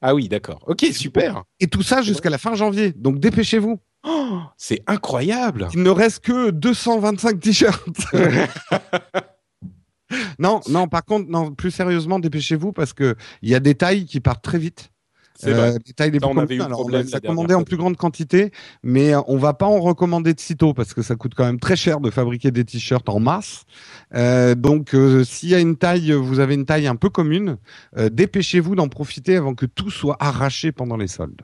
Ah 0.01 0.13
oui, 0.13 0.29
d'accord. 0.29 0.59
Ok, 0.67 0.85
super. 0.91 1.43
Et 1.59 1.67
tout 1.67 1.81
ça 1.81 2.01
jusqu'à 2.01 2.29
la 2.29 2.37
fin 2.37 2.53
janvier. 2.53 2.91
Donc 2.91 3.19
dépêchez-vous. 3.19 3.79
Oh, 4.07 4.39
c'est 4.57 4.83
incroyable. 4.85 5.67
Il 5.73 5.81
ne 5.81 5.89
reste 5.89 6.23
que 6.23 6.51
225 6.51 7.39
t-shirts. 7.39 8.13
non, 10.39 10.61
non, 10.69 10.87
par 10.87 11.03
contre, 11.03 11.29
non, 11.29 11.51
plus 11.51 11.71
sérieusement, 11.71 12.19
dépêchez-vous 12.19 12.71
parce 12.71 12.93
qu'il 12.93 13.15
y 13.41 13.55
a 13.55 13.59
des 13.59 13.73
tailles 13.73 14.05
qui 14.05 14.19
partent 14.19 14.43
très 14.43 14.59
vite. 14.59 14.91
C'est 15.35 15.51
vrai. 15.51 15.75
Euh, 15.75 15.93
tailles 15.95 16.11
des 16.11 16.19
on 16.23 16.37
avait 16.37 16.55
eu 16.55 16.61
Alors, 16.61 16.79
problème. 16.79 17.05
On 17.25 17.45
en 17.53 17.63
plus 17.63 17.77
grande 17.77 17.97
quantité, 17.97 18.51
mais 18.83 19.13
euh, 19.13 19.21
on 19.27 19.37
va 19.37 19.53
pas 19.53 19.65
en 19.65 19.79
recommander 19.79 20.33
de 20.33 20.39
sitôt 20.39 20.73
parce 20.73 20.93
que 20.93 21.01
ça 21.01 21.15
coûte 21.15 21.33
quand 21.35 21.45
même 21.45 21.59
très 21.59 21.75
cher 21.75 21.99
de 21.99 22.09
fabriquer 22.09 22.51
des 22.51 22.63
t-shirts 22.63 23.07
en 23.09 23.19
masse. 23.19 23.65
Euh, 24.13 24.55
donc, 24.55 24.93
euh, 24.93 25.23
s'il 25.23 25.49
y 25.49 25.55
a 25.55 25.59
une 25.59 25.75
taille, 25.77 26.11
vous 26.13 26.39
avez 26.39 26.55
une 26.55 26.65
taille 26.65 26.87
un 26.87 26.95
peu 26.95 27.09
commune, 27.09 27.57
dépêchez-vous 27.97 28.75
d'en 28.75 28.87
profiter 28.87 29.35
avant 29.35 29.55
que 29.55 29.65
tout 29.65 29.89
soit 29.89 30.17
arraché 30.19 30.71
pendant 30.71 30.97
les 30.97 31.07
soldes. 31.07 31.41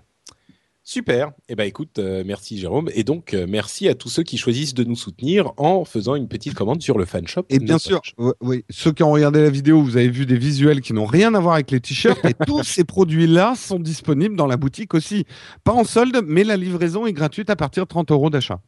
Super. 0.84 1.32
Eh 1.48 1.56
ben 1.56 1.66
écoute, 1.66 2.00
euh, 2.00 2.24
merci 2.26 2.58
Jérôme. 2.58 2.90
Et 2.96 3.04
donc 3.04 3.34
euh, 3.34 3.46
merci 3.48 3.88
à 3.88 3.94
tous 3.94 4.10
ceux 4.10 4.24
qui 4.24 4.38
choisissent 4.38 4.74
de 4.74 4.84
nous 4.84 4.96
soutenir 4.96 5.52
en 5.58 5.86
faisant 5.86 6.16
une 6.16 6.28
petite 6.28 6.56
commande 6.56 6.82
sur 6.82 6.98
le 6.98 7.06
fan 7.06 7.28
shop. 7.28 7.46
Et 7.50 7.60
bien 7.60 7.78
sûr, 7.78 8.02
oui, 8.42 8.66
ceux 8.70 8.92
qui 8.92 9.04
ont 9.04 9.12
regardé 9.12 9.42
la 9.42 9.52
vidéo, 9.52 9.82
vous 9.82 9.98
avez 9.98 10.10
vu 10.10 10.26
des 10.26 10.38
visuels 10.38 10.82
qui 10.82 10.94
n'ont 10.94 11.06
rien 11.06 11.36
à 11.36 11.40
voir 11.40 11.54
avec 11.54 11.70
les 11.70 11.80
t-shirts. 11.80 12.26
et 12.26 12.34
tous 12.48 12.64
ces 12.64 12.84
produits-là 12.84 13.54
sont 13.56 13.80
disponibles 13.80 14.36
dans 14.36 14.48
la 14.48 14.58
boutique 14.58 14.96
aussi. 14.96 15.26
Pas 15.64 15.74
en 15.74 15.84
solde, 15.84 16.24
mais 16.26 16.44
la 16.44 16.58
livraison 16.58 17.06
est 17.06 17.14
gratuite 17.14 17.52
à 17.52 17.56
partir 17.56 17.84
de 17.84 17.90
30 17.90 18.12
euros 18.12 18.32
d'achat. 18.32 18.62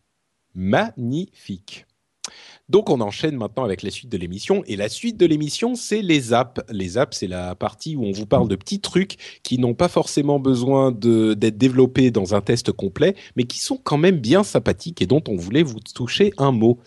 Magnifique. 0.54 1.88
Donc 2.74 2.90
on 2.90 3.02
enchaîne 3.02 3.38
maintenant 3.38 3.64
avec 3.64 3.84
la 3.84 3.92
suite 3.92 4.12
de 4.12 4.18
l'émission. 4.18 4.64
Et 4.66 4.76
la 4.76 4.90
suite 4.90 5.16
de 5.18 5.28
l'émission, 5.28 5.76
c'est 5.76 6.02
les 6.02 6.34
apps. 6.34 6.60
Les 6.72 6.98
apps, 6.98 7.16
c'est 7.16 7.28
la 7.28 7.54
partie 7.54 7.96
où 7.96 8.04
on 8.04 8.12
vous 8.12 8.26
parle 8.26 8.48
de 8.48 8.56
petits 8.56 8.82
trucs 8.82 9.18
qui 9.44 9.60
n'ont 9.60 9.76
pas 9.76 9.88
forcément 9.88 10.40
besoin 10.40 10.92
d'être 10.92 11.60
développés 11.60 12.10
dans 12.10 12.34
un 12.34 12.42
test 12.42 12.72
complet, 12.72 13.16
mais 13.36 13.44
qui 13.44 13.60
sont 13.60 13.78
quand 13.78 14.00
même 14.00 14.18
bien 14.18 14.44
sympathiques 14.44 15.04
et 15.04 15.06
dont 15.06 15.22
on 15.28 15.36
voulait 15.36 15.62
vous 15.62 15.80
toucher 15.94 16.34
un 16.40 16.52
mot. 16.52 16.80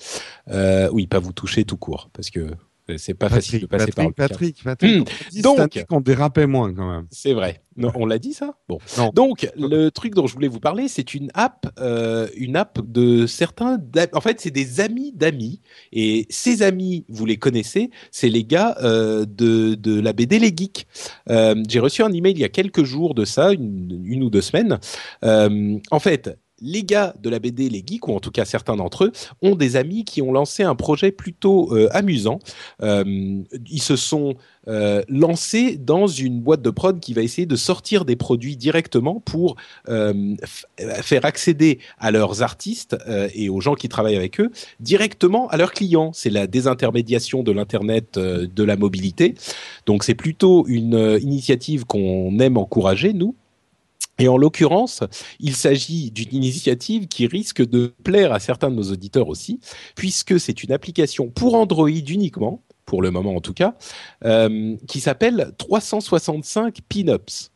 Euh, 0.51 0.91
oui, 0.93 1.07
pas 1.07 1.21
vous 1.21 1.33
toucher 1.33 1.63
tout 1.63 1.77
court, 1.77 2.11
parce 2.13 2.31
que 2.31 2.51
c'est 2.97 3.15
pas 3.15 3.29
facile 3.29 3.61
de 3.63 3.67
passer 3.67 3.93
par 3.93 4.07
le 4.07 4.13
Patrick, 4.13 4.63
Patrick, 4.63 5.05
Patrick. 5.05 5.43
Donc, 5.43 5.85
on 5.91 6.01
dérapait 6.01 6.47
moins 6.47 6.73
quand 6.73 6.91
même. 6.91 7.07
C'est 7.11 7.33
vrai. 7.33 7.63
Non, 7.77 7.93
on 7.95 8.07
l'a 8.07 8.19
dit 8.19 8.33
ça? 8.33 8.55
Bon. 8.69 8.79
Donc, 9.13 9.51
le 9.57 9.91
truc 9.91 10.15
dont 10.15 10.27
je 10.27 10.33
voulais 10.33 10.49
vous 10.49 10.61
parler, 10.61 10.89
c'est 10.89 11.13
une 11.13 11.31
app, 11.35 11.67
euh, 11.79 12.27
une 12.35 12.57
app 12.57 12.81
de 12.83 13.27
certains. 13.27 13.79
En 14.15 14.21
fait, 14.21 14.41
c'est 14.41 14.51
des 14.51 14.81
amis 14.81 15.13
d'amis. 15.13 15.61
Et 15.93 16.27
ces 16.31 16.63
amis, 16.63 17.05
vous 17.09 17.27
les 17.27 17.37
connaissez, 17.37 17.91
c'est 18.11 18.31
les 18.31 18.45
gars 18.45 18.77
euh, 18.83 19.27
de, 19.27 19.75
de 19.75 20.01
la 20.01 20.13
BD 20.15 20.39
Les 20.39 20.55
Geeks. 20.57 20.87
Euh, 21.29 21.55
J'ai 21.69 21.81
reçu 21.81 22.03
un 22.03 22.13
email 22.13 22.33
il 22.33 22.41
y 22.41 22.45
a 22.45 22.49
quelques 22.49 22.85
jours 22.85 23.15
de 23.15 23.25
ça, 23.25 23.53
une, 23.53 24.01
une 24.05 24.23
ou 24.23 24.31
deux 24.31 24.41
semaines. 24.41 24.79
Euh, 25.25 25.79
en 25.91 25.99
fait, 25.99 26.39
les 26.61 26.85
gars 26.85 27.15
de 27.21 27.29
la 27.29 27.39
BD, 27.39 27.69
les 27.69 27.83
geeks, 27.87 28.09
ou 28.09 28.15
en 28.15 28.21
tout 28.21 28.31
cas 28.31 28.45
certains 28.45 28.77
d'entre 28.77 29.05
eux, 29.05 29.13
ont 29.43 29.55
des 29.55 29.77
amis 29.77 30.05
qui 30.05 30.23
ont 30.23 30.33
lancé 30.33 30.63
un 30.63 30.75
projet 30.75 31.13
plutôt 31.13 31.75
euh, 31.75 31.89
amusant. 31.93 32.39
Euh, 32.83 33.43
ils 33.71 33.83
se 33.83 33.97
sont 33.97 34.35
euh, 34.69 35.03
lancés 35.09 35.77
dans 35.77 36.07
une 36.07 36.41
boîte 36.41 36.63
de 36.63 36.71
prod 36.71 36.99
qui 36.99 37.15
va 37.15 37.23
essayer 37.23 37.47
de 37.47 37.57
sortir 37.57 38.05
des 38.05 38.17
produits 38.17 38.57
directement 38.57 39.21
pour 39.21 39.57
faire 39.87 41.25
accéder 41.25 41.79
à 41.99 42.11
leurs 42.11 42.43
artistes 42.43 42.97
et 43.35 43.49
aux 43.49 43.61
gens 43.61 43.75
qui 43.75 43.89
travaillent 43.89 44.17
avec 44.17 44.41
eux 44.41 44.51
directement 44.81 45.49
à 45.49 45.57
leurs 45.57 45.73
clients. 45.73 46.13
C'est 46.13 46.31
la 46.31 46.47
désintermédiation 46.47 47.43
de 47.43 47.53
l'Internet 47.53 48.19
de 48.19 48.65
la 48.65 48.77
mobilité. 48.77 49.35
Donc 49.87 50.05
c'est 50.05 50.15
plutôt 50.15 50.67
une 50.67 51.19
initiative 51.21 51.85
qu'on 51.85 52.39
aime 52.41 52.57
encourager, 52.57 53.13
nous. 53.13 53.37
Et 54.19 54.29
en 54.29 54.37
l'occurrence, 54.37 55.03
il 55.41 55.55
s'agit 55.55 56.11
d'une 56.11 56.33
initiative 56.33 57.07
qui 57.07 57.27
risque 57.27 57.67
de 57.67 57.95
plaire 58.03 58.33
à 58.33 58.41
certains 58.41 58.71
de 58.71 58.77
nos 58.77 58.91
auditeurs 58.91 59.29
aussi, 59.29 59.61
puisque 59.95 60.41
c'est 60.41 60.63
une 60.63 60.73
application 60.73 61.29
pour 61.29 61.55
Android 61.55 61.89
uniquement, 61.89 62.63
pour 62.87 63.03
le 63.03 63.11
moment 63.11 63.37
en 63.37 63.41
tout 63.41 63.53
cas, 63.53 63.75
euh, 64.25 64.77
qui 64.89 65.01
s'appelle 65.01 65.53
365 65.59 66.79
Pinups. 66.89 67.51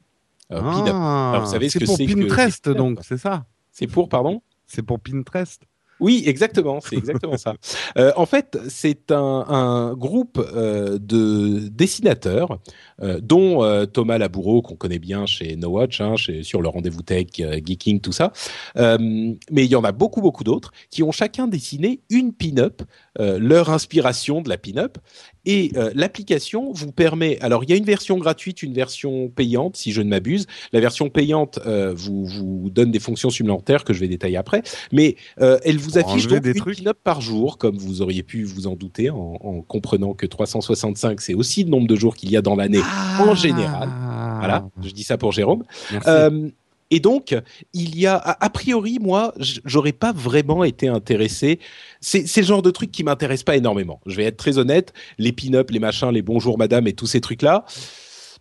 Ah, 0.51 1.41
vous 1.43 1.51
savez 1.51 1.69
ce 1.69 1.79
que 1.79 1.87
c'est 1.87 2.05
pour 2.05 2.17
Pinterest 2.17 2.69
donc, 2.69 2.99
c'est 3.03 3.19
ça? 3.19 3.47
C'est 3.71 3.87
pour, 3.87 4.09
pardon? 4.09 4.43
C'est 4.67 4.83
pour 4.83 4.99
Pinterest 5.01 5.63
oui, 6.01 6.23
exactement, 6.27 6.81
c'est 6.85 6.97
exactement 6.97 7.37
ça. 7.37 7.55
Euh, 7.97 8.13
en 8.17 8.27
fait, 8.27 8.59
c'est 8.69 9.13
un, 9.13 9.45
un, 9.49 9.95
groupe 9.95 10.39
euh, 10.39 10.99
de 10.99 11.69
dessinateurs, 11.69 12.59
euh, 13.03 13.21
dont 13.23 13.61
Thomas 13.87 14.19
Laboureau, 14.19 14.63
qu'on 14.63 14.77
connaît 14.77 14.99
bien 14.99 15.27
chez 15.27 15.57
No 15.57 15.69
Watch, 15.69 16.01
hein, 16.01 16.17
chez, 16.17 16.43
sur 16.43 16.63
le 16.63 16.69
rendez-vous 16.69 17.03
tech, 17.03 17.27
Geeking, 17.37 18.01
tout 18.01 18.13
ça. 18.13 18.33
Mais 18.77 19.65
il 19.65 19.71
y 19.71 19.77
en 19.77 19.85
a 19.85 19.93
beaucoup, 19.93 20.21
beaucoup 20.21 20.45
d'autres 20.45 20.73
qui 20.91 21.03
ont 21.03 21.13
chacun 21.13 21.47
dessiné 21.47 22.01
une 22.11 22.33
pin-up, 22.33 22.83
leur 23.19 23.71
inspiration 23.71 24.41
de 24.41 24.49
la 24.49 24.59
pin-up, 24.59 24.99
et 25.45 25.73
euh, 25.77 25.91
l'application 25.95 26.73
vous 26.73 26.93
permet. 26.93 27.39
Alors, 27.41 27.65
il 27.65 27.71
y 27.71 27.73
a 27.73 27.77
une 27.77 27.85
version 27.85 28.19
gratuite, 28.19 28.63
une 28.63 28.73
version 28.73 29.29
payante, 29.29 29.77
si 29.77 29.93
je 29.93 30.03
ne 30.03 30.09
m'abuse. 30.09 30.47
La 30.73 30.81
version 30.81 31.09
payante 31.09 31.59
euh, 31.67 31.93
vous, 31.95 32.27
vous 32.27 32.71
donne 32.71 32.91
des 32.91 33.01
fonctions 33.01 33.31
supplémentaires 33.31 33.85
que 33.85 33.93
je 33.93 34.01
vais 34.01 34.09
détailler 34.09 34.37
après. 34.37 34.63
Mais 34.93 35.17
euh, 35.41 35.59
elle 35.65 35.79
vous 35.79 35.99
affiche 35.99 36.27
donc 36.27 36.41
des 36.41 36.51
une 36.51 36.65
pin-up 36.65 36.99
par 37.03 37.21
jour, 37.21 37.59
comme 37.59 37.77
vous 37.77 38.03
auriez 38.03 38.23
pu 38.23 38.45
vous 38.45 38.67
en 38.67 38.77
douter, 38.77 39.11
en, 39.11 39.39
en 39.41 39.63
comprenant 39.63 40.15
que 40.15 40.27
365, 40.27 41.21
c'est 41.21 41.35
aussi 41.35 41.65
le 41.65 41.71
nombre 41.71 41.87
de 41.87 41.97
jours 41.97 42.17
qu'il 42.17 42.31
y 42.31 42.37
a 42.37 42.43
dans 42.43 42.57
l'année 42.57 42.81
ah 42.83 43.25
en 43.27 43.35
général. 43.35 43.89
Voilà, 44.39 44.69
je 44.83 44.91
dis 44.91 45.05
ça 45.05 45.19
pour 45.19 45.33
Jérôme. 45.33 45.65
Merci. 45.93 46.53
Et 46.91 47.01
donc, 47.01 47.37
il 47.73 47.99
y 47.99 48.07
a, 48.07 48.17
a 48.17 48.51
priori, 48.51 48.99
moi, 49.01 49.33
j'aurais 49.39 49.93
pas 49.93 50.13
vraiment 50.13 50.65
été 50.65 50.89
intéressé. 50.89 51.61
C'est 52.01 52.37
le 52.37 52.43
genre 52.43 52.63
de 52.63 52.71
truc 52.71 52.91
qui 52.91 53.05
m'intéresse 53.05 53.43
pas 53.43 53.57
énormément. 53.57 54.01
Je 54.07 54.17
vais 54.17 54.25
être 54.25 54.37
très 54.37 54.59
honnête. 54.59 54.93
Les 55.19 55.33
pin-up, 55.33 55.71
les 55.71 55.79
machins, 55.79 56.11
les 56.11 56.23
bonjour 56.23 56.59
madame 56.59 56.87
et 56.87 56.93
tous 56.93 57.07
ces 57.07 57.21
trucs-là. 57.21 57.65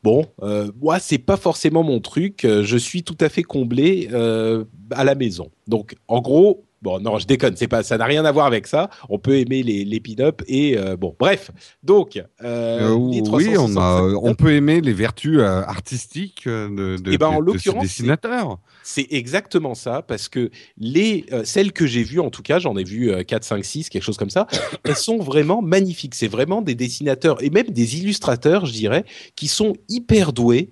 Bon, 0.01 0.25
euh, 0.41 0.71
moi, 0.81 0.99
c'est 0.99 1.17
pas 1.17 1.37
forcément 1.37 1.83
mon 1.83 1.99
truc. 1.99 2.41
Je 2.43 2.77
suis 2.77 3.03
tout 3.03 3.17
à 3.19 3.29
fait 3.29 3.43
comblé 3.43 4.07
euh, 4.13 4.63
à 4.91 5.03
la 5.03 5.13
maison. 5.13 5.51
Donc, 5.67 5.95
en 6.07 6.21
gros, 6.21 6.65
Bon, 6.81 6.99
non, 6.99 7.19
je 7.19 7.27
déconne, 7.27 7.55
c'est 7.57 7.67
pas, 7.67 7.83
ça 7.83 7.97
n'a 7.97 8.05
rien 8.05 8.23
à 8.23 8.31
voir 8.31 8.45
avec 8.45 8.65
ça. 8.65 8.89
On 9.09 9.19
peut 9.19 9.37
aimer 9.37 9.63
les, 9.63 9.83
les 9.83 9.99
pin-up 9.99 10.41
et 10.47 10.77
euh, 10.77 10.95
bon, 10.95 11.13
bref. 11.19 11.51
Donc, 11.83 12.15
euh, 12.15 12.23
euh, 12.43 12.91
oui, 12.93 13.57
on, 13.57 13.75
a, 13.75 14.01
on 14.01 14.33
peut 14.33 14.53
aimer 14.53 14.79
les 14.79 14.93
vertus 14.93 15.39
euh, 15.39 15.61
artistiques 15.63 16.47
de, 16.47 16.97
de, 16.97 17.11
et 17.11 17.15
eh 17.15 17.17
ben, 17.17 17.27
en 17.27 17.41
de, 17.41 17.51
de 17.51 17.81
dessinateurs. 17.81 18.59
C'est 18.83 19.07
exactement 19.11 19.75
ça, 19.75 20.01
parce 20.01 20.29
que 20.29 20.51
les 20.77 21.25
celles 21.43 21.73
que 21.73 21.85
j'ai 21.85 22.03
vues, 22.03 22.21
en 22.21 22.29
tout 22.29 22.41
cas, 22.41 22.59
j'en 22.59 22.77
ai 22.77 22.83
vu 22.83 23.13
4, 23.25 23.43
5, 23.43 23.65
6, 23.65 23.89
quelque 23.89 24.01
chose 24.01 24.17
comme 24.17 24.29
ça, 24.29 24.47
elles 24.85 24.95
sont 24.95 25.17
vraiment 25.17 25.61
magnifiques. 25.61 26.15
C'est 26.15 26.27
vraiment 26.27 26.61
des 26.61 26.75
dessinateurs 26.75 27.43
et 27.43 27.49
même 27.49 27.67
des 27.67 27.97
illustrateurs, 27.97 28.65
je 28.65 28.71
dirais, 28.71 29.03
qui 29.35 29.47
sont 29.47 29.73
hyper 29.89 30.31
doués. 30.31 30.69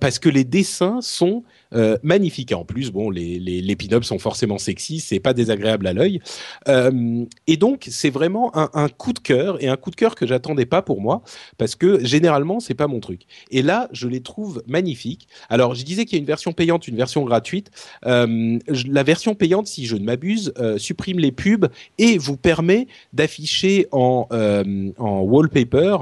parce 0.00 0.18
que 0.18 0.28
les 0.28 0.44
dessins 0.44 0.98
sont 1.00 1.44
euh, 1.74 1.98
magnifique. 2.02 2.52
Et 2.52 2.54
en 2.54 2.64
plus, 2.64 2.90
bon, 2.90 3.10
les, 3.10 3.38
les, 3.38 3.76
pin-ups 3.76 4.06
sont 4.06 4.18
forcément 4.18 4.58
sexy, 4.58 5.00
c'est 5.00 5.20
pas 5.20 5.34
désagréable 5.34 5.86
à 5.86 5.92
l'œil. 5.92 6.20
Euh, 6.68 7.24
et 7.46 7.56
donc, 7.56 7.86
c'est 7.90 8.10
vraiment 8.10 8.56
un, 8.56 8.70
un, 8.74 8.88
coup 8.88 9.12
de 9.12 9.18
cœur 9.18 9.62
et 9.62 9.68
un 9.68 9.76
coup 9.76 9.90
de 9.90 9.96
cœur 9.96 10.14
que 10.14 10.26
j'attendais 10.26 10.66
pas 10.66 10.82
pour 10.82 11.00
moi 11.00 11.22
parce 11.58 11.74
que 11.74 12.04
généralement, 12.04 12.60
c'est 12.60 12.74
pas 12.74 12.86
mon 12.86 13.00
truc. 13.00 13.22
Et 13.50 13.62
là, 13.62 13.88
je 13.92 14.08
les 14.08 14.22
trouve 14.22 14.62
magnifiques. 14.66 15.28
Alors, 15.48 15.74
je 15.74 15.84
disais 15.84 16.04
qu'il 16.04 16.14
y 16.14 16.18
a 16.18 16.20
une 16.20 16.26
version 16.26 16.52
payante, 16.52 16.88
une 16.88 16.96
version 16.96 17.22
gratuite. 17.24 17.70
Euh, 18.06 18.58
la 18.86 19.02
version 19.02 19.34
payante, 19.34 19.66
si 19.66 19.86
je 19.86 19.96
ne 19.96 20.04
m'abuse, 20.04 20.52
euh, 20.58 20.78
supprime 20.78 21.18
les 21.18 21.32
pubs 21.32 21.66
et 21.98 22.18
vous 22.18 22.36
permet 22.36 22.86
d'afficher 23.12 23.86
en, 23.92 24.26
en 24.30 25.20
wallpaper 25.20 25.96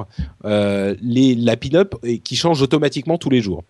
les, 0.45 1.35
la 1.35 1.57
pin-up 1.57 1.95
qui 2.23 2.37
change 2.37 2.63
automatiquement 2.63 3.19
tous 3.19 3.31
les 3.31 3.41
jours. 3.41 3.65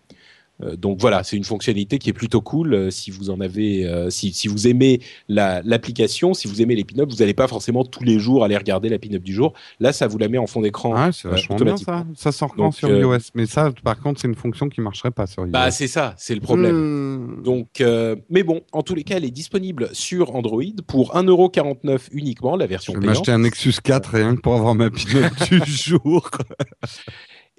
Euh, 0.63 0.75
donc 0.75 0.99
voilà, 0.99 1.23
c'est 1.23 1.37
une 1.37 1.43
fonctionnalité 1.43 1.99
qui 1.99 2.09
est 2.09 2.13
plutôt 2.13 2.41
cool 2.41 2.73
euh, 2.73 2.89
si 2.89 3.11
vous 3.11 3.29
en 3.29 3.39
avez, 3.39 3.85
euh, 3.85 4.09
si, 4.09 4.33
si, 4.33 4.47
vous 4.47 4.67
aimez 4.67 5.01
l'application, 5.27 6.33
si 6.33 6.47
vous 6.47 6.61
aimez 6.61 6.75
les 6.75 6.83
pin-ups, 6.83 7.13
vous 7.13 7.19
n'allez 7.19 7.33
pas 7.33 7.47
forcément 7.47 7.83
tous 7.83 8.03
les 8.03 8.19
jours 8.19 8.43
aller 8.43 8.57
regarder 8.57 8.89
la 8.89 8.97
pin-up 8.97 9.21
du 9.21 9.33
jour. 9.33 9.53
Là, 9.79 9.93
ça 9.93 10.07
vous 10.07 10.17
la 10.17 10.29
met 10.29 10.37
en 10.37 10.47
fond 10.47 10.61
d'écran. 10.61 10.93
Ah, 10.95 11.11
c'est 11.11 11.27
vachement 11.27 11.55
bien 11.57 11.77
ça. 11.77 12.05
Ça 12.15 12.31
sort 12.31 12.55
quand 12.55 12.71
sur 12.71 12.89
iOS, 12.89 13.31
mais 13.35 13.45
ça, 13.45 13.71
par 13.83 13.99
contre, 13.99 14.19
c'est 14.19 14.27
une 14.27 14.35
fonction 14.35 14.69
qui 14.69 14.81
marcherait 14.81 15.11
pas 15.11 15.27
sur 15.27 15.43
iOS. 15.43 15.51
Bah 15.51 15.71
c'est 15.71 15.87
ça, 15.87 16.15
c'est 16.17 16.35
le 16.35 16.41
problème. 16.41 16.75
Hmm. 16.75 17.43
Donc, 17.43 17.83
mais 18.29 18.43
bon, 18.43 18.61
en 18.71 18.81
tous 18.81 18.95
les 18.95 19.03
cas, 19.03 19.17
elle 19.17 19.25
est 19.25 19.31
disponible 19.31 19.89
sur 19.93 20.35
Android 20.35 20.63
pour 20.87 21.15
1,49€ 21.15 22.09
uniquement, 22.11 22.55
la 22.55 22.67
version 22.67 22.93
Je 22.93 22.99
vais 22.99 23.05
m'acheter 23.07 23.31
un 23.31 23.39
Nexus 23.39 23.73
4 23.83 24.09
rien 24.09 24.35
que 24.35 24.41
pour 24.41 24.55
avoir 24.55 24.75
ma 24.75 24.89
pin-up 24.89 25.33
du 25.49 25.61
jour. 25.65 26.29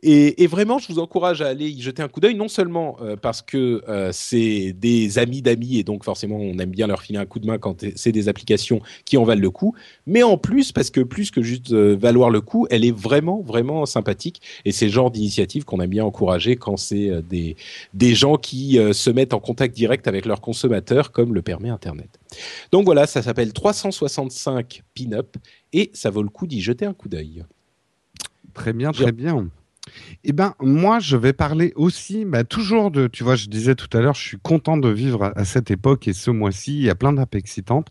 Et, 0.03 0.45
et, 0.45 0.47
vraiment, 0.47 0.79
je 0.79 0.87
vous 0.93 0.99
encourage 1.01 1.43
à 1.43 1.49
aller 1.49 1.69
y 1.69 1.83
jeter 1.83 2.03
un 2.03 2.09
coup 2.09 2.21
d'œil, 2.21 2.37
non 2.37 2.49
seulement 2.49 2.97
euh, 3.01 3.17
parce 3.17 3.43
que 3.43 3.83
euh, 3.89 4.11
c'est 4.13 4.73
des 4.73 5.19
amis 5.19 5.43
d'amis 5.43 5.79
et 5.79 5.83
donc 5.83 6.05
forcément 6.05 6.37
on 6.37 6.59
aime 6.59 6.71
bien 6.71 6.87
leur 6.87 7.03
filer 7.03 7.19
un 7.19 7.27
coup 7.27 7.41
de 7.41 7.47
main 7.47 7.59
quand 7.59 7.85
c'est 7.97 8.13
des 8.13 8.29
applications 8.29 8.81
qui 9.05 9.17
en 9.17 9.25
valent 9.25 9.41
le 9.41 9.51
coup, 9.51 9.75
mais 10.07 10.23
en 10.23 10.39
plus 10.39 10.71
parce 10.71 10.91
que 10.91 11.01
plus 11.01 11.31
que 11.33 11.43
juste 11.43 11.73
euh, 11.73 11.97
valoir 11.99 12.31
le 12.31 12.41
coup, 12.41 12.67
elle 12.71 12.85
est 12.85 12.97
vraiment 12.97 13.41
vraiment 13.41 13.87
sympathique 13.87 14.41
et 14.65 14.71
c'est 14.71 14.87
le 14.87 14.93
genre 14.93 15.11
d'initiative 15.11 15.65
qu'on 15.65 15.81
aime 15.81 15.91
bien 15.91 16.05
encourager 16.05 16.57
quand 16.57 16.77
c'est 16.77 17.11
des 17.29 17.57
des 17.95 18.15
gens 18.15 18.37
qui 18.37 18.79
se 18.93 19.11
mettent 19.11 19.35
en 19.35 19.41
contact 19.41 19.75
direct 19.75 20.07
avec 20.07 20.27
leurs 20.27 20.41
consommateurs 20.41 21.11
comme 21.11 21.35
le 21.35 21.43
permet 21.43 21.71
Internet. 21.71 22.19
Donc 22.71 22.85
voilà, 22.85 23.07
ça 23.07 23.23
s'appelle 23.23 23.53
365 23.53 24.83
Pin-up 24.95 25.37
et 25.73 25.91
ça 25.93 26.11
vaut 26.11 26.23
le 26.23 26.29
coup 26.29 26.47
d'y 26.47 26.61
jeter 26.61 26.87
un 26.87 26.95
coup 26.95 27.09
d'œil. 27.09 27.45
Très 28.55 28.73
bien, 28.73 28.93
très 28.93 29.13
bien. 29.13 29.49
Eh 30.25 30.33
ben, 30.33 30.55
moi, 30.61 30.99
je 30.99 31.17
vais 31.17 31.33
parler 31.33 31.73
aussi, 31.77 32.25
bah, 32.25 32.45
toujours 32.45 32.91
de, 32.91 33.07
tu 33.07 33.25
vois, 33.25 33.37
je 33.37 33.47
disais 33.47 33.75
tout 33.75 33.89
à 33.97 34.01
l'heure, 34.01 34.15
je 34.15 34.23
suis 34.23 34.39
content 34.39 34.77
de 34.77 34.89
vivre 34.89 35.33
à, 35.37 35.45
cette 35.45 35.71
époque 35.71 36.09
et 36.09 36.13
ce 36.13 36.31
mois-ci, 36.31 36.77
il 36.77 36.85
y 36.85 36.91
a 36.91 36.95
plein 36.95 37.13
d'apps 37.13 37.37
excitantes. 37.37 37.89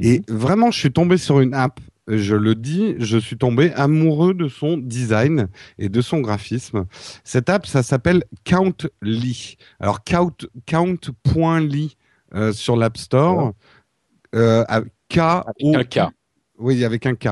Et 0.00 0.20
mhm. 0.28 0.36
vraiment, 0.36 0.70
je 0.70 0.78
suis 0.78 0.92
tombé 0.92 1.16
sur 1.16 1.40
une 1.40 1.54
app, 1.54 1.80
je 2.08 2.34
le 2.34 2.54
dis, 2.54 2.94
je 2.98 3.18
suis 3.18 3.36
tombé 3.36 3.72
amoureux 3.72 4.34
de 4.34 4.48
son 4.48 4.78
design 4.78 5.48
et 5.78 5.88
de 5.88 6.00
son 6.00 6.20
graphisme. 6.20 6.86
Cette 7.24 7.50
app, 7.50 7.66
ça 7.66 7.82
s'appelle 7.82 8.24
Countly. 8.44 9.56
Alors, 9.78 10.04
count, 10.04 10.32
count.ly 10.66 11.96
euh, 12.34 12.52
sur 12.52 12.76
l'App 12.76 12.96
Store. 12.96 13.52
Euh, 14.34 14.64
K, 15.08 15.18
avec 15.18 15.74
un 15.74 15.84
K. 15.84 16.12
Oui, 16.58 16.84
avec 16.84 17.06
un 17.06 17.14
K. 17.14 17.28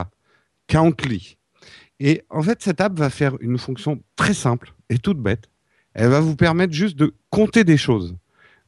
Countly. 0.69 1.36
Et 2.01 2.23
en 2.31 2.43
fait, 2.43 2.63
cette 2.63 2.81
app 2.81 2.99
va 2.99 3.11
faire 3.11 3.37
une 3.41 3.59
fonction 3.59 4.01
très 4.17 4.35
simple 4.35 4.75
et 4.91 4.99
toute 4.99 5.19
bête. 5.19 5.49
Elle 5.95 6.11
va 6.11 6.21
vous 6.21 6.37
permettre 6.37 6.73
juste 6.73 6.97
de 6.97 7.15
compter 7.31 7.65
des 7.65 7.79
choses, 7.79 8.17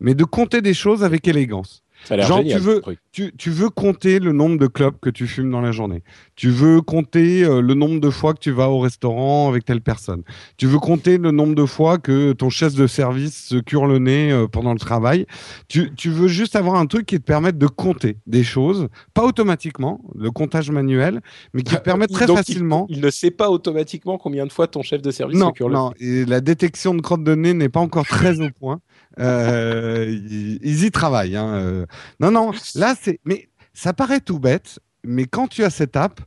mais 0.00 0.14
de 0.14 0.24
compter 0.24 0.62
des 0.62 0.74
choses 0.74 1.04
avec 1.04 1.28
élégance. 1.28 1.82
Genre, 2.06 2.42
tu 2.42 2.58
veux, 2.58 2.82
tu, 3.12 3.32
tu, 3.36 3.50
veux 3.50 3.68
compter 3.68 4.18
le 4.18 4.32
nombre 4.32 4.58
de 4.58 4.66
clubs 4.66 4.94
que 5.00 5.10
tu 5.10 5.26
fumes 5.26 5.50
dans 5.50 5.60
la 5.60 5.72
journée. 5.72 6.02
Tu 6.36 6.48
veux 6.48 6.80
compter 6.80 7.44
euh, 7.44 7.60
le 7.60 7.74
nombre 7.74 8.00
de 8.00 8.10
fois 8.10 8.32
que 8.32 8.38
tu 8.38 8.50
vas 8.50 8.68
au 8.70 8.78
restaurant 8.78 9.48
avec 9.48 9.64
telle 9.64 9.80
personne. 9.80 10.22
Tu 10.56 10.66
veux 10.66 10.78
compter 10.78 11.18
le 11.18 11.30
nombre 11.32 11.54
de 11.54 11.66
fois 11.66 11.98
que 11.98 12.32
ton 12.32 12.48
chef 12.50 12.74
de 12.74 12.86
service 12.86 13.48
se 13.48 13.56
cure 13.56 13.86
le 13.86 13.98
nez 13.98 14.32
euh, 14.32 14.46
pendant 14.46 14.72
le 14.72 14.78
travail. 14.78 15.26
Tu, 15.68 15.94
tu, 15.94 16.10
veux 16.10 16.28
juste 16.28 16.56
avoir 16.56 16.76
un 16.76 16.86
truc 16.86 17.06
qui 17.06 17.18
te 17.18 17.24
permette 17.24 17.58
de 17.58 17.66
compter 17.66 18.16
des 18.26 18.44
choses, 18.44 18.88
pas 19.12 19.24
automatiquement, 19.24 20.00
le 20.14 20.30
comptage 20.30 20.70
manuel, 20.70 21.20
mais 21.52 21.62
qui 21.62 21.74
te 21.74 21.80
permette 21.80 22.12
très 22.12 22.26
facilement. 22.26 22.86
Il, 22.88 23.00
ne 23.00 23.10
sait 23.10 23.30
pas 23.30 23.50
automatiquement 23.50 24.18
combien 24.18 24.46
de 24.46 24.52
fois 24.52 24.66
ton 24.66 24.82
chef 24.82 25.02
de 25.02 25.10
service 25.10 25.38
se 25.38 25.52
cure 25.52 25.68
le 25.68 25.74
nez. 25.74 25.80
Non, 25.80 25.92
et 26.00 26.24
la 26.24 26.40
détection 26.40 26.94
de 26.94 27.02
crotte 27.02 27.24
de 27.24 27.34
nez 27.34 27.52
n'est 27.52 27.68
pas 27.68 27.80
encore 27.80 28.06
très 28.06 28.40
au 28.40 28.48
point. 28.58 28.80
Euh, 29.18 30.06
ils, 30.08 30.84
y 30.84 30.90
travaillent. 30.90 31.36
Hein. 31.36 31.54
Euh. 31.54 31.86
Non, 32.20 32.30
non, 32.30 32.52
là, 32.74 32.94
c'est. 33.00 33.20
Mais 33.24 33.48
ça 33.72 33.92
paraît 33.92 34.20
tout 34.20 34.38
bête, 34.38 34.78
mais 35.04 35.26
quand 35.26 35.48
tu 35.48 35.64
as 35.64 35.70
cette 35.70 35.96
app, 35.96 36.20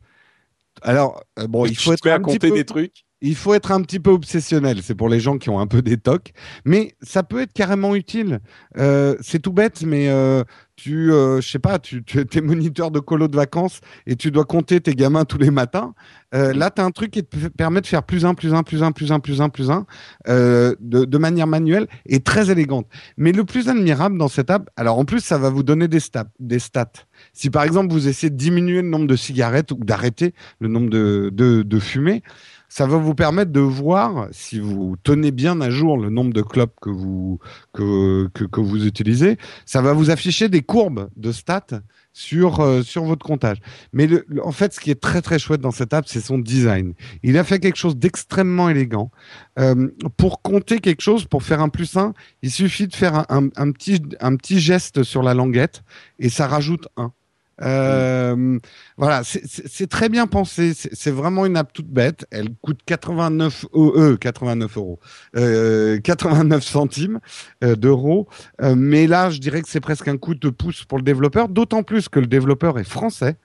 alors, 0.81 1.23
euh, 1.39 1.47
bon, 1.47 1.65
il 1.65 1.77
faut 1.77 1.93
être. 1.93 2.07
à 2.07 2.19
compter 2.19 2.51
des 2.51 2.65
trucs 2.65 3.05
il 3.21 3.35
faut 3.35 3.53
être 3.53 3.71
un 3.71 3.81
petit 3.81 3.99
peu 3.99 4.11
obsessionnel. 4.11 4.79
C'est 4.81 4.95
pour 4.95 5.09
les 5.09 5.19
gens 5.19 5.37
qui 5.37 5.49
ont 5.49 5.59
un 5.59 5.67
peu 5.67 5.81
des 5.81 5.97
tocs, 5.97 6.33
mais 6.65 6.95
ça 7.01 7.23
peut 7.23 7.41
être 7.41 7.53
carrément 7.53 7.95
utile. 7.95 8.39
Euh, 8.77 9.15
c'est 9.21 9.39
tout 9.39 9.53
bête, 9.53 9.83
mais 9.83 10.09
euh, 10.09 10.43
tu, 10.75 11.11
euh, 11.11 11.41
je 11.41 11.47
sais 11.47 11.59
pas, 11.59 11.77
tu, 11.77 12.03
tu 12.03 12.19
es 12.19 12.41
moniteur 12.41 12.89
de 12.89 12.99
colo 12.99 13.27
de 13.27 13.35
vacances 13.35 13.81
et 14.07 14.15
tu 14.15 14.31
dois 14.31 14.45
compter 14.45 14.81
tes 14.81 14.95
gamins 14.95 15.25
tous 15.25 15.37
les 15.37 15.51
matins. 15.51 15.93
Euh, 16.33 16.53
là, 16.53 16.71
tu 16.71 16.81
as 16.81 16.85
un 16.85 16.89
truc 16.89 17.11
qui 17.11 17.23
te 17.23 17.47
permet 17.49 17.81
de 17.81 17.87
faire 17.87 18.01
plus 18.01 18.25
un, 18.25 18.33
plus 18.33 18.55
un, 18.55 18.63
plus 18.63 18.81
un, 18.81 18.91
plus 18.91 19.11
un, 19.11 19.19
plus 19.19 19.41
un, 19.41 19.49
plus 19.49 19.69
un, 19.69 19.85
euh, 20.27 20.73
de, 20.79 21.05
de, 21.05 21.17
manière 21.19 21.45
manuelle 21.45 21.87
et 22.07 22.21
très 22.21 22.49
élégante. 22.49 22.87
Mais 23.17 23.31
le 23.31 23.43
plus 23.43 23.69
admirable 23.69 24.17
dans 24.17 24.27
cette 24.27 24.49
app, 24.49 24.69
alors 24.75 24.97
en 24.97 25.05
plus, 25.05 25.19
ça 25.19 25.37
va 25.37 25.51
vous 25.51 25.61
donner 25.61 25.87
des 25.87 25.99
stats. 25.99 26.31
Des 26.39 26.57
stats. 26.57 26.91
Si 27.33 27.51
par 27.51 27.61
exemple 27.63 27.93
vous 27.93 28.07
essayez 28.07 28.31
de 28.31 28.37
diminuer 28.37 28.81
le 28.81 28.89
nombre 28.89 29.05
de 29.05 29.15
cigarettes 29.15 29.71
ou 29.71 29.77
d'arrêter 29.83 30.33
le 30.59 30.67
nombre 30.67 30.89
de, 30.89 31.29
de, 31.31 31.61
de 31.61 31.79
fumées, 31.79 32.23
ça 32.71 32.87
va 32.87 32.95
vous 32.95 33.15
permettre 33.15 33.51
de 33.51 33.59
voir 33.59 34.29
si 34.31 34.57
vous 34.57 34.95
tenez 35.03 35.31
bien 35.31 35.59
à 35.59 35.69
jour 35.69 35.97
le 35.97 36.09
nombre 36.09 36.31
de 36.31 36.41
clubs 36.41 36.69
que 36.81 36.89
vous 36.89 37.37
que, 37.73 38.29
que, 38.29 38.61
vous 38.61 38.85
utilisez. 38.87 39.37
Ça 39.65 39.81
va 39.81 39.91
vous 39.91 40.09
afficher 40.09 40.47
des 40.47 40.61
courbes 40.61 41.09
de 41.17 41.33
stats 41.33 41.81
sur 42.13 42.61
euh, 42.61 42.81
sur 42.81 43.03
votre 43.03 43.25
comptage. 43.25 43.57
Mais 43.91 44.07
en 44.41 44.53
fait, 44.53 44.73
ce 44.73 44.79
qui 44.79 44.89
est 44.89 45.01
très 45.01 45.21
très 45.21 45.37
chouette 45.37 45.59
dans 45.59 45.71
cette 45.71 45.93
app, 45.93 46.07
c'est 46.07 46.21
son 46.21 46.37
design. 46.37 46.93
Il 47.23 47.37
a 47.37 47.43
fait 47.43 47.59
quelque 47.59 47.75
chose 47.75 47.97
d'extrêmement 47.97 48.69
élégant. 48.69 49.11
Euh, 49.59 49.89
pour 50.15 50.41
compter 50.41 50.79
quelque 50.79 51.01
chose, 51.01 51.25
pour 51.25 51.43
faire 51.43 51.59
un 51.59 51.67
plus 51.67 51.97
un, 51.97 52.13
il 52.41 52.51
suffit 52.51 52.87
de 52.87 52.95
faire 52.95 53.25
un, 53.29 53.49
petit 53.73 54.01
un 54.21 54.37
petit 54.37 54.61
geste 54.61 55.03
sur 55.03 55.23
la 55.23 55.33
languette 55.33 55.83
et 56.19 56.29
ça 56.29 56.47
rajoute 56.47 56.87
un. 56.95 57.11
Euh, 57.61 58.59
voilà, 58.97 59.21
c'est 59.23 59.87
très 59.87 60.09
bien 60.09 60.27
pensé. 60.27 60.73
C'est 60.73 61.11
vraiment 61.11 61.45
une 61.45 61.57
app 61.57 61.73
toute 61.73 61.87
bête. 61.87 62.25
Elle 62.31 62.49
coûte 62.61 62.79
89 62.85 63.65
euh, 63.75 64.17
89 64.17 64.77
euros, 64.77 64.99
euh, 65.35 65.99
89 65.99 66.63
centimes 66.63 67.19
euh, 67.63 67.75
d'euros. 67.75 68.27
Euh, 68.61 68.75
mais 68.75 69.07
là, 69.07 69.29
je 69.29 69.39
dirais 69.39 69.61
que 69.61 69.69
c'est 69.69 69.79
presque 69.79 70.07
un 70.07 70.17
coup 70.17 70.35
de 70.35 70.49
pouce 70.49 70.85
pour 70.85 70.97
le 70.97 71.03
développeur, 71.03 71.49
d'autant 71.49 71.83
plus 71.83 72.09
que 72.09 72.19
le 72.19 72.27
développeur 72.27 72.79
est 72.79 72.83
français. 72.83 73.37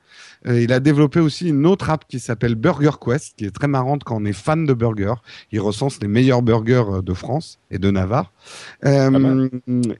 Euh, 0.46 0.60
il 0.60 0.72
a 0.72 0.80
développé 0.80 1.20
aussi 1.20 1.48
une 1.48 1.66
autre 1.66 1.90
app 1.90 2.04
qui 2.08 2.20
s'appelle 2.20 2.54
Burger 2.54 2.92
Quest, 3.04 3.34
qui 3.36 3.44
est 3.44 3.50
très 3.50 3.68
marrante 3.68 4.04
quand 4.04 4.16
on 4.20 4.24
est 4.24 4.32
fan 4.32 4.66
de 4.66 4.74
burgers. 4.74 5.14
Il 5.52 5.60
recense 5.60 6.00
les 6.00 6.08
meilleurs 6.08 6.42
burgers 6.42 6.84
euh, 6.88 7.02
de 7.02 7.14
France 7.14 7.58
et 7.70 7.78
de 7.78 7.90
Navarre. 7.90 8.32
Euh, 8.84 9.48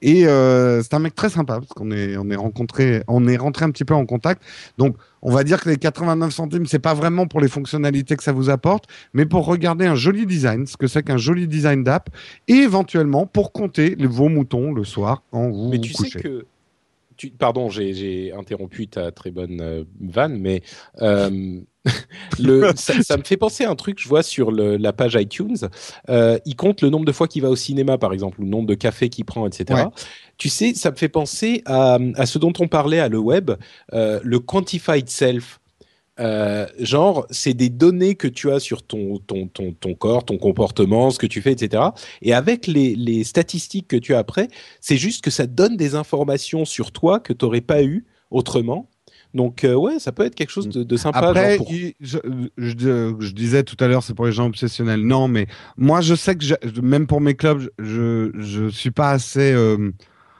et 0.03 0.27
euh, 0.27 0.83
c'est 0.83 0.95
un 0.95 0.99
mec 0.99 1.15
très 1.15 1.31
sympa 1.31 1.55
parce 1.61 1.73
qu'on 1.73 1.91
est 1.91 2.17
on 2.17 2.31
est 2.31 2.37
rencontré, 2.37 3.03
on 3.09 3.27
est 3.27 3.37
rentré 3.37 3.65
un 3.65 3.71
petit 3.71 3.85
peu 3.85 3.95
en 3.95 4.07
contact. 4.07 4.43
Donc 4.79 4.97
on 5.23 5.33
va 5.33 5.43
dire 5.43 5.61
que 5.61 5.69
les 5.69 5.77
89 5.77 6.33
centimes, 6.33 6.67
c'est 6.67 6.79
pas 6.79 6.95
vraiment 6.95 7.27
pour 7.27 7.41
les 7.41 7.49
fonctionnalités 7.49 8.17
que 8.17 8.23
ça 8.23 8.33
vous 8.33 8.51
apporte, 8.51 8.85
mais 9.13 9.27
pour 9.27 9.47
regarder 9.47 9.87
un 9.87 9.97
joli 9.97 10.27
design, 10.27 10.67
ce 10.67 10.77
que 10.77 10.87
c'est 10.87 11.03
qu'un 11.03 11.17
joli 11.17 11.49
design 11.49 11.83
d'app, 11.83 12.11
et 12.47 12.55
éventuellement 12.55 13.27
pour 13.27 13.53
compter 13.53 13.97
vos 13.99 14.29
moutons 14.29 14.73
le 14.73 14.85
soir 14.85 15.23
quand 15.31 15.51
vous 15.51 15.71
mais 15.71 15.81
tu 15.81 15.93
Sais 15.93 16.11
que 16.11 16.47
pardon, 17.39 17.69
j'ai 17.71 18.33
interrompu 18.33 18.89
ta 18.89 19.11
très 19.11 19.31
bonne 19.31 19.61
euh, 19.61 19.85
vanne, 20.01 20.39
mais 20.39 20.63
euh, 21.03 21.61
le, 22.39 22.73
ça, 22.77 23.01
ça, 23.03 23.17
me 23.17 23.23
fait 23.23 23.37
penser 23.37 23.65
à 23.65 23.71
un 23.71 23.75
truc 23.77 23.97
que 23.97 24.03
je 24.03 24.09
vois 24.09 24.23
sur 24.23 24.51
le, 24.51 24.77
la 24.77 24.93
page 24.93 25.15
iTunes. 25.15 25.57
Euh, 26.09 26.39
il 26.45 26.57
compte 26.57 26.83
le 26.83 26.91
nombre 26.91 27.05
de 27.05 27.13
fois 27.13 27.29
qu'il 27.29 27.43
va 27.43 27.51
au 27.51 27.57
cinéma, 27.57 27.99
par 27.99 28.13
exemple, 28.13 28.41
ou 28.41 28.45
le 28.45 28.51
nombre 28.51 28.67
de 28.67 28.75
cafés 28.75 29.09
qu'il 29.09 29.25
prend, 29.25 29.47
etc. 29.47 29.83
Ouais. 29.85 29.91
Tu 30.37 30.49
sais, 30.49 30.75
ça 30.75 30.91
me 30.91 30.97
fait 30.97 31.09
penser 31.09 31.63
à, 31.65 31.99
à 32.17 32.27
ce 32.27 32.39
dont 32.39 32.53
on 32.59 32.69
parlait 32.69 33.01
à 33.01 33.09
le 33.09 33.19
web, 33.19 33.53
le 33.93 34.39
quantified 34.39 35.09
self. 35.09 35.61
Euh, 36.19 36.67
genre, 36.79 37.27
c'est 37.31 37.55
des 37.55 37.69
données 37.69 38.15
que 38.15 38.29
tu 38.29 38.51
as 38.51 38.61
sur 38.61 38.83
ton, 38.83 39.19
ton, 39.19 39.49
ton, 39.49 39.73
ton, 39.73 39.95
corps, 39.95 40.25
ton 40.25 40.39
comportement, 40.39 41.11
ce 41.11 41.19
que 41.19 41.27
tu 41.27 41.43
fais, 41.43 41.53
etc. 41.53 41.83
Et 42.23 42.33
avec 42.33 42.67
les, 42.67 42.95
les 42.95 43.25
statistiques 43.25 43.89
que 43.89 43.97
tu 43.97 44.15
as 44.15 44.19
après, 44.19 44.49
c'est 44.81 44.97
juste 44.97 45.23
que 45.23 45.31
ça 45.31 45.47
donne 45.47 45.77
des 45.77 45.95
informations 45.95 46.65
sur 46.65 46.93
toi 46.93 47.21
que 47.21 47.33
tu 47.33 47.45
n'aurais 47.45 47.61
pas 47.61 47.83
eu 47.83 48.07
autrement. 48.31 48.89
Donc 49.35 49.67
ouais, 49.69 49.99
ça 49.99 50.13
peut 50.13 50.25
être 50.25 50.35
quelque 50.35 50.51
chose 50.51 50.69
de, 50.69 50.97
sympa. 50.97 51.19
Après, 51.19 51.59
je, 52.01 52.19
je, 52.57 53.33
disais 53.33 53.65
tout 53.65 53.77
à 53.81 53.87
l'heure, 53.87 54.03
c'est 54.03 54.15
pour 54.15 54.25
les 54.25 54.33
gens 54.33 54.47
obsessionnels. 54.47 55.03
Non, 55.03 55.29
mais 55.29 55.47
moi, 55.77 56.01
je 56.01 56.15
sais 56.15 56.37
que 56.37 56.81
même 56.81 57.07
pour 57.07 57.21
mes 57.21 57.35
clubs, 57.35 57.69
je 57.79 58.31
je 58.39 58.69
suis 58.69 58.93
pas 58.93 59.11
assez 59.11 59.55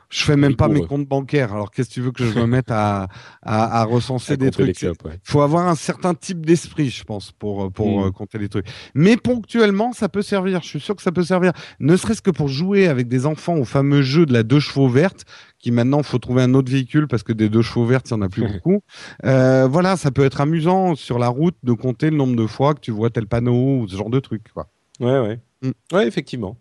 je 0.09 0.25
fais 0.25 0.37
même 0.37 0.57
pas 0.57 0.69
mes 0.69 0.87
comptes 0.87 1.07
bancaires. 1.07 1.53
Alors 1.53 1.71
qu'est-ce 1.71 1.89
que 1.89 1.95
tu 1.95 2.01
veux 2.01 2.13
que 2.13 2.25
je 2.25 2.39
me 2.39 2.47
mette 2.47 2.71
à, 2.71 3.09
à, 3.43 3.81
à 3.81 3.85
recenser 3.85 4.37
des 4.37 4.51
trucs? 4.51 4.81
Il 4.83 4.93
faut 5.23 5.41
avoir 5.41 5.69
un 5.69 5.75
certain 5.75 6.15
type 6.15 6.45
d'esprit, 6.45 6.91
je 6.91 7.05
pense, 7.05 7.33
pour 7.33 7.73
pour 7.73 8.01
hmm. 8.01 8.07
euh, 8.07 8.11
compter 8.11 8.39
les 8.39 8.49
trucs. 8.49 8.67
Mais 8.95 9.17
ponctuellement, 9.17 9.93
ça 9.93 10.09
peut 10.09 10.23
servir. 10.23 10.63
Je 10.63 10.69
suis 10.69 10.81
sûr 10.81 10.97
que 10.97 11.03
ça 11.03 11.13
peut 11.13 11.25
servir. 11.25 11.53
Ne 11.81 11.97
serait-ce 11.97 12.23
que 12.23 12.31
pour 12.31 12.49
jouer 12.49 12.89
avec 12.89 13.09
des 13.09 13.27
enfants 13.27 13.57
au 13.57 13.65
fameux 13.65 14.03
jeu 14.03 14.27
de 14.27 14.33
la 14.33 14.43
deux 14.43 14.61
chevaux 14.61 14.89
verte, 14.89 15.25
qui 15.59 15.71
maintenant 15.71 16.03
faut 16.03 16.19
trouver 16.19 16.43
un 16.43 16.55
autre 16.55 16.71
véhicule 16.71 17.09
parce 17.09 17.23
que 17.23 17.33
des 17.33 17.49
deux 17.49 17.63
chevaux 17.63 17.87
vertes, 17.87 18.09
il 18.09 18.13
y 18.13 18.15
en 18.15 18.23
a 18.23 18.29
plus 18.29 18.47
beaucoup. 18.53 18.81
Euh, 19.25 19.67
voilà, 19.67 19.97
ça 19.97 20.11
peut 20.11 20.25
être 20.25 20.41
amusant 20.41 20.95
sur 20.95 21.19
la 21.19 21.29
route 21.29 21.57
de 21.63 21.73
compter 21.73 22.11
le 22.11 22.17
nombre 22.17 22.37
de 22.37 22.47
fois 22.47 22.75
que 22.75 22.81
tu 22.81 22.91
vois 22.91 23.11
tel 23.11 23.27
panneau 23.27 23.81
ou 23.81 23.89
ce 23.89 23.97
genre 23.97 24.11
de 24.11 24.21
truc. 24.21 24.45
Quoi. 24.53 24.69
Ouais, 25.01 25.19
ouais. 25.21 25.41
Hmm. 25.63 25.73
Ouais, 25.95 26.07
effectivement. 26.07 26.57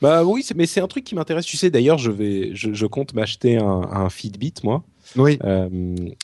Bah 0.00 0.24
oui, 0.24 0.46
mais 0.54 0.66
c'est 0.66 0.80
un 0.80 0.86
truc 0.86 1.04
qui 1.04 1.14
m'intéresse. 1.14 1.46
Tu 1.46 1.56
sais, 1.56 1.70
d'ailleurs, 1.70 1.98
je 1.98 2.10
vais, 2.10 2.50
je, 2.54 2.86
compte 2.86 3.14
m'acheter 3.14 3.56
un, 3.56 3.82
un, 3.90 4.10
Fitbit, 4.10 4.54
moi. 4.62 4.84
Oui. 5.16 5.38
Euh, 5.44 5.68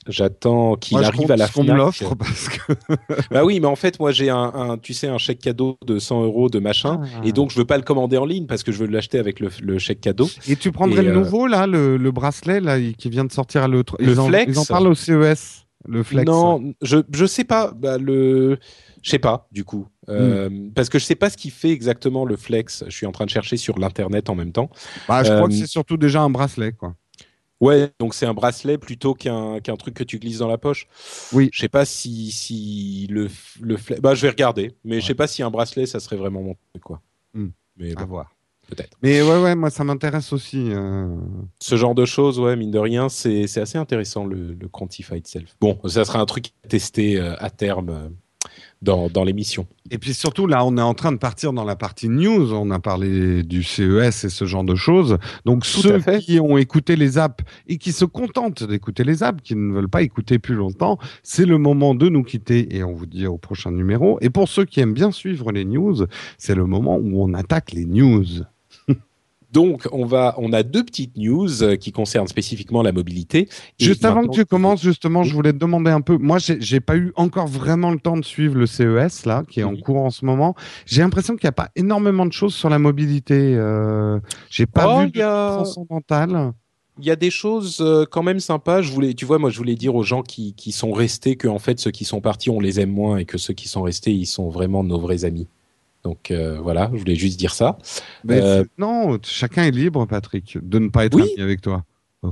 j'attends 0.08 0.76
qu'il 0.76 0.98
arrive 0.98 1.30
à 1.30 1.36
la 1.36 1.46
fin. 1.46 1.62
l'offre 1.62 2.14
parce 2.14 2.48
que. 2.48 2.72
bah 3.30 3.44
oui, 3.44 3.61
mais 3.61 3.66
en 3.66 3.76
fait, 3.76 4.00
moi, 4.00 4.11
j'ai 4.11 4.30
un, 4.30 4.78
tu 4.82 4.94
sais, 4.94 5.06
un 5.06 5.18
chèque 5.18 5.40
cadeau 5.40 5.78
de 5.86 5.98
100 5.98 6.24
euros 6.24 6.48
de 6.48 6.58
machin, 6.58 7.00
ah. 7.02 7.20
et 7.24 7.32
donc 7.32 7.50
je 7.50 7.56
veux 7.56 7.64
pas 7.64 7.76
le 7.76 7.82
commander 7.82 8.16
en 8.16 8.24
ligne 8.24 8.46
parce 8.46 8.62
que 8.62 8.72
je 8.72 8.78
veux 8.78 8.86
l'acheter 8.86 9.18
avec 9.18 9.40
le, 9.40 9.78
chèque 9.78 10.00
cadeau. 10.00 10.28
Et 10.48 10.56
tu 10.56 10.72
prendrais 10.72 11.02
le 11.02 11.11
euh, 11.11 11.14
nouveau 11.14 11.46
là, 11.46 11.66
le, 11.66 11.98
bracelet 12.11 12.61
là, 12.61 12.78
qui 12.80 13.11
vient 13.11 13.24
de 13.24 13.32
sortir 13.32 13.62
à 13.62 13.68
l'autre. 13.68 13.96
Le 13.98 14.14
flex. 14.14 14.52
ils 14.52 14.58
en 14.58 14.64
parlent 14.64 14.88
au 14.88 14.94
CES. 14.94 15.66
Le 15.86 16.02
flex. 16.02 16.26
Non, 16.26 16.74
je 16.82 16.98
je 17.12 17.24
sais 17.24 17.44
pas. 17.44 17.72
Bah, 17.74 17.96
le 17.98 18.58
je 19.03 19.11
sais 19.11 19.18
pas, 19.18 19.48
du 19.51 19.64
coup. 19.64 19.88
Euh, 20.09 20.51
hmm. 20.51 20.72
Parce 20.72 20.88
que 20.88 20.98
je 20.98 21.05
sais 21.05 21.14
pas 21.14 21.30
ce 21.30 21.36
qui 21.36 21.51
fait 21.51 21.70
exactement 21.70 22.24
le 22.24 22.36
flex. 22.36 22.84
Je 22.86 22.94
suis 22.94 23.07
en 23.07 23.12
train 23.12 23.24
de 23.24 23.30
chercher 23.30 23.57
sur 23.57 23.78
l'internet 23.78 24.28
en 24.28 24.34
même 24.34 24.53
temps. 24.53 24.70
Bah, 25.09 25.22
je 25.22 25.32
crois 25.32 25.48
que 25.48 25.55
euh, 25.55 25.57
c'est 25.57 25.66
surtout 25.66 25.96
déjà 25.96 26.20
un 26.22 26.30
bracelet, 26.30 26.72
quoi. 26.72 26.94
Ouais, 27.61 27.90
donc 27.98 28.14
c'est 28.14 28.24
un 28.24 28.32
bracelet 28.32 28.78
plutôt 28.78 29.12
qu'un 29.12 29.61
qu'un 29.61 29.76
truc 29.76 29.92
que 29.92 30.05
tu 30.05 30.18
glisses 30.18 30.38
dans 30.38 30.48
la 30.48 30.57
poche. 30.57 30.88
Oui. 31.32 31.51
Je 31.53 31.61
sais 31.61 31.68
pas 31.68 31.84
si 31.84 32.30
si 32.30 33.07
le 33.11 33.28
le 33.61 33.76
flex. 33.76 34.01
Bah, 34.01 34.14
je 34.14 34.22
vais 34.22 34.30
regarder, 34.30 34.74
mais 34.82 35.01
je 35.01 35.07
sais 35.07 35.14
pas 35.14 35.26
si 35.26 35.42
un 35.42 35.51
bracelet 35.51 35.84
ça 35.84 36.01
serait 36.01 36.16
vraiment 36.16 36.42
mon 36.42 36.55
truc, 36.72 36.82
quoi. 36.82 37.03
Hmm. 37.34 37.48
Mais 37.76 37.94
à 37.96 38.05
voir. 38.05 38.34
Peut-être. 38.66 38.96
Mais 39.03 39.20
ouais, 39.20 39.42
ouais, 39.42 39.55
moi 39.57 39.68
ça 39.68 39.84
m'intéresse 39.84 40.32
aussi. 40.32 40.70
Euh. 40.70 41.14
Ce 41.61 41.76
genre 41.76 41.94
de 41.94 42.05
choses, 42.07 42.38
ouais, 42.38 42.57
mine 42.57 42.70
de 42.70 42.78
rien, 42.78 43.09
c'est 43.09 43.44
assez 43.59 43.76
intéressant 43.76 44.24
le, 44.24 44.55
le 44.55 44.68
Quantified 44.68 45.26
Self. 45.26 45.57
Bon, 45.61 45.78
ça 45.86 46.05
sera 46.05 46.20
un 46.20 46.26
truc 46.26 46.53
à 46.64 46.68
tester 46.68 47.18
à 47.18 47.51
terme 47.51 48.11
dans, 48.82 49.08
dans 49.08 49.24
l'émission. 49.24 49.66
Et 49.90 49.98
puis 49.98 50.14
surtout, 50.14 50.46
là, 50.46 50.64
on 50.64 50.76
est 50.76 50.82
en 50.82 50.94
train 50.94 51.12
de 51.12 51.18
partir 51.18 51.52
dans 51.52 51.64
la 51.64 51.76
partie 51.76 52.08
news. 52.08 52.52
On 52.54 52.70
a 52.70 52.78
parlé 52.78 53.42
du 53.42 53.62
CES 53.62 54.24
et 54.24 54.28
ce 54.28 54.44
genre 54.44 54.64
de 54.64 54.74
choses. 54.74 55.18
Donc, 55.44 55.66
ceux 55.66 56.00
qui 56.20 56.40
ont 56.40 56.56
écouté 56.56 56.96
les 56.96 57.18
apps 57.18 57.44
et 57.66 57.76
qui 57.78 57.92
se 57.92 58.04
contentent 58.04 58.62
d'écouter 58.64 59.04
les 59.04 59.22
apps, 59.22 59.42
qui 59.42 59.54
ne 59.54 59.72
veulent 59.72 59.88
pas 59.88 60.02
écouter 60.02 60.38
plus 60.38 60.54
longtemps, 60.54 60.98
c'est 61.22 61.46
le 61.46 61.58
moment 61.58 61.94
de 61.94 62.08
nous 62.08 62.22
quitter 62.22 62.74
et 62.74 62.84
on 62.84 62.92
vous 62.92 63.06
dit 63.06 63.26
au 63.26 63.38
prochain 63.38 63.70
numéro. 63.70 64.18
Et 64.20 64.30
pour 64.30 64.48
ceux 64.48 64.64
qui 64.64 64.80
aiment 64.80 64.94
bien 64.94 65.10
suivre 65.10 65.52
les 65.52 65.64
news, 65.64 66.06
c'est 66.38 66.54
le 66.54 66.66
moment 66.66 66.96
où 66.96 67.22
on 67.22 67.34
attaque 67.34 67.72
les 67.72 67.84
news. 67.84 68.24
Donc, 69.53 69.88
on 69.92 70.05
va, 70.05 70.34
on 70.38 70.53
a 70.53 70.62
deux 70.62 70.84
petites 70.84 71.16
news 71.16 71.62
euh, 71.62 71.76
qui 71.76 71.90
concernent 71.90 72.28
spécifiquement 72.28 72.82
la 72.82 72.92
mobilité. 72.92 73.48
Juste 73.78 74.05
avant 74.05 74.26
que 74.26 74.32
tu 74.32 74.44
commences, 74.44 74.82
justement, 74.82 75.24
je 75.24 75.34
voulais 75.34 75.53
te 75.53 75.59
demander 75.59 75.90
un 75.90 76.01
peu. 76.01 76.16
Moi, 76.18 76.38
j'ai 76.38 76.80
pas 76.80 76.96
eu 76.96 77.12
encore 77.16 77.48
vraiment 77.48 77.90
le 77.90 77.98
temps 77.98 78.16
de 78.16 78.24
suivre 78.24 78.57
le 78.57 78.66
CES 78.66 79.26
là, 79.26 79.42
qui 79.48 79.61
est 79.61 79.64
en 79.64 79.76
cours 79.76 79.98
en 79.98 80.11
ce 80.11 80.24
moment. 80.24 80.55
J'ai 80.86 81.03
l'impression 81.03 81.36
qu'il 81.36 81.46
n'y 81.46 81.51
a 81.51 81.53
pas 81.53 81.70
énormément 81.74 82.26
de 82.26 82.32
choses 82.32 82.55
sur 82.55 82.70
la 82.70 82.78
mobilité. 82.78 83.55
Euh, 83.57 84.20
j'ai 84.51 84.66
pas 84.66 84.96
oh, 84.96 85.01
vu 85.03 85.11
de 85.11 85.20
a... 85.20 85.64
il 87.01 87.07
y 87.07 87.11
a 87.11 87.16
des 87.16 87.30
choses 87.30 87.78
euh, 87.80 88.05
quand 88.09 88.22
même 88.22 88.40
sympas. 88.40 88.82
Je 88.82 88.92
voulais, 88.92 89.14
tu 89.14 89.24
vois, 89.24 89.38
moi, 89.38 89.51
je 89.51 89.59
voulais 89.59 89.74
dire 89.74 89.94
aux 89.94 90.03
gens 90.03 90.22
qui, 90.22 90.55
qui 90.55 90.70
sont 90.70 90.92
restés 90.92 91.36
que 91.36 91.48
en 91.48 91.59
fait, 91.59 91.80
ceux 91.80 91.90
qui 91.90 92.05
sont 92.05 92.20
partis, 92.20 92.51
on 92.51 92.61
les 92.61 92.80
aime 92.80 92.90
moins, 92.90 93.16
et 93.16 93.24
que 93.24 93.38
ceux 93.38 93.55
qui 93.55 93.68
sont 93.68 93.82
restés, 93.82 94.12
ils 94.12 94.26
sont 94.26 94.48
vraiment 94.48 94.84
nos 94.84 95.01
vrais 95.01 95.24
amis. 95.24 95.48
Donc 96.03 96.30
euh, 96.30 96.59
voilà, 96.61 96.90
je 96.92 96.98
voulais 96.98 97.14
juste 97.14 97.38
dire 97.38 97.53
ça. 97.55 97.78
Euh, 98.30 98.64
non, 98.78 99.18
chacun 99.22 99.64
est 99.64 99.70
libre, 99.70 100.07
Patrick, 100.07 100.59
de 100.61 100.78
ne 100.78 100.88
pas 100.88 101.05
être 101.05 101.20
ami 101.20 101.38
avec 101.38 101.61
toi. 101.61 101.84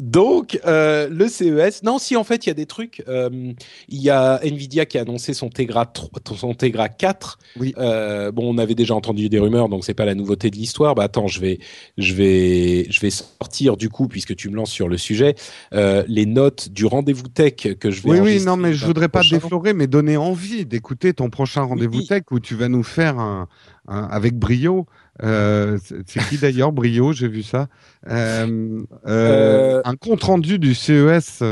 Donc, 0.00 0.60
euh, 0.64 1.08
le 1.10 1.26
CES, 1.26 1.82
non, 1.82 1.98
si 1.98 2.14
en 2.14 2.22
fait 2.22 2.46
il 2.46 2.50
y 2.50 2.52
a 2.52 2.54
des 2.54 2.66
trucs, 2.66 3.02
euh, 3.08 3.52
il 3.88 4.00
y 4.00 4.10
a 4.10 4.38
Nvidia 4.44 4.86
qui 4.86 4.96
a 4.96 5.00
annoncé 5.00 5.34
son 5.34 5.48
Tegra, 5.48 5.92
son 6.36 6.54
Tegra 6.54 6.88
4. 6.88 7.36
Oui. 7.58 7.74
Euh, 7.78 8.30
bon, 8.30 8.54
on 8.54 8.58
avait 8.58 8.76
déjà 8.76 8.94
entendu 8.94 9.28
des 9.28 9.40
rumeurs, 9.40 9.68
donc 9.68 9.84
c'est 9.84 9.94
pas 9.94 10.04
la 10.04 10.14
nouveauté 10.14 10.50
de 10.50 10.56
l'histoire. 10.56 10.94
Bah 10.94 11.02
attends, 11.02 11.26
je 11.26 11.40
vais, 11.40 11.58
je 11.96 12.14
vais, 12.14 12.86
je 12.88 13.00
vais 13.00 13.10
sortir 13.10 13.76
du 13.76 13.88
coup, 13.88 14.06
puisque 14.06 14.36
tu 14.36 14.48
me 14.50 14.54
lances 14.54 14.70
sur 14.70 14.88
le 14.88 14.98
sujet, 14.98 15.34
les 15.72 16.26
notes 16.26 16.68
du 16.68 16.86
rendez-vous 16.86 17.26
tech 17.26 17.54
que 17.54 17.90
je 17.90 18.02
vais. 18.02 18.10
Oui, 18.10 18.20
oui, 18.20 18.44
non, 18.44 18.56
mais 18.56 18.74
je 18.74 18.86
voudrais 18.86 19.08
pas 19.08 19.22
déflorer, 19.28 19.72
mais 19.72 19.88
donner 19.88 20.16
envie 20.16 20.64
d'écouter 20.64 21.12
ton 21.12 21.28
prochain 21.28 21.62
rendez-vous 21.62 22.02
tech 22.02 22.22
où 22.30 22.38
tu 22.38 22.54
vas 22.54 22.68
nous 22.68 22.84
faire 22.84 23.18
un, 23.18 23.48
avec 23.88 24.36
brio 24.36 24.86
euh, 25.22 25.78
c'est 26.06 26.20
qui 26.28 26.38
d'ailleurs, 26.38 26.72
Brio 26.72 27.12
J'ai 27.12 27.28
vu 27.28 27.42
ça. 27.42 27.68
Euh, 28.08 28.82
euh, 29.06 29.82
un 29.84 29.96
compte 29.96 30.22
rendu 30.22 30.58
du 30.58 30.74
CES. 30.74 31.42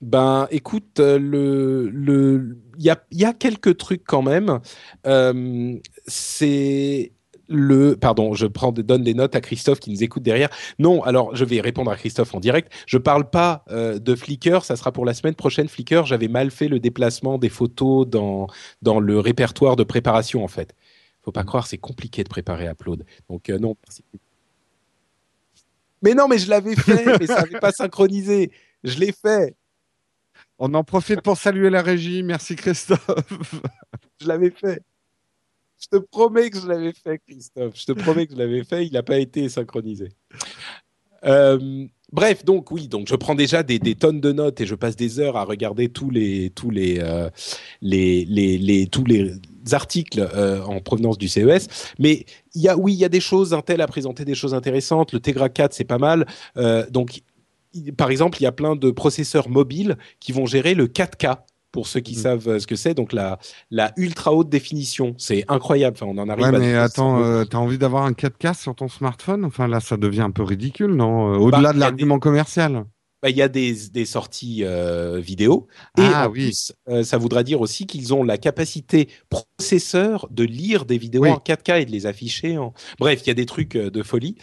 Ben, 0.00 0.48
écoute, 0.50 0.98
le 0.98 1.88
le 1.88 2.58
il 2.78 2.84
y 2.84 2.90
a, 2.90 3.00
y 3.12 3.24
a 3.24 3.32
quelques 3.32 3.76
trucs 3.76 4.02
quand 4.04 4.22
même. 4.22 4.60
c'est 6.06 7.12
le 7.48 7.96
pardon, 7.96 8.32
je 8.32 8.46
prends 8.46 8.72
donne 8.72 9.02
des 9.02 9.14
notes 9.14 9.36
à 9.36 9.40
Christophe 9.40 9.78
qui 9.78 9.90
nous 9.90 10.02
écoute 10.02 10.22
derrière. 10.22 10.48
Non, 10.78 11.02
alors 11.02 11.36
je 11.36 11.44
vais 11.44 11.60
répondre 11.60 11.90
à 11.90 11.96
Christophe 11.96 12.34
en 12.34 12.40
direct. 12.40 12.72
Je 12.86 12.98
parle 12.98 13.30
pas 13.30 13.64
de 13.70 14.14
Flickr, 14.16 14.64
ça 14.64 14.74
sera 14.74 14.90
pour 14.90 15.04
la 15.04 15.14
semaine 15.14 15.34
prochaine. 15.34 15.68
Flickr, 15.68 16.04
j'avais 16.04 16.28
mal 16.28 16.50
fait 16.50 16.66
le 16.66 16.80
déplacement 16.80 17.38
des 17.38 17.50
photos 17.50 18.08
dans 18.08 18.48
dans 18.80 18.98
le 18.98 19.20
répertoire 19.20 19.76
de 19.76 19.84
préparation 19.84 20.42
en 20.42 20.48
fait 20.48 20.74
faut 21.22 21.32
pas 21.32 21.42
mm. 21.42 21.46
croire, 21.46 21.66
c'est 21.66 21.78
compliqué 21.78 22.24
de 22.24 22.28
préparer 22.28 22.66
Upload. 22.68 23.04
Donc 23.28 23.48
euh, 23.48 23.58
non. 23.58 23.76
Mais 26.02 26.14
non, 26.14 26.28
mais 26.28 26.38
je 26.38 26.50
l'avais 26.50 26.76
fait, 26.76 27.04
mais 27.20 27.26
ça 27.26 27.42
n'avait 27.42 27.60
pas 27.60 27.72
synchronisé. 27.72 28.50
Je 28.84 28.98
l'ai 28.98 29.12
fait. 29.12 29.56
On 30.58 30.74
en 30.74 30.84
profite 30.84 31.22
pour 31.22 31.36
saluer 31.36 31.70
la 31.70 31.82
régie. 31.82 32.22
Merci 32.22 32.56
Christophe. 32.56 33.08
je 34.20 34.26
l'avais 34.28 34.50
fait. 34.50 34.82
Je 35.78 35.88
te 35.88 35.96
promets 35.96 36.50
que 36.50 36.60
je 36.60 36.66
l'avais 36.68 36.92
fait, 36.92 37.20
Christophe. 37.26 37.74
Je 37.76 37.86
te 37.86 37.92
promets 37.92 38.26
que 38.26 38.34
je 38.34 38.38
l'avais 38.38 38.62
fait. 38.62 38.86
Il 38.86 38.92
n'a 38.92 39.02
pas 39.02 39.18
été 39.18 39.48
synchronisé. 39.48 40.10
Euh, 41.24 41.86
bref, 42.12 42.44
donc 42.44 42.70
oui, 42.70 42.88
donc 42.88 43.08
je 43.08 43.16
prends 43.16 43.34
déjà 43.34 43.62
des, 43.62 43.78
tonnes 43.94 44.20
de 44.20 44.32
notes 44.32 44.60
et 44.60 44.66
je 44.66 44.74
passe 44.74 44.96
des 44.96 45.18
heures 45.18 45.36
à 45.36 45.44
regarder 45.44 45.88
tous 45.88 46.10
les 46.10 46.50
tous 46.50 46.70
les, 46.70 46.98
euh, 47.00 47.30
les, 47.80 48.24
les, 48.24 48.58
les, 48.58 48.86
tous 48.86 49.04
les 49.04 49.32
articles 49.72 50.20
euh, 50.34 50.62
en 50.64 50.80
provenance 50.80 51.18
du 51.18 51.28
CES. 51.28 51.68
Mais 51.98 52.24
il 52.54 52.62
y 52.62 52.68
a, 52.68 52.76
oui, 52.76 52.92
il 52.92 52.98
y 52.98 53.04
a 53.04 53.08
des 53.08 53.20
choses. 53.20 53.54
Intel 53.54 53.80
a 53.80 53.86
présenté 53.86 54.24
des 54.24 54.34
choses 54.34 54.54
intéressantes. 54.54 55.12
Le 55.12 55.20
Tegra 55.20 55.48
4, 55.48 55.72
c'est 55.72 55.84
pas 55.84 55.98
mal. 55.98 56.26
Euh, 56.56 56.84
donc, 56.90 57.22
par 57.96 58.10
exemple, 58.10 58.38
il 58.40 58.44
y 58.44 58.46
a 58.46 58.52
plein 58.52 58.76
de 58.76 58.90
processeurs 58.90 59.48
mobiles 59.48 59.96
qui 60.20 60.32
vont 60.32 60.46
gérer 60.46 60.74
le 60.74 60.86
4K 60.86 61.38
pour 61.70 61.86
ceux 61.86 62.00
qui 62.00 62.14
mm. 62.16 62.18
savent 62.18 62.48
euh, 62.48 62.58
ce 62.58 62.66
que 62.66 62.76
c'est. 62.76 62.92
Donc 62.92 63.14
la, 63.14 63.38
la 63.70 63.92
ultra 63.96 64.34
haute 64.34 64.50
définition, 64.50 65.14
c'est 65.16 65.44
incroyable. 65.48 65.96
Enfin, 66.00 66.12
on 66.14 66.18
en 66.18 66.28
arrive. 66.28 66.44
Ouais, 66.44 66.58
mais 66.58 66.74
attends, 66.74 67.44
tu 67.44 67.56
as 67.56 67.60
envie 67.60 67.78
d'avoir 67.78 68.04
un 68.04 68.12
4K 68.12 68.60
sur 68.60 68.74
ton 68.74 68.88
smartphone? 68.88 69.44
Enfin 69.44 69.68
là, 69.68 69.80
ça 69.80 69.96
devient 69.96 70.20
un 70.20 70.30
peu 70.30 70.42
ridicule, 70.42 70.94
non? 70.94 71.34
Au-delà 71.36 71.68
bah, 71.68 71.72
de 71.72 71.78
l'argument 71.78 72.18
commercial. 72.18 72.84
Bah, 73.22 73.30
il 73.30 73.36
y 73.36 73.42
a 73.42 73.48
des, 73.48 73.72
des 73.92 74.04
sorties 74.04 74.64
euh, 74.64 75.20
vidéo. 75.20 75.68
Et 75.96 76.02
ah, 76.02 76.26
en 76.26 76.32
oui. 76.32 76.46
plus, 76.46 76.72
euh, 76.88 77.04
ça 77.04 77.18
voudra 77.18 77.44
dire 77.44 77.60
aussi 77.60 77.86
qu'ils 77.86 78.12
ont 78.12 78.24
la 78.24 78.36
capacité 78.36 79.08
processeur 79.30 80.26
de 80.32 80.42
lire 80.42 80.86
des 80.86 80.98
vidéos 80.98 81.26
en 81.26 81.36
4K 81.36 81.82
et 81.82 81.84
de 81.84 81.92
les 81.92 82.06
afficher. 82.06 82.58
En... 82.58 82.74
Bref, 82.98 83.20
il 83.22 83.28
y 83.28 83.30
a 83.30 83.34
des 83.34 83.46
trucs 83.46 83.76
euh, 83.76 83.90
de 83.90 84.02
folie. 84.02 84.34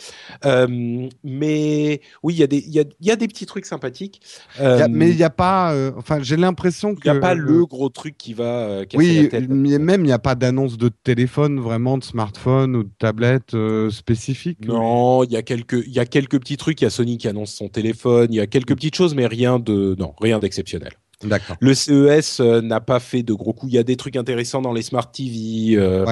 mais 0.45 1.99
oui, 2.23 2.33
il 2.33 2.39
y, 2.39 2.43
a 2.43 2.47
des, 2.47 2.59
y, 2.69 2.79
a, 2.79 2.85
y 3.01 3.11
a 3.11 3.17
des 3.17 3.27
petits 3.27 3.45
trucs 3.45 3.65
sympathiques. 3.65 4.21
mais 4.57 5.09
il 5.09 5.17
n'y 5.17 5.23
a 5.23 5.29
pas. 5.29 5.75
enfin, 5.97 6.19
j'ai 6.21 6.37
l'impression 6.37 6.95
qu'il 6.95 7.11
n'y 7.11 7.17
a 7.17 7.19
pas 7.19 7.33
le 7.33 7.65
gros 7.65 7.89
truc 7.89 8.17
qui 8.17 8.33
va 8.33 8.85
casser 8.85 8.97
oui, 8.97 9.23
la 9.23 9.27
tête. 9.27 9.49
Mais 9.49 9.77
même, 9.77 10.01
il 10.03 10.07
n'y 10.07 10.13
a 10.13 10.19
pas 10.19 10.35
d'annonce 10.35 10.77
de 10.77 10.87
téléphone, 10.87 11.59
vraiment, 11.59 11.97
de 11.97 12.03
smartphone 12.05 12.77
ou 12.77 12.83
de 12.83 12.91
tablette 12.97 13.57
spécifique. 13.89 14.65
Non, 14.65 15.25
il 15.25 15.33
y, 15.33 15.37
a 15.37 15.41
quelques, 15.41 15.85
y 15.85 15.99
a 15.99 16.05
quelques 16.05 16.39
petits 16.39 16.55
trucs. 16.55 16.79
Il 16.79 16.85
y 16.85 16.87
a 16.87 16.89
Sony 16.89 17.17
qui 17.17 17.27
annonce 17.27 17.53
son 17.53 17.67
téléphone. 17.67 18.27
Il 18.31 18.37
y 18.37 18.39
a 18.39 18.47
quelques 18.47 18.68
petites 18.73 18.95
choses, 18.95 19.15
mais 19.15 19.27
rien 19.27 19.59
de 19.59 19.95
non, 19.97 20.13
rien 20.19 20.39
d'exceptionnel. 20.39 20.93
D'accord. 21.23 21.57
Le 21.59 21.73
CES 21.73 22.39
euh, 22.39 22.61
n'a 22.61 22.79
pas 22.79 22.99
fait 22.99 23.23
de 23.23 23.33
gros 23.33 23.53
coups. 23.53 23.71
Il 23.73 23.75
y 23.75 23.79
a 23.79 23.83
des 23.83 23.97
trucs 23.97 24.15
intéressants 24.15 24.61
dans 24.61 24.71
les 24.71 24.81
smart 24.81 25.11
TV. 25.11 25.75
Euh, 25.75 26.05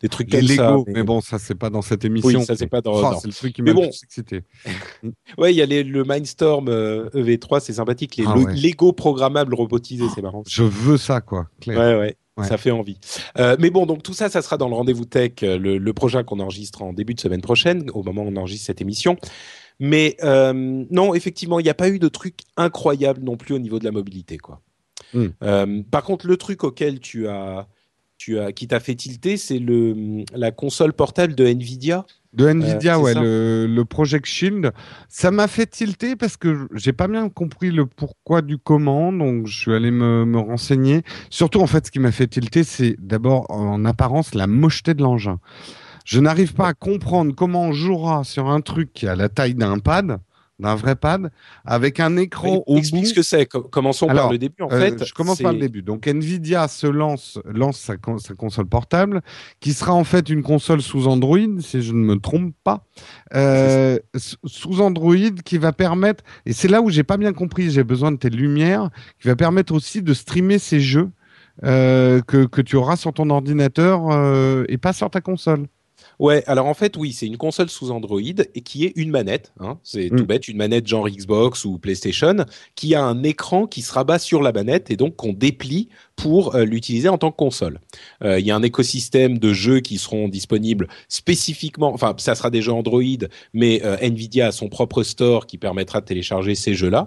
des 0.00 0.08
trucs 0.08 0.30
comme 0.30 0.46
ça. 0.46 0.76
Mais... 0.86 1.02
bon, 1.02 1.20
ça 1.20 1.38
c'est 1.38 1.56
pas 1.56 1.70
dans 1.70 1.82
cette 1.82 2.04
émission. 2.04 2.38
Oui, 2.38 2.44
ça 2.44 2.56
c'est 2.56 2.68
pas 2.68 2.80
dans. 2.80 3.18
c'est 3.18 3.26
le 3.26 3.34
truc 3.34 3.52
qui 3.52 3.62
m'a 3.62 3.72
bon. 3.72 3.84
excité. 3.84 4.44
ouais, 5.38 5.52
il 5.52 5.56
y 5.56 5.62
a 5.62 5.66
le 5.66 6.04
Mindstorm 6.04 6.68
EV3, 6.68 7.56
e 7.56 7.60
c'est 7.60 7.72
sympathique. 7.74 8.16
Les 8.16 8.24
ah 8.26 8.34
Lego 8.36 8.92
programmables 8.92 9.54
robotisés, 9.54 10.06
c'est 10.14 10.22
marrant. 10.22 10.44
Je 10.46 10.62
veux 10.62 10.96
ça, 10.96 11.20
quoi. 11.20 11.48
Ouais, 11.66 11.76
ouais. 11.76 12.16
Ça 12.44 12.56
fait 12.56 12.70
envie. 12.70 12.98
Euh, 13.38 13.56
mais 13.58 13.70
bon, 13.70 13.86
donc 13.86 14.02
tout 14.02 14.14
ça, 14.14 14.28
ça 14.28 14.42
sera 14.42 14.56
dans 14.56 14.68
le 14.68 14.74
rendez-vous 14.74 15.04
tech, 15.04 15.32
euh, 15.42 15.58
le, 15.58 15.78
le 15.78 15.92
projet 15.92 16.22
qu'on 16.24 16.40
enregistre 16.40 16.82
en 16.82 16.92
début 16.92 17.14
de 17.14 17.20
semaine 17.20 17.40
prochaine, 17.40 17.90
au 17.92 18.02
moment 18.02 18.22
où 18.22 18.28
on 18.28 18.36
enregistre 18.36 18.66
cette 18.66 18.80
émission. 18.80 19.16
Mais 19.80 20.16
euh, 20.22 20.84
non, 20.90 21.14
effectivement, 21.14 21.60
il 21.60 21.64
n'y 21.64 21.70
a 21.70 21.74
pas 21.74 21.88
eu 21.88 21.98
de 21.98 22.08
truc 22.08 22.40
incroyable 22.56 23.22
non 23.22 23.36
plus 23.36 23.54
au 23.54 23.58
niveau 23.58 23.78
de 23.78 23.84
la 23.84 23.92
mobilité, 23.92 24.38
quoi. 24.38 24.60
Hmm. 25.14 25.28
Euh, 25.42 25.82
par 25.90 26.02
contre, 26.02 26.26
le 26.26 26.36
truc 26.36 26.64
auquel 26.64 27.00
tu 27.00 27.28
as, 27.28 27.66
tu 28.18 28.38
as, 28.38 28.52
qui 28.52 28.66
t'a 28.66 28.80
fait 28.80 28.96
tilter, 28.96 29.36
c'est 29.36 29.58
le 29.58 30.24
la 30.34 30.50
console 30.50 30.92
portable 30.92 31.34
de 31.34 31.46
Nvidia 31.46 32.04
de 32.34 32.46
Nvidia, 32.46 32.96
euh, 32.96 33.00
ouais, 33.00 33.14
le, 33.14 33.66
le, 33.66 33.84
Project 33.84 34.26
Shield. 34.26 34.72
Ça 35.08 35.30
m'a 35.30 35.48
fait 35.48 35.66
tilter 35.66 36.14
parce 36.14 36.36
que 36.36 36.68
j'ai 36.74 36.92
pas 36.92 37.08
bien 37.08 37.28
compris 37.30 37.70
le 37.70 37.86
pourquoi 37.86 38.42
du 38.42 38.58
comment, 38.58 39.12
donc 39.12 39.46
je 39.46 39.58
suis 39.58 39.72
allé 39.72 39.90
me, 39.90 40.26
me 40.26 40.38
renseigner. 40.38 41.02
Surtout, 41.30 41.60
en 41.60 41.66
fait, 41.66 41.86
ce 41.86 41.90
qui 41.90 42.00
m'a 42.00 42.12
fait 42.12 42.26
tilter, 42.26 42.64
c'est 42.64 42.96
d'abord 42.98 43.46
en 43.50 43.84
apparence 43.84 44.34
la 44.34 44.46
mocheté 44.46 44.92
de 44.92 45.02
l'engin. 45.02 45.40
Je 46.08 46.20
n'arrive 46.20 46.54
pas 46.54 46.68
à 46.68 46.72
comprendre 46.72 47.34
comment 47.34 47.64
on 47.64 47.72
jouera 47.72 48.24
sur 48.24 48.48
un 48.48 48.62
truc 48.62 48.94
qui 48.94 49.06
a 49.06 49.14
la 49.14 49.28
taille 49.28 49.54
d'un 49.54 49.78
pad 49.78 50.18
d'un 50.58 50.74
vrai 50.74 50.96
pad 50.96 51.30
avec 51.66 52.00
un 52.00 52.16
écran 52.16 52.64
au 52.66 52.78
explique 52.78 53.02
bout. 53.02 53.08
ce 53.10 53.14
que 53.14 53.22
c'est. 53.22 53.46
Commençons 53.46 54.06
par 54.06 54.32
le 54.32 54.38
début. 54.38 54.62
En 54.62 54.72
euh, 54.72 54.80
fait, 54.80 55.04
je 55.04 55.12
commence 55.12 55.40
par 55.40 55.52
le 55.52 55.58
début. 55.58 55.82
Donc 55.82 56.08
Nvidia 56.08 56.66
se 56.66 56.86
lance 56.86 57.38
lance 57.44 57.78
sa, 57.78 57.96
console 57.98 58.66
portable, 58.66 59.20
qui 59.60 59.74
sera 59.74 59.92
en 59.92 60.02
fait 60.02 60.30
une 60.30 60.42
console 60.42 60.80
sous 60.80 61.08
Android, 61.08 61.60
si 61.60 61.82
je 61.82 61.92
ne 61.92 61.98
me 61.98 62.16
trompe 62.16 62.54
pas, 62.64 62.86
euh, 63.34 63.98
sous 64.16 64.80
Android, 64.80 65.14
qui 65.44 65.58
va 65.58 65.72
permettre. 65.72 66.24
Et 66.46 66.54
c'est 66.54 66.68
là 66.68 66.80
où 66.80 66.88
j'ai 66.88 67.04
pas 67.04 67.18
bien 67.18 67.34
compris. 67.34 67.70
J'ai 67.70 67.84
besoin 67.84 68.12
de 68.12 68.16
tes 68.16 68.30
lumières, 68.30 68.88
qui 69.20 69.28
va 69.28 69.36
permettre 69.36 69.74
aussi 69.74 70.00
de 70.00 70.14
streamer 70.14 70.58
ces 70.58 70.80
jeux 70.80 71.10
euh, 71.64 72.22
que, 72.22 72.46
que 72.46 72.62
tu 72.62 72.76
auras 72.76 72.96
sur 72.96 73.12
ton 73.12 73.28
ordinateur 73.28 74.00
et 74.68 74.78
pas 74.78 74.94
sur 74.94 75.10
ta 75.10 75.20
console. 75.20 75.66
Ouais, 76.18 76.42
alors 76.46 76.66
en 76.66 76.74
fait, 76.74 76.96
oui, 76.96 77.12
c'est 77.12 77.26
une 77.26 77.36
console 77.36 77.68
sous 77.68 77.90
Android 77.90 78.20
et 78.20 78.60
qui 78.60 78.84
est 78.84 78.92
une 78.96 79.10
manette. 79.10 79.52
Hein, 79.60 79.78
c'est 79.82 80.08
tout 80.08 80.24
mm. 80.24 80.26
bête, 80.26 80.48
une 80.48 80.56
manette 80.56 80.86
genre 80.86 81.08
Xbox 81.08 81.64
ou 81.64 81.78
PlayStation 81.78 82.44
qui 82.74 82.94
a 82.94 83.02
un 83.02 83.22
écran 83.22 83.66
qui 83.66 83.82
se 83.82 83.92
rabat 83.92 84.18
sur 84.18 84.42
la 84.42 84.52
manette 84.52 84.90
et 84.90 84.96
donc 84.96 85.16
qu'on 85.16 85.32
déplie 85.32 85.88
pour 86.16 86.56
euh, 86.56 86.64
l'utiliser 86.64 87.08
en 87.08 87.18
tant 87.18 87.30
que 87.30 87.36
console. 87.36 87.80
Euh, 88.24 88.40
il 88.40 88.46
y 88.46 88.50
a 88.50 88.56
un 88.56 88.62
écosystème 88.62 89.38
de 89.38 89.52
jeux 89.52 89.80
qui 89.80 89.98
seront 89.98 90.28
disponibles 90.28 90.88
spécifiquement. 91.08 91.94
Enfin, 91.94 92.14
ça 92.18 92.34
sera 92.34 92.50
des 92.50 92.62
jeux 92.62 92.72
Android, 92.72 93.02
mais 93.52 93.80
euh, 93.84 93.96
Nvidia 94.00 94.48
a 94.48 94.52
son 94.52 94.68
propre 94.68 95.04
store 95.04 95.46
qui 95.46 95.58
permettra 95.58 96.00
de 96.00 96.06
télécharger 96.06 96.56
ces 96.56 96.74
jeux-là. 96.74 97.06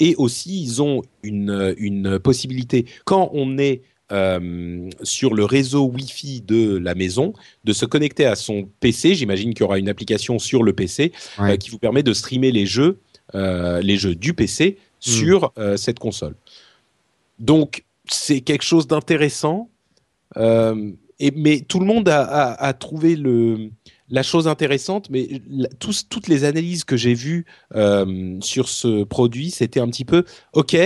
et 0.00 0.14
aussi, 0.16 0.62
ils 0.62 0.82
ont 0.82 1.02
une, 1.22 1.74
une 1.78 2.18
possibilité 2.18 2.86
quand 3.04 3.30
on 3.32 3.58
est 3.58 3.82
euh, 4.14 4.90
sur 5.02 5.34
le 5.34 5.44
réseau 5.44 5.86
Wi-Fi 5.86 6.40
de 6.40 6.76
la 6.76 6.94
maison, 6.94 7.32
de 7.64 7.72
se 7.72 7.84
connecter 7.84 8.26
à 8.26 8.36
son 8.36 8.68
PC. 8.78 9.16
J'imagine 9.16 9.54
qu'il 9.54 9.62
y 9.62 9.64
aura 9.64 9.78
une 9.78 9.88
application 9.88 10.38
sur 10.38 10.62
le 10.62 10.72
PC 10.72 11.10
euh, 11.40 11.56
qui 11.56 11.70
vous 11.70 11.80
permet 11.80 12.04
de 12.04 12.12
streamer 12.12 12.52
les 12.52 12.64
jeux, 12.64 13.00
euh, 13.34 13.80
les 13.80 13.96
jeux 13.96 14.14
du 14.14 14.32
PC 14.32 14.78
hmm. 14.78 15.10
sur 15.10 15.52
cette 15.76 15.98
console. 15.98 16.36
Donc 17.40 17.84
c'est 18.08 18.40
quelque 18.40 18.62
chose 18.62 18.86
d'intéressant. 18.86 19.68
Mais 20.36 21.60
tout 21.66 21.80
le 21.80 21.86
monde 21.86 22.08
a, 22.08 22.72
trouvé 22.78 23.16
le, 23.16 23.70
la 24.10 24.22
chose 24.22 24.46
intéressante, 24.46 25.10
mais 25.10 25.40
toutes 25.80 26.28
les 26.28 26.44
analyses 26.44 26.84
que 26.84 26.96
j'ai 26.96 27.14
vues 27.14 27.46
sur 28.40 28.68
ce 28.68 29.02
produit, 29.02 29.50
c'était 29.50 29.80
un 29.80 29.88
petit 29.88 30.04
peu 30.04 30.24
OK 30.52 30.76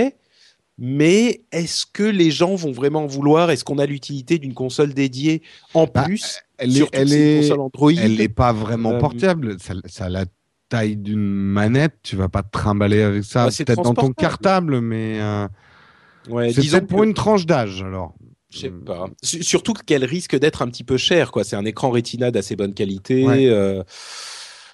mais 0.79 1.43
est-ce 1.51 1.87
que 1.87 2.05
les 2.05 2.31
gens 2.31 2.55
vont 2.55 2.71
vraiment 2.71 3.05
vouloir? 3.05 3.51
Est-ce 3.51 3.65
qu'on 3.65 3.79
a 3.79 3.87
l'utilité 3.87 4.39
d'une 4.39 4.55
console 4.55 4.95
dédiée 4.95 5.43
en 5.75 5.87
bah, 5.87 6.05
plus? 6.05 6.41
Elle 6.57 6.77
est, 6.77 6.89
elle 6.93 7.13
est, 7.13 7.53
Android 7.53 7.93
Elle 7.93 8.17
n'est 8.17 8.29
pas 8.29 8.53
vraiment 8.53 8.93
euh, 8.93 8.99
portable. 8.99 9.57
Ça, 9.59 10.05
a 10.05 10.09
la 10.09 10.25
taille 10.69 10.97
d'une 10.97 11.19
manette. 11.19 11.95
Tu 12.05 12.15
vas 12.15 12.29
pas 12.29 12.45
te 12.45 12.51
trimballer 12.53 13.03
avec 13.03 13.25
ça. 13.25 13.47
Bah, 13.47 13.53
peut-être 13.57 13.83
dans 13.83 13.95
ton 13.95 14.13
cartable, 14.13 14.81
mais 14.81 15.21
euh, 15.21 15.49
ouais, 16.29 16.53
c'est 16.53 16.87
pour 16.87 17.03
une 17.03 17.15
tranche 17.15 17.45
d'âge 17.45 17.83
alors. 17.83 18.15
Je 18.51 18.61
sais 18.61 18.71
pas. 18.71 19.11
Surtout 19.23 19.75
qu'elle 19.75 20.05
risque 20.05 20.39
d'être 20.39 20.63
un 20.63 20.69
petit 20.69 20.85
peu 20.85 20.97
chère, 20.97 21.33
quoi. 21.33 21.45
C'est 21.45 21.57
un 21.57 21.65
écran 21.65 21.91
Retina 21.91 22.31
d'assez 22.31 22.57
bonne 22.57 22.73
qualité. 22.73 23.27
Euh, 23.29 23.83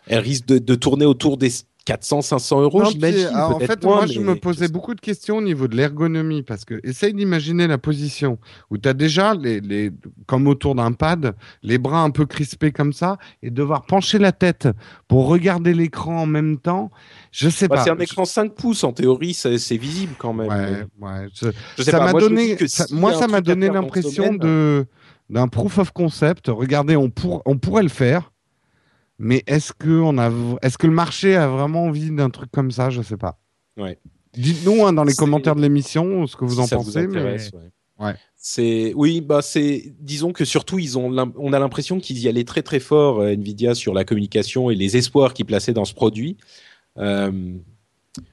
elle 0.07 0.21
risque 0.21 0.47
de, 0.47 0.59
de, 0.59 0.75
tourner 0.75 1.07
autour 1.07 1.39
des 1.39 1.51
400, 1.85 2.23
500 2.23 2.63
euros, 2.63 2.85
j'imagine. 2.87 3.29
En 3.35 3.59
fait, 3.59 3.85
moi, 3.85 4.07
je 4.07 4.21
me 4.21 4.35
posais 4.37 4.69
beaucoup 4.69 4.95
de 4.95 5.01
questions 5.01 5.37
au 5.39 5.43
niveau 5.43 5.69
de 5.69 5.77
l'ergonomie 5.77 6.43
parce 6.43 6.65
que 6.65 6.81
essaye 6.83 7.13
d'imaginer 7.13 7.67
la 7.67 7.77
position 7.79 8.39
où 8.71 8.79
tu 8.79 8.89
as 8.89 8.95
déjà, 8.95 9.35
les, 9.35 9.61
les, 9.61 9.91
comme 10.27 10.47
autour 10.47 10.75
d'un 10.75 10.93
pad, 10.93 11.35
les 11.63 11.77
bras 11.79 12.01
un 12.01 12.11
peu 12.11 12.25
crispés 12.25 12.73
comme 12.73 12.93
ça 12.93 13.19
et 13.43 13.51
devoir 13.51 13.85
pencher 13.85 14.19
la 14.19 14.33
tête 14.33 14.69
pour 15.09 15.27
regarder 15.27 15.75
l'écran 15.75 16.23
en 16.23 16.27
même 16.27 16.59
temps. 16.59 16.91
Je 17.33 17.51
sais 17.51 17.69
bah, 17.69 17.77
pas. 17.77 17.85
C'est 17.85 17.91
un 17.91 17.99
écran 17.99 18.25
5 18.25 18.55
pouces, 18.55 18.85
en 18.85 18.93
théorie, 18.93 19.35
c'est 19.35 19.77
visible 19.77 20.15
quand 20.19 20.33
même. 20.33 20.49
Ouais, 20.49 20.87
ouais. 21.01 21.53
ça 21.79 22.01
m'a 22.01 22.13
donné, 22.13 22.57
moi, 22.93 23.13
ça 23.15 23.29
m'a 23.29 23.41
donné 23.41 23.69
l'impression 23.69 24.33
de 24.35 24.87
d'un 25.31 25.49
proof 25.49 25.79
of 25.79 25.91
concept. 25.91 26.49
Regardez, 26.49 26.97
on, 26.97 27.09
pour, 27.09 27.43
on 27.47 27.57
pourrait 27.57 27.83
le 27.83 27.89
faire 27.89 28.31
mais 29.19 29.43
est-ce 29.47 29.73
que, 29.73 30.01
on 30.01 30.19
a, 30.19 30.31
est-ce 30.63 30.79
que 30.79 30.87
le 30.87 30.93
marché 30.93 31.37
a 31.37 31.49
vraiment 31.49 31.85
envie 31.85 32.11
d'un 32.11 32.31
truc 32.31 32.51
comme 32.51 32.71
ça? 32.71 32.91
Je 32.91 32.99
ne 32.99 33.05
sais 33.05 33.17
pas. 33.17 33.39
Ouais. 33.77 33.99
Dites-nous 34.37 34.85
hein, 34.85 34.93
dans 34.93 35.05
les 35.05 35.15
commentaires 35.15 35.55
de 35.55 35.61
l'émission 35.61 36.27
ce 36.27 36.37
que 36.37 36.45
vous 36.45 36.61
en 36.61 36.69
pensez. 36.69 37.07
mais... 37.07 37.37
ouais. 38.01 38.17
C'est 38.37 38.93
oui, 38.95 39.23
bah 39.23 39.41
c'est 39.41 39.95
disons 40.01 40.33
que 40.33 40.45
surtout 40.45 40.79
ils 40.79 40.99
ont 40.99 41.33
on 41.39 41.53
a 41.55 41.59
l'impression 41.59 41.99
qu'ils 41.99 42.19
y 42.19 42.29
allaient 42.29 42.45
très 42.45 42.61
très 42.61 42.79
fort 42.79 43.21
euh, 43.21 43.33
Nvidia 43.33 43.75
sur 43.75 43.95
la 43.95 44.05
communication 44.05 44.69
et 44.69 44.75
les 44.75 44.99
espoirs 44.99 45.33
qu'ils 45.33 45.47
plaçaient 45.47 45.73
dans 45.73 45.87
ce 45.87 45.95
produit. 45.95 46.37
Euh, 46.99 47.33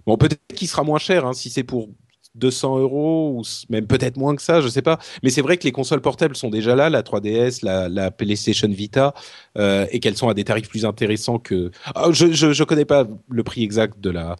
bon, 0.06 0.18
peut-être 0.18 0.42
qu'il 0.54 0.68
sera 0.68 0.84
moins 0.84 1.00
cher 1.00 1.26
hein, 1.26 1.32
si 1.32 1.50
c'est 1.50 1.64
pour 1.64 1.88
200 2.36 2.80
euros 2.80 3.40
ou 3.40 3.44
même 3.70 3.88
peut-être 3.88 4.18
moins 4.18 4.36
que 4.36 4.42
ça, 4.42 4.62
je 4.62 4.68
sais 4.68 4.82
pas. 4.82 5.00
Mais 5.24 5.30
c'est 5.30 5.42
vrai 5.42 5.58
que 5.58 5.64
les 5.64 5.72
consoles 5.72 6.02
portables 6.02 6.36
sont 6.36 6.50
déjà 6.50 6.76
là, 6.76 6.90
la 6.90 7.02
3DS, 7.04 7.64
la, 7.64 7.90
la 7.90 8.12
PlayStation 8.12 8.70
Vita, 8.70 9.14
euh, 9.58 9.86
et 9.92 10.00
qu'elles 10.00 10.18
sont 10.18 10.30
à 10.30 10.34
des 10.34 10.44
tarifs 10.44 10.70
plus 10.70 10.86
intéressants 10.86 11.40
que. 11.40 11.72
Ah, 11.96 12.08
je, 12.12 12.32
je, 12.32 12.54
je 12.54 12.64
connais 12.64 12.86
pas 12.86 13.08
le 13.30 13.44
prix 13.44 13.64
exact 13.64 14.00
de 14.00 14.10
la 14.10 14.36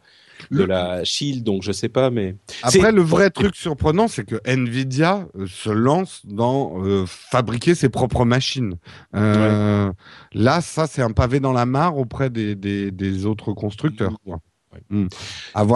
de 0.50 0.64
la 0.64 1.04
Shield, 1.04 1.44
donc 1.44 1.62
je 1.62 1.72
sais 1.72 1.88
pas, 1.88 2.10
mais 2.10 2.36
après 2.64 2.92
le 2.92 3.04
vrai 3.04 3.30
truc 3.30 3.56
surprenant, 3.56 4.08
c'est 4.08 4.26
que 4.26 4.42
Nvidia 4.44 5.28
euh, 5.38 5.46
se 5.46 5.70
lance 5.70 6.22
dans 6.26 6.84
euh, 6.84 7.06
fabriquer 7.06 7.76
ses 7.76 7.90
propres 7.90 8.26
machines. 8.26 8.76
Euh, 9.16 9.92
Là, 10.34 10.62
ça 10.62 10.88
c'est 10.88 11.02
un 11.04 11.12
pavé 11.12 11.40
dans 11.40 11.54
la 11.54 11.68
mare 11.68 11.98
auprès 11.98 12.30
des, 12.32 12.56
des, 12.56 12.90
des 12.90 13.26
autres 13.28 13.54
constructeurs. 13.54 14.14
Quoi. 14.26 14.40
Hmm. 14.90 15.08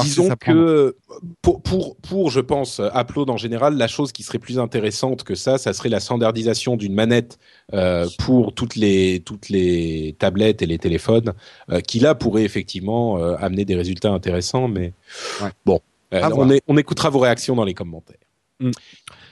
Disons 0.01 0.29
que 0.39 0.95
pour, 1.41 1.61
pour, 1.61 1.95
pour, 1.97 2.31
je 2.31 2.39
pense, 2.39 2.79
Upload 2.93 3.29
en 3.29 3.37
général, 3.37 3.77
la 3.77 3.87
chose 3.87 4.11
qui 4.11 4.23
serait 4.23 4.39
plus 4.39 4.59
intéressante 4.59 5.23
que 5.23 5.35
ça, 5.35 5.57
ça 5.57 5.73
serait 5.73 5.89
la 5.89 5.99
standardisation 5.99 6.75
d'une 6.75 6.93
manette 6.93 7.37
euh, 7.73 8.07
pour 8.19 8.53
toutes 8.53 8.75
les, 8.75 9.21
toutes 9.25 9.49
les 9.49 10.15
tablettes 10.17 10.61
et 10.61 10.65
les 10.65 10.77
téléphones, 10.77 11.33
euh, 11.71 11.81
qui 11.81 11.99
là 11.99 12.15
pourrait 12.15 12.43
effectivement 12.43 13.17
euh, 13.17 13.35
amener 13.39 13.65
des 13.65 13.75
résultats 13.75 14.11
intéressants. 14.11 14.67
Mais 14.67 14.93
bon, 15.65 15.79
on, 16.11 16.49
est, 16.49 16.61
on, 16.67 16.77
écoutera 16.77 17.09
vos 17.09 17.19
réactions 17.19 17.55
dans 17.55 17.65
les 17.65 17.73
commentaires. 17.73 18.17
Hmm. 18.59 18.71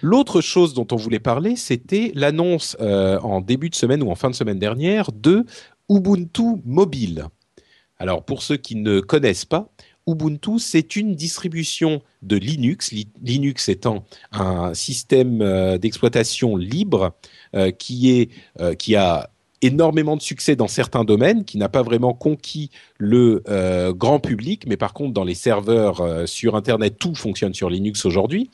L'autre 0.01 0.41
chose 0.41 0.73
dont 0.73 0.87
on 0.91 0.97
voulait 0.97 1.19
parler, 1.19 1.55
c'était 1.55 2.11
l'annonce 2.15 2.75
en 2.79 3.39
début 3.39 3.69
de 3.69 3.75
semaine 3.75 4.03
ou 4.03 4.11
en 4.11 4.15
fin 4.15 4.29
de 4.29 4.35
semaine 4.35 4.59
dernière 4.59 5.11
de 5.13 5.45
Ubuntu 5.89 6.57
Mobile. 6.65 7.27
Alors 8.03 8.21
pour 8.21 8.43
ceux 8.43 8.57
qui 8.57 8.75
ne 8.75 8.99
connaissent 8.99 9.45
pas, 9.45 9.69
Ubuntu, 10.07 10.59
c'est 10.59 10.97
une 10.97 11.15
distribution 11.15 12.01
de 12.21 12.35
Linux, 12.35 12.93
Linux 13.21 13.69
étant 13.69 14.03
un 14.33 14.73
système 14.73 15.41
euh, 15.41 15.77
d'exploitation 15.77 16.57
libre 16.57 17.13
euh, 17.55 17.71
qui, 17.71 18.11
est, 18.11 18.29
euh, 18.59 18.73
qui 18.73 18.97
a 18.97 19.29
énormément 19.61 20.17
de 20.17 20.21
succès 20.21 20.57
dans 20.57 20.67
certains 20.67 21.05
domaines, 21.05 21.45
qui 21.45 21.57
n'a 21.57 21.69
pas 21.69 21.81
vraiment 21.81 22.13
conquis 22.13 22.71
le 22.97 23.41
grand 23.95 24.19
public, 24.19 24.65
mais 24.67 24.75
par 24.75 24.91
contre 24.91 25.13
dans 25.13 25.23
les 25.23 25.35
serveurs 25.35 26.27
sur 26.27 26.57
Internet, 26.57 26.97
tout 26.99 27.15
fonctionne 27.15 27.53
sur 27.53 27.69
Linux 27.69 28.03
aujourd'hui. 28.03 28.49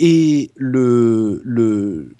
et 0.00 0.50
le, 0.56 1.40
le, 1.44 2.16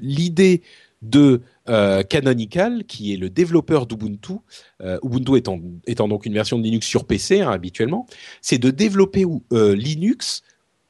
l'idée 0.00 0.62
de 1.02 1.42
euh, 1.68 2.02
Canonical, 2.02 2.84
qui 2.84 3.12
est 3.12 3.16
le 3.16 3.28
développeur 3.28 3.86
d'Ubuntu, 3.86 4.34
euh, 4.80 4.98
Ubuntu 5.02 5.36
étant, 5.36 6.08
donc 6.08 6.24
une 6.24 6.32
version 6.32 6.58
de 6.58 6.64
Linux 6.64 6.86
sur 6.86 7.04
PC 7.04 7.42
hein, 7.42 7.50
habituellement, 7.50 8.06
c'est 8.40 8.58
de 8.58 8.70
développer 8.70 9.26
euh, 9.52 9.74
Linux 9.74 10.42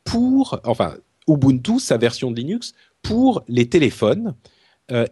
pour, 0.05 0.61
enfin 0.65 0.95
Ubuntu, 1.29 1.81
sa 1.81 1.97
version 1.97 2.31
de 2.31 2.37
Linux, 2.37 2.73
pour 3.03 3.43
les 3.49 3.69
téléphones 3.69 4.35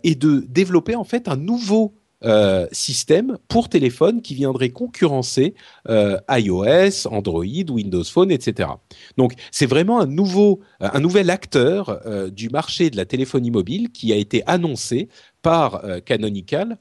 et 0.02 0.16
de 0.16 0.44
développer 0.48 0.96
en 0.96 1.04
fait 1.04 1.28
un 1.28 1.36
nouveau 1.36 1.94
euh, 2.24 2.66
système 2.72 3.38
pour 3.46 3.68
téléphone 3.68 4.22
qui 4.22 4.34
viendrait 4.34 4.70
concurrencer 4.70 5.54
euh, 5.88 6.18
iOS, 6.28 7.06
Android, 7.12 7.44
Windows 7.44 8.02
Phone, 8.02 8.32
etc. 8.32 8.70
Donc 9.16 9.34
c'est 9.52 9.66
vraiment 9.66 10.00
un 10.00 10.06
nouveau, 10.06 10.58
euh, 10.82 10.88
un 10.92 10.98
nouvel 10.98 11.30
acteur 11.30 12.00
du 12.32 12.48
marché 12.48 12.90
de 12.90 12.96
la 12.96 13.04
téléphonie 13.04 13.52
mobile 13.52 13.90
qui 13.92 14.12
a 14.12 14.16
été 14.16 14.42
annoncé 14.48 15.08
par 15.42 15.80
Canonical 16.04 16.78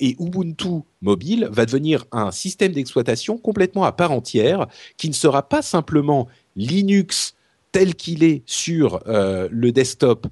et 0.00 0.16
Ubuntu 0.20 0.82
Mobile 1.00 1.48
va 1.50 1.64
devenir 1.64 2.04
un 2.12 2.30
système 2.30 2.72
d'exploitation 2.72 3.38
complètement 3.38 3.84
à 3.84 3.92
part 3.92 4.12
entière 4.12 4.66
qui 4.98 5.08
ne 5.08 5.14
sera 5.14 5.48
pas 5.48 5.62
simplement 5.62 6.28
Linux 6.56 7.34
tel 7.72 7.94
qu'il 7.94 8.22
est 8.22 8.42
sur 8.44 9.00
le 9.06 9.70
desktop 9.70 10.26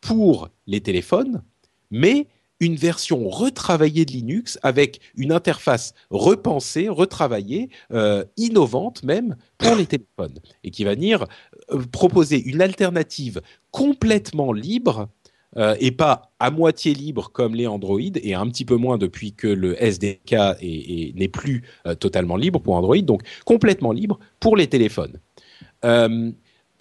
pour 0.00 0.50
les 0.66 0.82
téléphones, 0.82 1.42
mais 1.90 2.28
une 2.60 2.76
version 2.76 3.28
retravaillée 3.28 4.04
de 4.04 4.12
Linux 4.12 4.58
avec 4.62 5.00
une 5.16 5.32
interface 5.32 5.94
repensée, 6.10 6.88
retravaillée, 6.88 7.68
euh, 7.92 8.24
innovante 8.36 9.02
même 9.02 9.36
pour 9.58 9.74
les 9.74 9.86
téléphones 9.86 10.38
et 10.64 10.70
qui 10.70 10.84
va 10.84 10.94
venir 10.94 11.26
euh, 11.70 11.82
proposer 11.92 12.42
une 12.42 12.62
alternative 12.62 13.40
complètement 13.70 14.52
libre 14.52 15.08
euh, 15.56 15.76
et 15.80 15.90
pas 15.90 16.32
à 16.38 16.50
moitié 16.50 16.94
libre 16.94 17.30
comme 17.32 17.54
les 17.54 17.66
Android 17.66 18.00
et 18.00 18.34
un 18.34 18.46
petit 18.48 18.64
peu 18.64 18.76
moins 18.76 18.98
depuis 18.98 19.32
que 19.32 19.48
le 19.48 19.82
SDK 19.82 20.60
n'est 21.14 21.28
plus 21.28 21.62
totalement 21.98 22.36
libre 22.36 22.60
pour 22.60 22.74
Android, 22.74 22.98
donc 22.98 23.22
complètement 23.44 23.92
libre 23.92 24.18
pour 24.40 24.56
les 24.56 24.66
téléphones. 24.66 25.18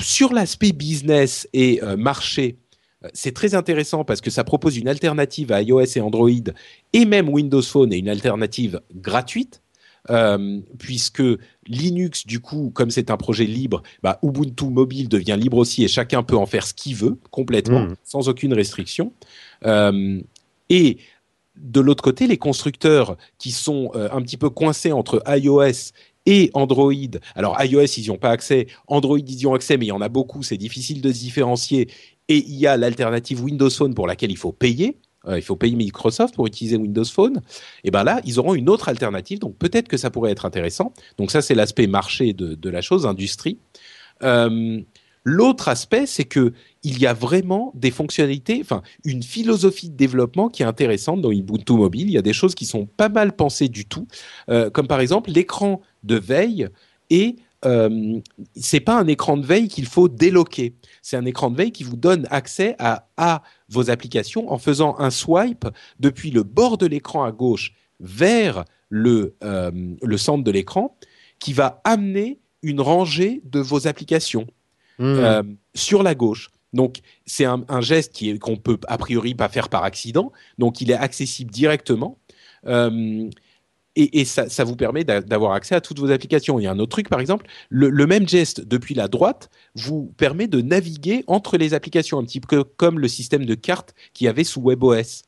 sur 0.02 0.34
l'aspect 0.34 0.74
business 0.74 1.48
et 1.54 1.80
marché 1.98 2.58
c'est 3.14 3.34
très 3.34 3.56
intéressant 3.56 4.04
parce 4.04 4.22
que 4.22 4.30
ça 4.30 4.44
propose 4.44 4.78
une 4.78 4.88
alternative 4.88 5.52
à 5.52 5.62
iOS 5.62 5.98
et 5.98 6.02
Android 6.02 6.30
et 6.94 7.06
même 7.06 7.30
Windows 7.30 7.62
Phone 7.62 7.94
et 7.94 7.98
une 7.98 8.10
alternative 8.10 8.82
gratuite. 8.94 9.62
Euh, 10.12 10.60
puisque 10.78 11.24
Linux, 11.66 12.28
du 12.28 12.40
coup, 12.40 12.70
comme 12.76 12.92
c'est 12.92 13.10
un 13.10 13.18
projet 13.18 13.46
libre, 13.46 13.82
bah, 14.04 14.20
Ubuntu 14.22 14.66
Mobile 14.66 15.10
devient 15.10 15.36
libre 15.40 15.58
aussi 15.58 15.84
et 15.84 15.88
chacun 15.88 16.22
peut 16.22 16.38
en 16.38 16.46
faire 16.46 16.68
ce 16.68 16.76
qu'il 16.76 16.96
veut 16.96 17.18
complètement, 17.32 17.86
mmh. 17.86 17.96
sans 18.04 18.30
aucune 18.30 18.54
restriction. 18.54 19.14
Euh, 19.66 20.22
et 20.70 20.98
de 21.56 21.80
l'autre 21.80 22.04
côté, 22.04 22.28
les 22.28 22.38
constructeurs 22.38 23.18
qui 23.40 23.52
sont 23.52 23.92
euh, 23.96 24.08
un 24.12 24.22
petit 24.22 24.38
peu 24.38 24.52
coincés 24.52 24.92
entre 24.92 25.24
iOS 25.28 25.92
et 26.26 26.50
Android. 26.54 26.94
Alors 27.36 27.62
iOS, 27.64 27.98
ils 27.98 28.04
n'y 28.04 28.10
ont 28.10 28.18
pas 28.18 28.32
accès. 28.32 28.68
Android, 28.88 29.20
ils 29.20 29.40
y 29.40 29.46
ont 29.48 29.54
accès, 29.54 29.78
mais 29.78 29.86
il 29.86 29.90
y 29.90 29.94
en 29.94 30.02
a 30.02 30.10
beaucoup. 30.10 30.44
C'est 30.44 30.58
difficile 30.58 31.02
de 31.02 31.12
se 31.12 31.20
différencier 31.20 31.88
et 32.28 32.38
il 32.38 32.56
y 32.56 32.68
a 32.68 32.78
l'alternative 32.78 33.44
Windows 33.44 33.70
Phone 33.70 33.94
pour 33.94 34.08
laquelle 34.08 34.32
il 34.32 34.38
faut 34.38 34.52
payer. 34.52 34.98
Euh, 35.28 35.38
il 35.38 35.42
faut 35.42 35.56
payer 35.56 35.76
Microsoft 35.76 36.36
pour 36.36 36.48
utiliser 36.48 36.78
Windows 36.78 37.06
Phone. 37.06 37.42
Et 37.84 37.92
ben 37.92 38.04
là, 38.04 38.22
ils 38.26 38.40
auront 38.40 38.56
une 38.56 38.70
autre 38.70 38.90
alternative. 38.90 39.40
Donc 39.40 39.58
peut-être 39.58 39.88
que 39.88 39.98
ça 39.98 40.10
pourrait 40.10 40.32
être 40.32 40.46
intéressant. 40.46 40.94
Donc 41.18 41.32
ça, 41.32 41.42
c'est 41.42 41.56
l'aspect 41.56 41.88
marché 41.88 42.34
de, 42.34 42.70
la 42.70 42.82
chose, 42.82 43.06
industrie. 43.06 43.58
Euh, 44.24 44.82
l'autre 45.24 45.68
aspect, 45.68 46.06
c'est 46.06 46.26
que 46.26 46.54
il 46.84 47.00
y 47.00 47.08
a 47.08 47.14
vraiment 47.14 47.72
des 47.76 47.92
fonctionnalités, 47.92 48.60
enfin 48.62 48.84
une 49.04 49.24
philosophie 49.24 49.90
de 49.90 49.96
développement 49.96 50.50
qui 50.50 50.62
est 50.62 50.68
intéressante 50.68 51.22
dans 51.22 51.32
Ubuntu 51.32 51.74
Mobile. 51.74 52.08
Il 52.08 52.14
y 52.14 52.18
a 52.18 52.22
des 52.22 52.34
choses 52.34 52.54
qui 52.54 52.66
sont 52.66 52.86
pas 52.86 53.10
mal 53.10 53.36
pensées 53.36 53.68
du 53.68 53.86
tout, 53.86 54.08
euh, 54.50 54.70
comme 54.70 54.88
par 54.88 55.00
exemple 55.00 55.32
l'écran 55.32 55.82
de 56.04 56.16
veille 56.16 56.70
et 57.10 57.36
euh, 57.66 58.20
c'est 58.56 58.80
pas 58.80 59.00
un 59.00 59.08
écran 59.08 59.38
de 59.38 59.46
veille 59.46 59.68
qu'il 59.68 59.86
faut 59.86 60.08
déloquer. 60.08 60.76
C'est 61.02 61.18
un 61.18 61.26
écran 61.26 61.50
de 61.50 61.58
veille 61.58 61.72
qui 61.72 61.84
vous 61.84 61.96
donne 61.96 62.28
accès 62.30 62.76
à, 62.80 63.08
à 63.18 63.42
vos 63.70 63.90
applications 63.90 64.52
en 64.52 64.58
faisant 64.58 64.98
un 65.00 65.10
swipe 65.10 65.68
depuis 66.00 66.32
le 66.32 66.44
bord 66.44 66.78
de 66.78 66.86
l'écran 66.86 67.24
à 67.24 67.32
gauche 67.32 67.74
vers 68.00 68.66
le, 68.90 69.36
euh, 69.44 69.72
le 70.02 70.18
centre 70.18 70.44
de 70.44 70.52
l'écran, 70.52 70.98
qui 71.40 71.54
va 71.54 71.82
amener 71.84 72.40
une 72.62 72.82
rangée 72.82 73.42
de 73.46 73.60
vos 73.60 73.88
applications 73.88 74.48
hmm. 75.00 75.04
euh, 75.04 75.44
sur 75.74 76.04
la 76.04 76.16
gauche. 76.16 76.50
Donc 76.74 77.00
c'est 77.26 77.46
un, 77.46 77.64
un, 77.70 77.82
geste 77.82 78.22
qu'on 78.40 78.58
peut 78.58 78.78
a 78.88 78.98
priori 78.98 79.34
pas 79.34 79.50
faire 79.50 79.70
par 79.70 79.84
accident. 79.84 80.32
Donc 80.58 80.82
il 80.82 80.92
est 80.92 80.96
accessible 80.96 81.52
directement. 81.52 82.18
Euh, 82.68 83.30
et, 83.96 84.26
ça, 84.26 84.64
vous 84.64 84.76
permet 84.76 85.04
d'avoir 85.04 85.54
accès 85.54 85.76
à 85.76 85.82
toutes 85.82 86.00
vos 86.00 86.12
applications. 86.12 86.60
Il 86.60 86.64
y 86.64 86.68
a 86.68 86.72
un 86.72 86.80
autre 86.80 86.92
truc, 86.92 87.10
par 87.10 87.20
exemple, 87.20 87.46
le, 87.70 88.06
même 88.06 88.28
geste 88.28 88.62
depuis 88.62 88.94
la 88.94 89.08
droite 89.08 89.50
vous 89.74 90.14
permet 90.18 90.48
de 90.48 90.62
naviguer 90.62 91.24
entre 91.28 91.58
les 91.58 91.74
applications, 91.74 92.20
un 92.20 92.26
petit 92.26 92.42
peu 92.42 92.64
comme 92.64 93.00
le 93.00 93.08
système 93.08 93.46
de 93.46 93.56
cartes 93.56 93.96
qu'il 94.14 94.26
y 94.26 94.28
avait 94.28 94.44
sous 94.44 94.62
WebOS. 94.62 95.24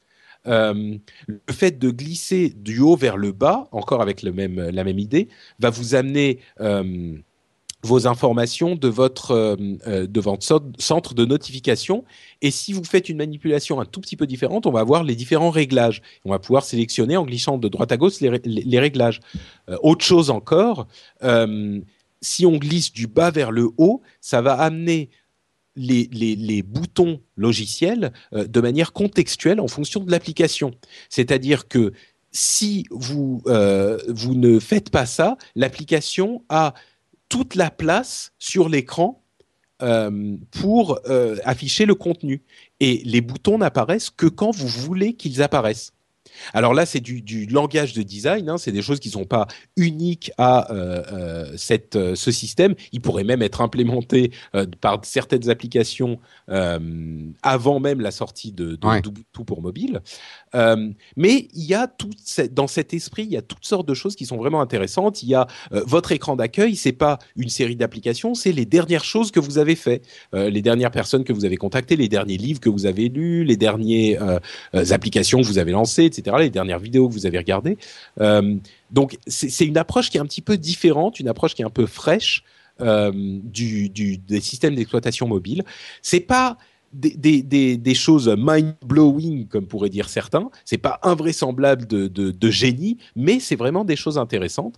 Euh, 0.47 0.97
le 1.27 1.53
fait 1.53 1.77
de 1.79 1.89
glisser 1.89 2.49
du 2.49 2.79
haut 2.79 2.95
vers 2.95 3.17
le 3.17 3.31
bas, 3.31 3.67
encore 3.71 4.01
avec 4.01 4.21
le 4.21 4.31
même, 4.31 4.69
la 4.69 4.83
même 4.83 4.99
idée, 4.99 5.29
va 5.59 5.69
vous 5.69 5.95
amener 5.95 6.39
euh, 6.61 7.17
vos 7.87 8.05
informations 8.05 8.75
de 8.75 8.87
votre, 8.87 9.31
euh, 9.31 9.55
euh, 9.87 10.07
de 10.07 10.19
votre 10.19 10.43
centre 10.77 11.13
de 11.13 11.25
notification. 11.25 12.03
Et 12.41 12.51
si 12.51 12.73
vous 12.73 12.83
faites 12.83 13.09
une 13.09 13.17
manipulation 13.17 13.79
un 13.79 13.85
tout 13.85 14.01
petit 14.01 14.17
peu 14.17 14.27
différente, 14.27 14.67
on 14.67 14.71
va 14.71 14.83
voir 14.83 15.03
les 15.03 15.15
différents 15.15 15.49
réglages. 15.49 16.01
On 16.25 16.29
va 16.29 16.39
pouvoir 16.39 16.63
sélectionner 16.63 17.17
en 17.17 17.25
glissant 17.25 17.57
de 17.57 17.67
droite 17.67 17.91
à 17.91 17.97
gauche 17.97 18.19
les, 18.19 18.39
les, 18.43 18.79
réglages. 18.79 19.21
Euh, 19.69 19.77
autre 19.81 20.05
chose 20.05 20.29
encore, 20.29 20.87
si 22.21 22.45
on 22.45 22.57
glisse 22.57 22.91
du 22.91 23.07
bas 23.07 23.31
vers 23.31 23.51
le 23.51 23.69
haut, 23.77 24.01
ça 24.21 24.41
va 24.41 24.53
amener 24.53 25.09
les, 25.75 26.09
les, 26.11 26.35
les, 26.35 26.63
boutons 26.63 27.21
logiciels 27.35 28.11
de 28.33 28.61
manière 28.61 28.91
contextuelle 28.91 29.61
en 29.61 29.67
fonction 29.67 30.03
de 30.03 30.11
l'application. 30.11 30.71
C'est-à-dire 31.09 31.67
que 31.67 31.93
si 32.31 32.85
vous, 32.89 33.43
vous 34.07 34.35
ne 34.35 34.59
faites 34.59 34.89
pas 34.89 35.05
ça, 35.05 35.37
l'application 35.55 36.43
a 36.49 36.73
toute 37.29 37.55
la 37.55 37.69
place 37.69 38.31
sur 38.39 38.69
l'écran 38.69 39.23
euh, 39.81 40.37
pour 40.51 40.99
euh, 41.07 41.37
afficher 41.43 41.85
le 41.85 41.95
contenu. 41.95 42.43
Et 42.79 43.01
les 43.05 43.21
boutons 43.21 43.57
n'apparaissent 43.57 44.09
que 44.09 44.25
quand 44.25 44.51
vous 44.51 44.67
voulez 44.67 45.13
qu'ils 45.13 45.41
apparaissent. 45.41 45.93
Alors 46.53 46.73
là, 46.73 46.85
c'est 46.85 46.99
du, 46.99 47.45
langage 47.47 47.93
de 47.93 48.03
design, 48.03 48.49
hein, 48.49 48.57
c'est 48.57 48.71
des 48.71 48.81
choses 48.81 48.99
qui 48.99 49.09
ne 49.09 49.13
sont 49.13 49.25
pas 49.25 49.47
uniques 49.75 50.31
à 50.37 50.71
euh, 50.71 51.03
euh, 51.11 51.53
cette, 51.55 51.95
euh, 51.95 52.15
ce 52.15 52.31
système. 52.31 52.75
Il 52.91 53.01
pourrait 53.01 53.23
même 53.23 53.41
être 53.41 53.61
implémenté 53.61 54.31
par 54.81 54.99
certaines 55.03 55.49
applications 55.49 56.19
avant 57.43 57.79
même 57.79 58.01
la 58.01 58.11
sortie 58.11 58.51
de, 58.51 58.75
de 58.75 59.09
pour 59.33 59.61
mobile. 59.61 60.01
mais 61.15 61.47
il 61.53 61.63
y 61.63 61.73
a 61.73 61.87
tout 61.87 62.09
dans 62.51 62.67
cet 62.67 62.93
esprit, 62.93 63.23
il 63.23 63.31
y 63.31 63.37
a 63.37 63.41
toutes 63.41 63.65
sortes 63.65 63.87
de 63.87 63.93
choses 63.93 64.15
qui 64.15 64.25
sont 64.25 64.37
vraiment 64.37 64.61
intéressantes. 64.61 65.23
Il 65.23 65.29
y 65.29 65.35
a 65.35 65.47
votre 65.71 66.11
écran 66.11 66.35
d'accueil, 66.35 66.75
c'est 66.75 66.91
pas 66.91 67.19
une 67.35 67.49
série 67.49 67.75
d'applications, 67.75 68.33
c'est 68.33 68.51
les 68.51 68.65
dernières 68.65 69.03
choses 69.03 69.31
que 69.31 69.39
vous 69.39 69.57
avez 69.57 69.75
fait, 69.75 70.01
les 70.33 70.61
dernières 70.61 70.91
personnes 70.91 71.23
que 71.23 71.33
vous 71.33 71.45
avez 71.45 71.57
contactées, 71.57 71.95
les 71.95 72.09
derniers 72.09 72.37
livres 72.37 72.59
que 72.59 72.69
vous 72.69 72.85
avez 72.85 73.09
lus, 73.09 73.43
les 73.43 73.57
dernières 73.57 74.39
applications 74.73 75.41
que 75.41 75.45
vous 75.45 75.59
avez 75.59 75.71
lancées, 75.71 76.05
etc 76.05 76.26
les 76.35 76.49
dernières 76.49 76.79
vidéos 76.79 77.07
que 77.07 77.13
vous 77.13 77.25
avez 77.25 77.37
regardées. 77.37 77.77
Euh, 78.19 78.55
donc 78.91 79.17
c'est 79.27 79.65
une 79.65 79.77
approche 79.77 80.09
qui 80.09 80.17
est 80.17 80.19
un 80.19 80.25
petit 80.25 80.41
peu 80.41 80.57
différente, 80.57 81.19
une 81.19 81.29
approche 81.29 81.55
qui 81.55 81.61
est 81.61 81.65
un 81.65 81.69
peu 81.69 81.85
fraîche 81.85 82.43
euh, 82.81 83.11
du, 83.13 83.89
des 83.89 84.41
systèmes 84.41 84.75
d'exploitation 84.75 85.27
mobile. 85.27 85.63
C'est 86.01 86.19
pas 86.19 86.57
des, 86.93 87.93
choses 87.95 88.33
mind-blowing, 88.37 89.47
comme 89.47 89.67
pourraient 89.67 89.89
dire 89.89 90.09
certains. 90.09 90.49
C'est 90.65 90.77
pas 90.77 90.99
invraisemblable 91.03 91.85
de, 91.87 92.51
génie, 92.51 92.97
mais 93.15 93.39
c'est 93.39 93.55
vraiment 93.55 93.85
des 93.85 93.95
choses 93.95 94.17
intéressantes. 94.17 94.75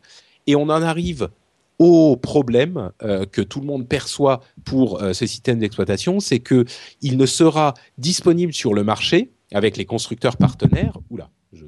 Et 0.47 0.55
on 0.55 0.63
en 0.63 0.81
arrive 0.81 1.29
au 1.77 2.17
problème 2.17 2.91
euh, 3.03 3.25
que 3.25 3.41
tout 3.41 3.61
le 3.61 3.65
monde 3.65 3.87
perçoit 3.87 4.41
pour 4.65 4.99
ce 4.99 5.25
système 5.25 5.59
d'exploitation, 5.59 6.19
c'est 6.19 6.39
que 6.39 6.65
il 7.01 7.17
ne 7.17 7.25
sera 7.25 7.73
disponible 7.97 8.53
sur 8.53 8.73
le 8.73 8.83
marché 8.83 9.31
avec 9.53 9.77
les 9.77 9.85
constructeurs 9.85 10.37
partenaires. 10.37 10.97
Oula, 11.09 11.29
je 11.53 11.65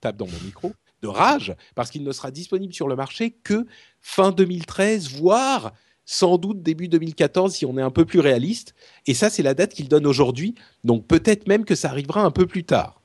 tape 0.00 0.16
dans 0.16 0.26
mon 0.26 0.40
micro, 0.44 0.72
de 1.02 1.08
rage, 1.08 1.54
parce 1.74 1.90
qu'il 1.90 2.04
ne 2.04 2.12
sera 2.12 2.30
disponible 2.30 2.72
sur 2.72 2.88
le 2.88 2.96
marché 2.96 3.30
que 3.30 3.66
fin 4.00 4.30
2013, 4.30 5.12
voire 5.12 5.72
sans 6.04 6.38
doute 6.38 6.62
début 6.62 6.88
2014 6.88 7.54
si 7.54 7.66
on 7.66 7.78
est 7.78 7.82
un 7.82 7.90
peu 7.90 8.04
plus 8.04 8.20
réaliste. 8.20 8.74
Et 9.06 9.14
ça, 9.14 9.30
c'est 9.30 9.42
la 9.42 9.54
date 9.54 9.72
qu'il 9.72 9.88
donne 9.88 10.06
aujourd'hui. 10.06 10.54
Donc 10.84 11.06
peut-être 11.06 11.46
même 11.46 11.64
que 11.64 11.74
ça 11.74 11.90
arrivera 11.90 12.22
un 12.22 12.30
peu 12.30 12.46
plus 12.46 12.64
tard. 12.64 13.00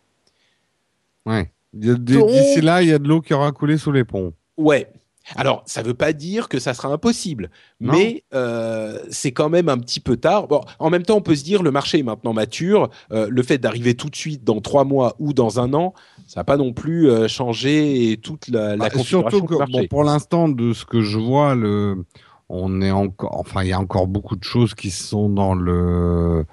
Ouais. 1.26 1.52
D'ici 1.74 2.62
là, 2.62 2.82
il 2.82 2.90
y 2.90 2.94
a 2.94 3.00
de 3.00 3.08
l'eau 3.08 3.22
qui 3.22 3.34
aura 3.34 3.52
coulé 3.52 3.78
sous 3.78 3.92
les 3.92 4.04
ponts. 4.04 4.34
Ouais. 4.58 4.92
Alors, 5.36 5.64
ça 5.66 5.82
ne 5.82 5.88
veut 5.88 5.94
pas 5.94 6.14
dire 6.14 6.48
que 6.48 6.60
ça 6.60 6.74
sera 6.74 6.90
impossible, 6.90 7.50
mais 7.80 8.24
euh, 8.34 9.00
c'est 9.10 9.32
quand 9.32 9.50
même 9.50 9.70
un 9.70 9.78
petit 9.78 10.00
peu 10.00 10.18
tard. 10.18 10.48
Bon, 10.48 10.62
en 10.80 10.90
même 10.90 11.04
temps, 11.04 11.18
on 11.18 11.22
peut 11.22 11.36
se 11.36 11.44
dire 11.44 11.64
le 11.64 11.72
marché 11.72 12.00
est 12.00 12.04
maintenant 12.04 12.34
mature. 12.34 12.90
Euh, 13.12 13.28
le 13.30 13.44
fait 13.44 13.58
d'arriver 13.58 13.96
tout 13.96 14.10
de 14.10 14.16
suite 14.16 14.44
dans 14.44 14.62
trois 14.62 14.86
mois 14.86 15.16
ou 15.20 15.34
dans 15.34 15.60
un 15.60 15.74
an, 15.74 15.94
ça 16.28 16.40
n'a 16.40 16.44
pas 16.44 16.58
non 16.58 16.74
plus 16.74 17.10
euh, 17.10 17.28
changé 17.28 18.20
toute 18.24 18.48
la, 18.48 18.76
la 18.76 18.78
bah, 18.78 18.90
configuration 18.90 19.40
Surtout 19.40 19.46
que, 19.46 19.72
bon, 19.72 19.88
pour 19.88 20.04
l'instant, 20.04 20.48
de 20.48 20.74
ce 20.74 20.86
que 20.86 21.02
je 21.02 21.18
vois, 21.18 21.56
le, 21.56 22.06
on 22.50 22.82
est 22.82 22.92
encore, 22.92 23.38
enfin, 23.38 23.64
il 23.64 23.70
y 23.70 23.74
a 23.74 23.80
encore 23.80 24.08
beaucoup 24.08 24.36
de 24.36 24.44
choses 24.44 24.74
qui 24.74 24.92
sont 24.92 25.30
dans 25.30 25.56
le 25.56 26.46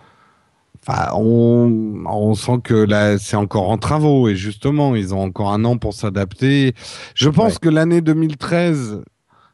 Enfin, 0.87 1.13
on, 1.15 2.05
on 2.07 2.35
sent 2.35 2.59
que 2.63 2.75
là, 2.75 3.17
c'est 3.17 3.37
encore 3.37 3.71
en 3.71 3.79
travaux 3.79 4.29
et 4.29 4.37
justement, 4.37 4.95
ils 4.95 5.15
ont 5.15 5.23
encore 5.23 5.53
un 5.53 5.65
an 5.65 5.79
pour 5.79 5.95
s'adapter. 5.95 6.75
Je 7.15 7.31
pense 7.31 7.59
que 7.59 7.71
l'année 7.71 8.03
2013, 8.03 9.03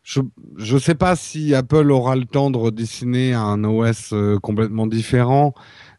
je 0.02 0.22
ne 0.74 0.78
sais 0.80 0.94
pas 0.94 1.14
si 1.14 1.54
Apple 1.54 1.90
aura 1.92 2.16
le 2.16 2.24
temps 2.24 2.50
de 2.50 2.56
redessiner 2.56 3.34
un 3.34 3.62
OS 3.62 4.10
euh, 4.12 4.38
complètement 4.40 4.86
différent. 4.86 5.54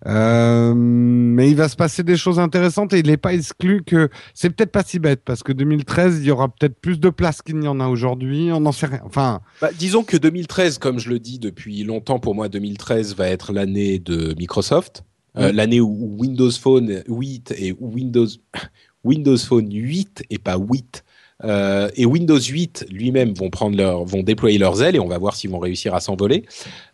Euh, 0.07 0.73
mais 0.75 1.49
il 1.49 1.55
va 1.55 1.69
se 1.69 1.75
passer 1.75 2.01
des 2.01 2.17
choses 2.17 2.39
intéressantes 2.39 2.91
et 2.91 2.99
il 2.99 3.05
n'est 3.05 3.17
pas 3.17 3.33
exclu 3.33 3.83
que 3.83 4.09
c'est 4.33 4.49
peut-être 4.49 4.71
pas 4.71 4.83
si 4.83 4.97
bête 4.97 5.21
parce 5.23 5.43
que 5.43 5.51
2013 5.51 6.21
il 6.21 6.25
y 6.25 6.31
aura 6.31 6.49
peut-être 6.49 6.79
plus 6.81 6.99
de 6.99 7.11
place 7.11 7.43
qu'il 7.43 7.59
n'y 7.59 7.67
en 7.67 7.79
a 7.79 7.87
aujourd'hui. 7.87 8.49
On 8.51 8.61
n'en 8.61 8.71
sait 8.71 8.87
rien. 8.87 9.01
Enfin, 9.05 9.41
bah, 9.61 9.69
disons 9.77 10.03
que 10.03 10.17
2013, 10.17 10.79
comme 10.79 10.99
je 10.99 11.09
le 11.09 11.19
dis 11.19 11.37
depuis 11.37 11.83
longtemps, 11.83 12.19
pour 12.19 12.33
moi 12.33 12.49
2013 12.49 13.15
va 13.15 13.27
être 13.27 13.53
l'année 13.53 13.99
de 13.99 14.33
Microsoft, 14.37 15.03
euh, 15.37 15.51
l'année 15.51 15.79
où 15.79 16.15
Windows 16.17 16.51
Phone 16.51 17.03
8 17.07 17.53
et 17.57 17.75
Windows 17.79 18.27
Windows 19.03 19.37
Phone 19.37 19.71
8 19.71 20.23
et 20.29 20.37
pas 20.37 20.57
8 20.57 21.03
euh, 21.43 21.89
et 21.95 22.05
Windows 22.05 22.39
8 22.39 22.85
lui-même 22.89 23.33
vont 23.33 23.49
prendre 23.49 23.75
leur, 23.77 24.05
vont 24.05 24.23
déployer 24.23 24.57
leurs 24.57 24.81
ailes 24.81 24.95
et 24.95 24.99
on 24.99 25.07
va 25.07 25.17
voir 25.17 25.35
s'ils 25.35 25.49
vont 25.49 25.59
réussir 25.59 25.95
à 25.95 25.99
s'envoler. 25.99 26.45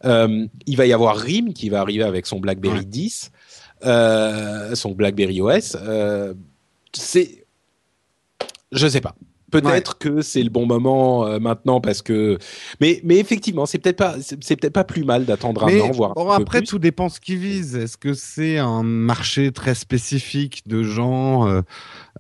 Euh, 0.05 0.45
il 0.65 0.77
va 0.77 0.85
y 0.85 0.93
avoir 0.93 1.17
RIM 1.17 1.53
qui 1.53 1.69
va 1.69 1.81
arriver 1.81 2.03
avec 2.03 2.25
son 2.25 2.39
BlackBerry 2.39 2.85
10, 2.85 3.31
euh, 3.85 4.75
son 4.75 4.91
BlackBerry 4.91 5.41
OS. 5.41 5.77
C'est, 6.93 7.45
je 8.71 8.87
sais 8.87 9.01
pas. 9.01 9.15
Peut-être 9.51 9.97
que 9.97 10.21
c'est 10.21 10.43
le 10.43 10.49
bon 10.49 10.65
moment 10.65 11.25
euh, 11.25 11.39
maintenant 11.39 11.79
parce 11.79 12.01
que, 12.01 12.37
mais 12.81 12.99
mais 13.05 13.17
effectivement, 13.17 13.65
c'est 13.65 13.77
peut-être 13.77 13.97
pas 13.97 14.15
c'est 14.19 14.55
peut-être 14.57 14.73
pas 14.73 14.83
plus 14.83 15.05
mal 15.05 15.25
d'attendre 15.25 15.63
un 15.65 15.79
an, 15.79 15.91
voire. 15.91 16.13
Bon, 16.15 16.29
après, 16.29 16.61
tout 16.61 16.79
dépend 16.79 17.07
ce 17.07 17.21
qu'ils 17.21 17.37
visent. 17.37 17.75
Est-ce 17.75 17.95
que 17.95 18.13
c'est 18.13 18.57
un 18.57 18.83
marché 18.83 19.53
très 19.53 19.73
spécifique 19.73 20.67
de 20.67 20.83
gens 20.83 21.47
euh, 21.47 21.61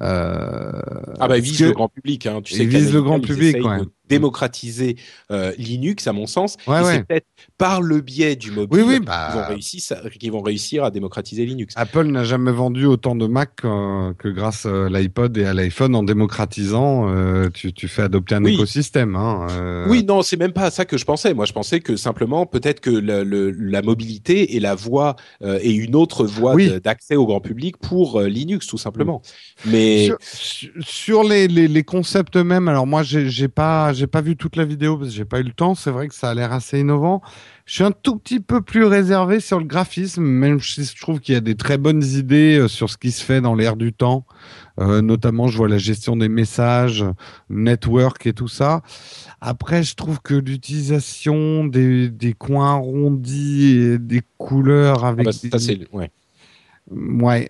euh, 0.01 0.71
Ah 1.19 1.27
bah 1.27 1.37
ils 1.37 1.43
visent 1.43 1.63
le 1.63 1.73
grand 1.73 1.89
public, 1.89 2.25
hein. 2.27 2.41
Tu 2.41 2.53
sais, 2.53 2.63
ils 2.63 2.69
visent 2.69 2.93
le 2.93 3.01
grand 3.01 3.19
public, 3.19 3.57
ouais 3.57 3.79
démocratiser 4.09 4.97
euh, 5.31 5.51
Linux, 5.57 6.07
à 6.07 6.13
mon 6.13 6.27
sens. 6.27 6.55
et 6.67 6.83
c'est 6.83 7.07
peut-être 7.07 7.27
par 7.57 7.81
le 7.81 8.01
biais 8.01 8.35
du 8.35 8.51
mobile 8.51 8.83
oui, 8.85 8.99
bah... 8.99 9.29
qu'ils, 9.31 9.41
vont 9.41 9.47
réussir, 9.47 9.97
vont 10.31 10.41
réussir 10.41 10.83
à 10.83 10.91
démocratiser 10.91 11.45
Linux. 11.45 11.73
Apple 11.77 12.05
n'a 12.05 12.23
jamais 12.23 12.51
vendu 12.51 12.85
autant 12.85 13.15
de 13.15 13.27
Mac 13.27 13.55
que 13.57 14.27
grâce 14.29 14.65
à 14.65 14.89
l'iPod 14.89 15.37
et 15.37 15.45
à 15.45 15.53
l'iPhone 15.53 15.95
en 15.95 16.03
démocratisant, 16.03 17.09
euh, 17.09 17.49
tu, 17.53 17.73
tu, 17.73 17.87
fais 17.87 18.03
adopter 18.03 18.35
un 18.35 18.43
écosystème. 18.43 19.15
Hein, 19.15 19.47
euh... 19.51 19.85
Oui, 19.87 20.03
non, 20.03 20.21
c'est 20.21 20.37
même 20.37 20.53
pas 20.53 20.63
à 20.63 20.71
ça 20.71 20.85
que 20.85 20.97
je 20.97 21.05
pensais. 21.05 21.33
Moi, 21.33 21.45
je 21.45 21.53
pensais 21.53 21.79
que 21.79 21.95
simplement, 21.95 22.45
peut-être 22.45 22.79
que 22.79 22.89
le, 22.89 23.23
le, 23.23 23.51
la 23.51 23.81
mobilité 23.81 24.55
et 24.55 24.59
la 24.59 24.75
voie 24.75 25.15
euh, 25.41 25.59
et 25.61 25.71
une 25.71 25.95
autre 25.95 26.25
voie 26.25 26.55
d'accès 26.83 27.15
au 27.15 27.25
grand 27.25 27.41
public 27.41 27.77
pour 27.77 28.19
euh, 28.19 28.27
Linux, 28.27 28.67
tout 28.67 28.77
simplement. 28.77 29.21
Mais 29.65 30.09
sur, 30.21 30.71
sur 30.79 31.23
les, 31.23 31.47
les, 31.47 31.67
les, 31.67 31.83
concepts 31.83 32.35
eux-mêmes, 32.37 32.67
alors 32.67 32.87
moi, 32.87 33.03
j'ai 33.03 33.47
pas 33.47 33.93
j'ai 33.97 34.07
pas 34.07 34.21
vu 34.21 34.35
toute 34.35 34.55
la 34.55 34.65
vidéo 34.65 34.97
parce 34.97 35.09
que 35.09 35.15
j'ai 35.15 35.25
pas 35.25 35.39
eu 35.39 35.43
le 35.43 35.51
temps. 35.51 35.75
C'est 35.75 35.91
vrai 35.91 36.07
que 36.07 36.15
ça 36.15 36.29
a 36.29 36.33
l'air 36.33 36.53
assez 36.53 36.79
innovant. 36.79 37.21
Je 37.65 37.73
suis 37.73 37.83
un 37.83 37.91
tout 37.91 38.17
petit 38.17 38.39
peu 38.39 38.61
plus 38.61 38.85
réservé 38.85 39.39
sur 39.39 39.59
le 39.59 39.65
graphisme, 39.65 40.23
même 40.23 40.59
si 40.59 40.85
je 40.85 41.01
trouve 41.01 41.19
qu'il 41.19 41.33
y 41.33 41.37
a 41.37 41.41
des 41.41 41.55
très 41.55 41.77
bonnes 41.77 42.03
idées 42.03 42.59
euh, 42.59 42.67
sur 42.67 42.89
ce 42.89 42.97
qui 42.97 43.11
se 43.11 43.23
fait 43.23 43.41
dans 43.41 43.55
l'air 43.55 43.75
du 43.75 43.91
temps. 43.91 44.25
Euh, 44.79 45.01
notamment, 45.01 45.47
je 45.47 45.57
vois 45.57 45.67
la 45.67 45.79
gestion 45.79 46.15
des 46.15 46.29
messages, 46.29 47.03
network 47.49 48.25
et 48.27 48.33
tout 48.33 48.47
ça. 48.47 48.83
Après, 49.41 49.83
je 49.83 49.95
trouve 49.95 50.21
que 50.21 50.35
l'utilisation 50.35 51.65
des, 51.65 52.09
des 52.09 52.33
coins 52.33 52.75
arrondis 52.75 53.77
et 53.79 53.97
des 53.97 54.21
couleurs 54.37 55.03
ah 55.03 55.09
avec 55.09 55.25
bah, 55.25 55.57
des... 55.57 55.87
ouais. 55.91 56.11
Ouais. 56.89 57.49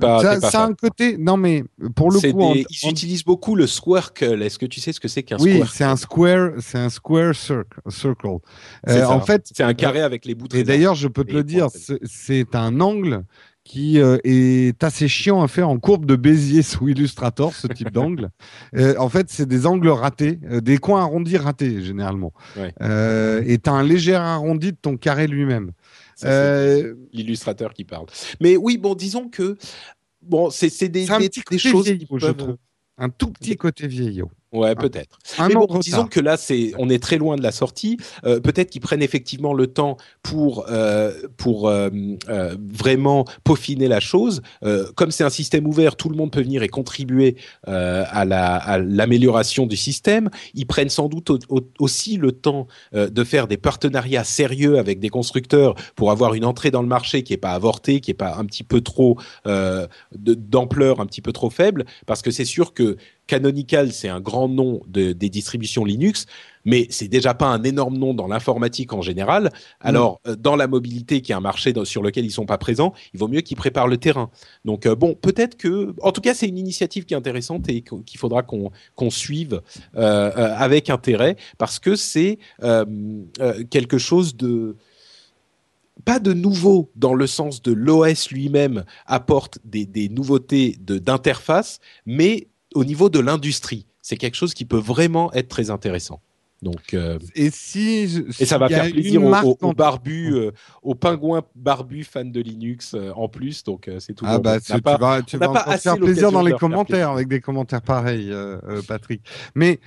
Pas, 0.00 0.40
ça, 0.40 0.62
a 0.62 0.66
un 0.66 0.74
côté. 0.74 1.16
Non, 1.16 1.36
mais 1.36 1.64
pour 1.94 2.10
le 2.10 2.20
coup, 2.20 2.54
ils 2.54 2.88
utilisent 2.88 3.24
beaucoup 3.24 3.54
le 3.54 3.66
squircle. 3.66 4.42
Est-ce 4.42 4.58
que 4.58 4.66
tu 4.66 4.80
sais 4.80 4.92
ce 4.92 5.00
que 5.00 5.08
c'est 5.08 5.22
qu'un 5.22 5.38
oui, 5.38 5.62
c'est 5.72 5.84
un 5.84 5.96
square, 5.96 6.52
c'est 6.58 6.78
un 6.78 6.90
square 6.90 7.34
circle. 7.34 7.80
circle. 7.88 8.38
Euh, 8.88 9.04
en 9.06 9.20
fait, 9.20 9.48
c'est 9.54 9.62
un 9.62 9.74
carré 9.74 10.00
avec 10.00 10.26
les 10.26 10.34
bouts. 10.34 10.48
Et 10.54 10.64
d'ailleurs, 10.64 10.94
je 10.94 11.08
peux 11.08 11.24
te 11.24 11.32
le 11.32 11.44
dire, 11.44 11.68
c'est 12.04 12.54
un 12.54 12.80
angle 12.80 13.24
qui 13.64 14.00
euh, 14.00 14.16
est 14.24 14.82
assez 14.82 15.08
chiant 15.08 15.42
à 15.42 15.48
faire 15.48 15.68
en 15.68 15.78
courbe 15.78 16.06
de 16.06 16.16
Bézier 16.16 16.62
sous 16.62 16.88
Illustrator, 16.88 17.52
ce 17.54 17.66
type 17.66 17.90
d'angle. 17.92 18.30
Euh, 18.76 18.94
en 18.98 19.10
fait, 19.10 19.26
c'est 19.28 19.46
des 19.46 19.66
angles 19.66 19.90
ratés, 19.90 20.38
des 20.62 20.78
coins 20.78 21.02
arrondis 21.02 21.36
ratés 21.36 21.82
généralement. 21.82 22.32
Ouais. 22.56 22.72
et 23.46 23.58
tu 23.58 23.68
as 23.68 23.72
un 23.74 23.82
léger 23.82 24.14
arrondi 24.14 24.72
de 24.72 24.78
ton 24.80 24.96
carré 24.96 25.26
lui-même. 25.26 25.72
Euh, 26.24 26.94
l'illustrateur 27.12 27.72
qui 27.72 27.84
parle. 27.84 28.06
Mais 28.40 28.56
oui, 28.56 28.78
bon, 28.78 28.94
disons 28.94 29.28
que 29.28 29.56
bon, 30.22 30.50
c'est 30.50 30.88
des, 30.88 31.06
des, 31.06 31.28
des, 31.50 31.58
choses 31.58 31.90
peuvent... 32.08 32.56
Un 32.96 33.08
tout 33.10 33.30
petit 33.30 33.56
côté 33.56 33.86
vieillot. 33.86 34.30
Ouais, 34.52 34.74
peut-être. 34.74 35.18
Mais 35.46 35.54
bon, 35.54 35.66
disons 35.78 36.06
que 36.06 36.20
là, 36.20 36.38
c'est, 36.38 36.72
on 36.78 36.88
est 36.88 37.02
très 37.02 37.18
loin 37.18 37.36
de 37.36 37.42
la 37.42 37.52
sortie. 37.52 37.98
Euh, 38.24 38.40
peut-être 38.40 38.70
qu'ils 38.70 38.80
prennent 38.80 39.02
effectivement 39.02 39.52
le 39.52 39.66
temps 39.66 39.98
pour 40.22 40.64
euh, 40.70 41.12
pour 41.36 41.68
euh, 41.68 41.90
vraiment 42.58 43.26
peaufiner 43.44 43.88
la 43.88 44.00
chose. 44.00 44.40
Comme 44.96 45.10
c'est 45.10 45.24
un 45.24 45.30
système 45.30 45.66
ouvert, 45.66 45.96
tout 45.96 46.08
le 46.08 46.16
monde 46.16 46.30
peut 46.30 46.40
venir 46.40 46.62
et 46.62 46.68
contribuer 46.68 47.36
à, 47.64 48.24
la, 48.24 48.56
à 48.56 48.78
l'amélioration 48.78 49.66
du 49.66 49.76
système. 49.76 50.30
Ils 50.54 50.66
prennent 50.66 50.88
sans 50.88 51.08
doute 51.08 51.30
aussi 51.78 52.16
le 52.16 52.32
temps 52.32 52.66
de 52.92 53.24
faire 53.24 53.48
des 53.48 53.56
partenariats 53.56 54.24
sérieux 54.24 54.78
avec 54.78 55.00
des 55.00 55.08
constructeurs 55.08 55.74
pour 55.94 56.10
avoir 56.10 56.34
une 56.34 56.44
entrée 56.44 56.70
dans 56.70 56.82
le 56.82 56.88
marché 56.88 57.22
qui 57.22 57.32
est 57.32 57.38
pas 57.38 57.52
avortée, 57.52 58.00
qui 58.00 58.10
est 58.10 58.14
pas 58.14 58.36
un 58.36 58.44
petit 58.44 58.64
peu 58.64 58.80
trop 58.80 59.18
d'ampleur, 60.14 61.00
un 61.00 61.06
petit 61.06 61.22
peu 61.22 61.32
trop 61.32 61.50
faible, 61.50 61.84
parce 62.06 62.22
que 62.22 62.30
c'est 62.30 62.44
sûr 62.44 62.72
que 62.72 62.96
Canonical, 63.28 63.92
c'est 63.92 64.08
un 64.08 64.20
grand 64.20 64.48
nom 64.48 64.80
de, 64.88 65.12
des 65.12 65.28
distributions 65.28 65.84
Linux, 65.84 66.26
mais 66.64 66.86
c'est 66.90 67.08
déjà 67.08 67.34
pas 67.34 67.46
un 67.46 67.62
énorme 67.62 67.96
nom 67.96 68.14
dans 68.14 68.26
l'informatique 68.26 68.92
en 68.92 69.02
général. 69.02 69.52
Alors, 69.80 70.20
euh, 70.26 70.34
dans 70.34 70.56
la 70.56 70.66
mobilité, 70.66 71.20
qui 71.20 71.32
est 71.32 71.34
un 71.34 71.40
marché 71.40 71.72
sur 71.84 72.02
lequel 72.02 72.24
ils 72.24 72.32
sont 72.32 72.46
pas 72.46 72.58
présents, 72.58 72.94
il 73.14 73.20
vaut 73.20 73.28
mieux 73.28 73.42
qu'ils 73.42 73.56
préparent 73.56 73.86
le 73.86 73.98
terrain. 73.98 74.30
Donc, 74.64 74.86
euh, 74.86 74.96
bon, 74.96 75.14
peut-être 75.14 75.56
que, 75.56 75.94
en 76.02 76.10
tout 76.10 76.20
cas, 76.20 76.34
c'est 76.34 76.48
une 76.48 76.58
initiative 76.58 77.04
qui 77.04 77.14
est 77.14 77.16
intéressante 77.16 77.68
et 77.68 77.82
qu'il 77.82 78.18
faudra 78.18 78.42
qu'on 78.42 79.10
suive 79.10 79.60
euh, 79.96 80.54
avec 80.56 80.90
intérêt 80.90 81.36
parce 81.58 81.78
que 81.78 81.94
c'est 81.94 82.38
quelque 83.70 83.98
chose 83.98 84.36
de 84.36 84.76
pas 86.04 86.18
de 86.20 86.32
nouveau 86.32 86.90
dans 86.96 87.14
le 87.14 87.26
sens 87.26 87.60
de 87.62 87.72
l'OS 87.72 88.30
lui-même 88.30 88.84
apporte 89.06 89.58
des, 89.64 89.84
des 89.84 90.08
nouveautés 90.08 90.76
d'interface, 90.80 91.80
mais 92.06 92.48
au 92.74 92.84
niveau 92.84 93.08
de 93.08 93.18
l'industrie. 93.18 93.86
C'est 94.02 94.16
quelque 94.16 94.36
chose 94.36 94.54
qui 94.54 94.64
peut 94.64 94.78
vraiment 94.78 95.32
être 95.32 95.48
très 95.48 95.70
intéressant. 95.70 96.20
Donc, 96.60 96.92
euh, 96.92 97.18
et 97.36 97.50
si, 97.52 98.24
et 98.40 98.44
ça 98.44 98.58
va 98.58 98.68
faire 98.68 98.90
plaisir 98.90 99.22
aux, 99.22 99.56
aux, 99.60 99.72
barbus, 99.72 100.34
euh, 100.34 100.50
aux 100.82 100.96
pingouins 100.96 101.42
barbus 101.54 102.02
fans 102.02 102.24
de 102.24 102.40
Linux 102.40 102.94
euh, 102.94 103.12
en 103.14 103.28
plus. 103.28 103.62
Donc 103.62 103.88
c'est 104.00 104.12
tout. 104.12 104.24
Ah 104.26 104.40
bah 104.40 104.58
tu, 104.58 104.80
pas, 104.82 104.96
vas, 104.96 105.22
tu 105.22 105.36
vas 105.36 105.50
pas 105.50 105.78
faire 105.78 105.96
plaisir 105.96 106.32
dans 106.32 106.42
les 106.42 106.52
commentaires 106.52 107.10
avec 107.10 107.28
des 107.28 107.40
commentaires 107.40 107.82
pareils, 107.82 108.34
Patrick. 108.88 109.22
Mais 109.54 109.78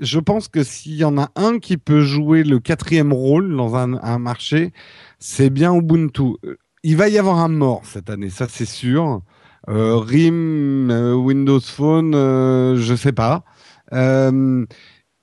je 0.00 0.18
pense 0.18 0.48
que 0.48 0.64
s'il 0.64 0.94
y 0.94 1.04
en 1.04 1.18
a 1.18 1.30
un 1.36 1.58
qui 1.58 1.76
peut 1.76 2.00
jouer 2.00 2.42
le 2.42 2.58
quatrième 2.58 3.12
rôle 3.12 3.54
dans 3.54 3.76
un, 3.76 4.02
un 4.02 4.18
marché, 4.18 4.72
c'est 5.18 5.50
bien 5.50 5.74
Ubuntu. 5.74 6.36
Il 6.82 6.96
va 6.96 7.08
y 7.08 7.18
avoir 7.18 7.38
un 7.38 7.48
mort 7.48 7.82
cette 7.84 8.08
année, 8.08 8.30
ça 8.30 8.46
c'est 8.48 8.66
sûr. 8.66 9.20
Euh, 9.68 9.96
RIM, 9.96 10.90
euh, 10.90 11.14
Windows 11.14 11.60
Phone, 11.60 12.14
euh, 12.14 12.76
je 12.76 12.94
sais 12.94 13.12
pas. 13.12 13.44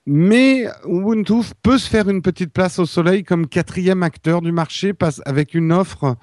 mais 0.07 0.67
Ubuntu 0.85 1.43
peut 1.61 1.77
se 1.77 1.89
faire 1.89 2.09
une 2.09 2.21
petite 2.21 2.51
place 2.51 2.79
au 2.79 2.85
soleil 2.85 3.23
comme 3.23 3.47
quatrième 3.47 4.03
acteur 4.03 4.41
du 4.41 4.51
marché 4.51 4.93
avec 5.25 5.53
une 5.53 5.71
offre 5.71 6.15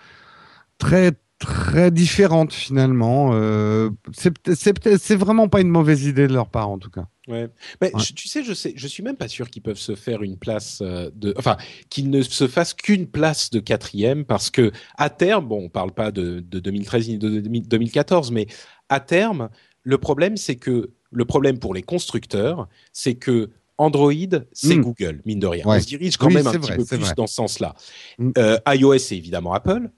très 0.78 1.12
très 1.38 1.90
différente 1.90 2.52
finalement. 2.52 3.30
Euh, 3.32 3.90
c'est 4.12 5.16
vraiment 5.16 5.48
pas 5.48 5.60
une 5.60 5.68
mauvaise 5.68 6.04
idée 6.04 6.26
de 6.26 6.34
leur 6.34 6.48
part 6.48 6.68
en 6.68 6.78
tout 6.78 6.90
cas. 6.90 7.06
Ouais. 7.28 7.48
Mais 7.80 7.92
tu 8.16 8.26
sais, 8.26 8.42
je 8.42 8.54
sais, 8.54 8.72
je 8.74 8.86
suis 8.86 9.02
même 9.02 9.16
pas 9.16 9.28
sûr 9.28 9.50
qu'ils 9.50 9.62
peuvent 9.62 9.78
se 9.78 9.94
faire 9.94 10.22
une 10.22 10.38
place 10.38 10.80
euh, 10.82 11.10
de, 11.14 11.34
enfin, 11.36 11.56
qu'ils 11.90 12.10
ne 12.10 12.22
se 12.22 12.48
fassent 12.48 12.74
qu'une 12.74 13.06
place 13.06 13.50
de 13.50 13.60
quatrième 13.60 14.24
parce 14.24 14.50
que 14.50 14.72
à 14.96 15.10
terme, 15.10 15.46
bon, 15.46 15.64
on 15.64 15.68
parle 15.68 15.92
pas 15.92 16.10
de, 16.10 16.40
de 16.40 16.58
2013 16.58 17.08
ni 17.08 17.18
de 17.18 17.40
2014, 17.40 18.30
mais 18.30 18.46
à 18.88 19.00
terme, 19.00 19.50
le 19.82 19.98
problème 19.98 20.36
c'est 20.36 20.56
que 20.56 20.90
le 21.10 21.24
problème 21.24 21.58
pour 21.58 21.74
les 21.74 21.82
constructeurs, 21.82 22.68
c'est 22.92 23.14
que 23.14 23.50
Android, 23.76 24.12
c'est 24.52 24.76
hmm. 24.76 24.80
Google, 24.80 25.22
mine 25.24 25.38
de 25.38 25.46
rien. 25.46 25.64
On 25.66 25.78
se 25.78 25.86
dirige 25.86 26.16
quand 26.16 26.30
même 26.30 26.46
un 26.46 26.52
petit 26.52 26.72
peu 26.72 26.84
plus 26.84 27.14
dans 27.14 27.26
ce 27.26 27.34
sens-là. 27.34 27.74
Hmm. 28.18 28.32
Euh, 28.36 28.58
iOS, 28.66 28.98
c'est 28.98 29.16
évidemment 29.16 29.52
Apple. 29.52 29.90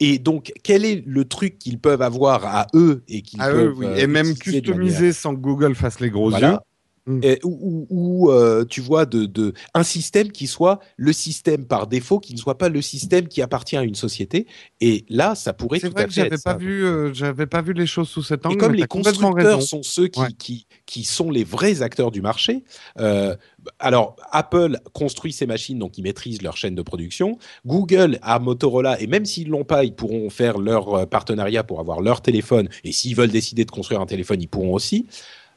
Et 0.00 0.18
donc, 0.18 0.52
quel 0.62 0.84
est 0.84 1.02
le 1.06 1.24
truc 1.24 1.58
qu'ils 1.58 1.78
peuvent 1.78 2.02
avoir 2.02 2.46
à 2.46 2.66
eux 2.74 3.04
et 3.08 3.22
qu'ils 3.22 3.38
peuvent 3.38 3.56
eux, 3.56 3.74
oui. 3.76 3.86
et 3.96 4.06
même 4.06 4.34
customiser 4.34 5.12
sans 5.12 5.34
que 5.34 5.40
Google 5.40 5.74
fasse 5.74 6.00
les 6.00 6.10
gros 6.10 6.30
yeux 6.30 6.58
Mm. 7.06 7.20
ou, 7.44 8.30
euh, 8.30 8.64
tu 8.64 8.80
vois 8.80 9.04
de, 9.04 9.26
de, 9.26 9.52
un 9.74 9.82
système 9.82 10.32
qui 10.32 10.46
soit 10.46 10.80
le 10.96 11.12
système 11.12 11.66
par 11.66 11.86
défaut, 11.86 12.18
qui 12.18 12.32
ne 12.32 12.38
soit 12.38 12.56
pas 12.56 12.70
le 12.70 12.80
système 12.80 13.28
qui 13.28 13.42
appartient 13.42 13.76
à 13.76 13.82
une 13.82 13.94
société. 13.94 14.46
Et 14.80 15.04
là, 15.10 15.34
ça 15.34 15.52
pourrait 15.52 15.80
tout 15.80 15.90
vrai 15.90 16.04
à 16.04 16.06
que 16.06 16.12
j'avais 16.12 16.38
pas 16.42 16.56
vu, 16.56 16.84
euh, 16.84 17.12
j'avais 17.12 17.46
pas 17.46 17.60
vu 17.60 17.74
les 17.74 17.86
choses 17.86 18.08
sous 18.08 18.22
cet 18.22 18.46
angle. 18.46 18.54
Et 18.54 18.58
comme 18.58 18.74
les 18.74 18.86
constructeurs 18.86 19.60
sont 19.60 19.82
ceux 19.82 20.08
qui, 20.08 20.34
qui, 20.38 20.66
qui, 20.86 21.04
sont 21.04 21.30
les 21.30 21.44
vrais 21.44 21.82
acteurs 21.82 22.10
du 22.10 22.22
marché. 22.22 22.64
Euh, 22.98 23.36
alors 23.78 24.16
Apple 24.32 24.78
construit 24.94 25.32
ses 25.32 25.46
machines, 25.46 25.78
donc 25.78 25.98
ils 25.98 26.02
maîtrisent 26.02 26.40
leur 26.40 26.56
chaîne 26.56 26.74
de 26.74 26.82
production. 26.82 27.38
Google 27.66 28.18
a 28.22 28.38
Motorola, 28.38 28.98
et 29.00 29.06
même 29.06 29.26
s'ils 29.26 29.48
l'ont 29.48 29.64
pas, 29.64 29.84
ils 29.84 29.94
pourront 29.94 30.30
faire 30.30 30.56
leur 30.56 31.06
partenariat 31.08 31.64
pour 31.64 31.80
avoir 31.80 32.00
leur 32.00 32.22
téléphone. 32.22 32.68
Et 32.82 32.92
s'ils 32.92 33.14
veulent 33.14 33.30
décider 33.30 33.66
de 33.66 33.70
construire 33.70 34.00
un 34.00 34.06
téléphone, 34.06 34.40
ils 34.40 34.48
pourront 34.48 34.72
aussi. 34.72 35.06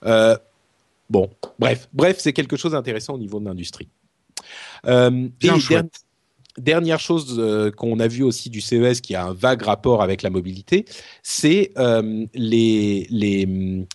Euh, 0.05 0.37
Bon, 1.10 1.30
bref, 1.60 1.88
bref, 1.93 2.18
c'est 2.20 2.34
quelque 2.34 2.58
chose 2.58 2.74
d'intéressant 2.74 3.14
au 3.14 3.18
niveau 3.18 3.39
de 3.39 3.45
l'industrie. 3.45 3.88
Euh, 4.86 5.28
dernière 6.58 6.99
chose 6.99 7.36
euh, 7.38 7.72
qu'on 7.72 7.99
a 7.99 8.08
vu 8.08 8.24
aussi 8.24 8.49
du 8.49 8.62
CES 8.62 9.01
qui 9.01 9.16
a 9.16 9.26
un 9.26 9.34
vague 9.34 9.62
rapport 9.62 10.01
avec 10.01 10.22
la 10.22 10.30
mobilité, 10.30 10.86
c'est 11.24 11.72
euh, 11.78 12.26
les, 12.34 13.08
les 13.10 13.45
hum, 13.45 13.86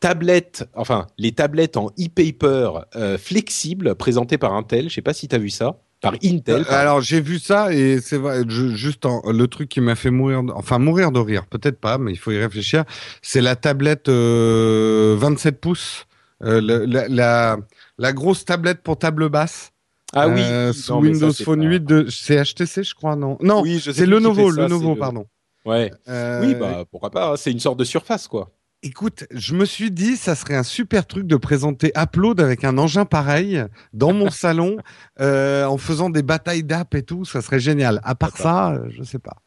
tablettes, 0.00 0.68
enfin 0.74 1.06
les 1.18 1.32
tablettes 1.32 1.76
en 1.76 1.88
e-paper 1.98 2.70
flexibles 3.18 3.94
présentées 3.94 4.38
par 4.38 4.54
Intel. 4.54 4.82
Je 4.82 4.84
ne 4.86 4.90
sais 4.90 5.02
pas 5.02 5.14
si 5.14 5.28
tu 5.28 5.34
as 5.34 5.38
vu 5.38 5.50
ça. 5.50 5.80
Par 6.00 6.14
Intel. 6.22 6.64
Alors 6.68 7.00
j'ai 7.00 7.20
vu 7.20 7.40
ça 7.40 7.74
et 7.74 8.00
c'est 8.00 8.18
vrai, 8.18 8.44
juste 8.46 9.04
le 9.04 9.46
truc 9.46 9.68
qui 9.68 9.80
m'a 9.80 9.96
fait 9.96 10.12
mourir, 10.12 10.44
enfin 10.54 10.78
mourir 10.78 11.10
de 11.10 11.18
rire, 11.18 11.46
peut-être 11.46 11.80
pas, 11.80 11.98
mais 11.98 12.12
il 12.12 12.18
faut 12.18 12.30
y 12.30 12.38
réfléchir. 12.38 12.84
C'est 13.20 13.40
la 13.40 13.56
tablette 13.56 14.08
27 14.08 15.60
pouces 15.60 16.07
euh, 16.42 16.60
la, 16.86 17.58
la, 17.98 18.12
grosse 18.12 18.44
tablette 18.44 18.82
pour 18.82 18.98
table 18.98 19.28
basse. 19.28 19.72
Ah 20.14 20.28
oui, 20.28 20.40
euh, 20.40 20.72
sous 20.72 20.94
Windows 20.94 21.32
Phone 21.32 21.68
8 21.68 21.84
de 21.84 22.06
c'est 22.08 22.42
HTC, 22.42 22.82
je 22.82 22.94
crois, 22.94 23.16
non? 23.16 23.36
Non, 23.40 23.62
oui, 23.62 23.80
c'est 23.80 24.06
le 24.06 24.20
nouveau, 24.20 24.50
le 24.50 24.68
nouveau, 24.68 24.96
pardon. 24.96 25.26
Ouais. 25.66 25.92
Euh, 26.08 26.46
oui, 26.46 26.54
bah 26.54 26.84
pourquoi 26.90 27.10
pas. 27.10 27.32
Hein, 27.32 27.36
c'est 27.36 27.50
une 27.50 27.60
sorte 27.60 27.78
de 27.78 27.84
surface, 27.84 28.28
quoi. 28.28 28.50
Écoute, 28.84 29.24
je 29.32 29.54
me 29.54 29.64
suis 29.64 29.90
dit, 29.90 30.16
ça 30.16 30.36
serait 30.36 30.54
un 30.54 30.62
super 30.62 31.06
truc 31.06 31.26
de 31.26 31.36
présenter 31.36 31.92
Upload 31.96 32.40
avec 32.40 32.62
un 32.62 32.78
engin 32.78 33.04
pareil 33.04 33.64
dans 33.92 34.12
mon 34.12 34.30
salon, 34.30 34.76
en 35.18 35.76
faisant 35.76 36.08
des 36.08 36.22
batailles 36.22 36.64
d'app 36.64 36.94
et 36.94 37.02
tout. 37.02 37.24
Ça 37.24 37.42
serait 37.42 37.60
génial. 37.60 38.00
À 38.04 38.14
part 38.14 38.36
ça, 38.36 38.80
je 38.88 39.02
sais 39.02 39.18
pas. 39.18 39.42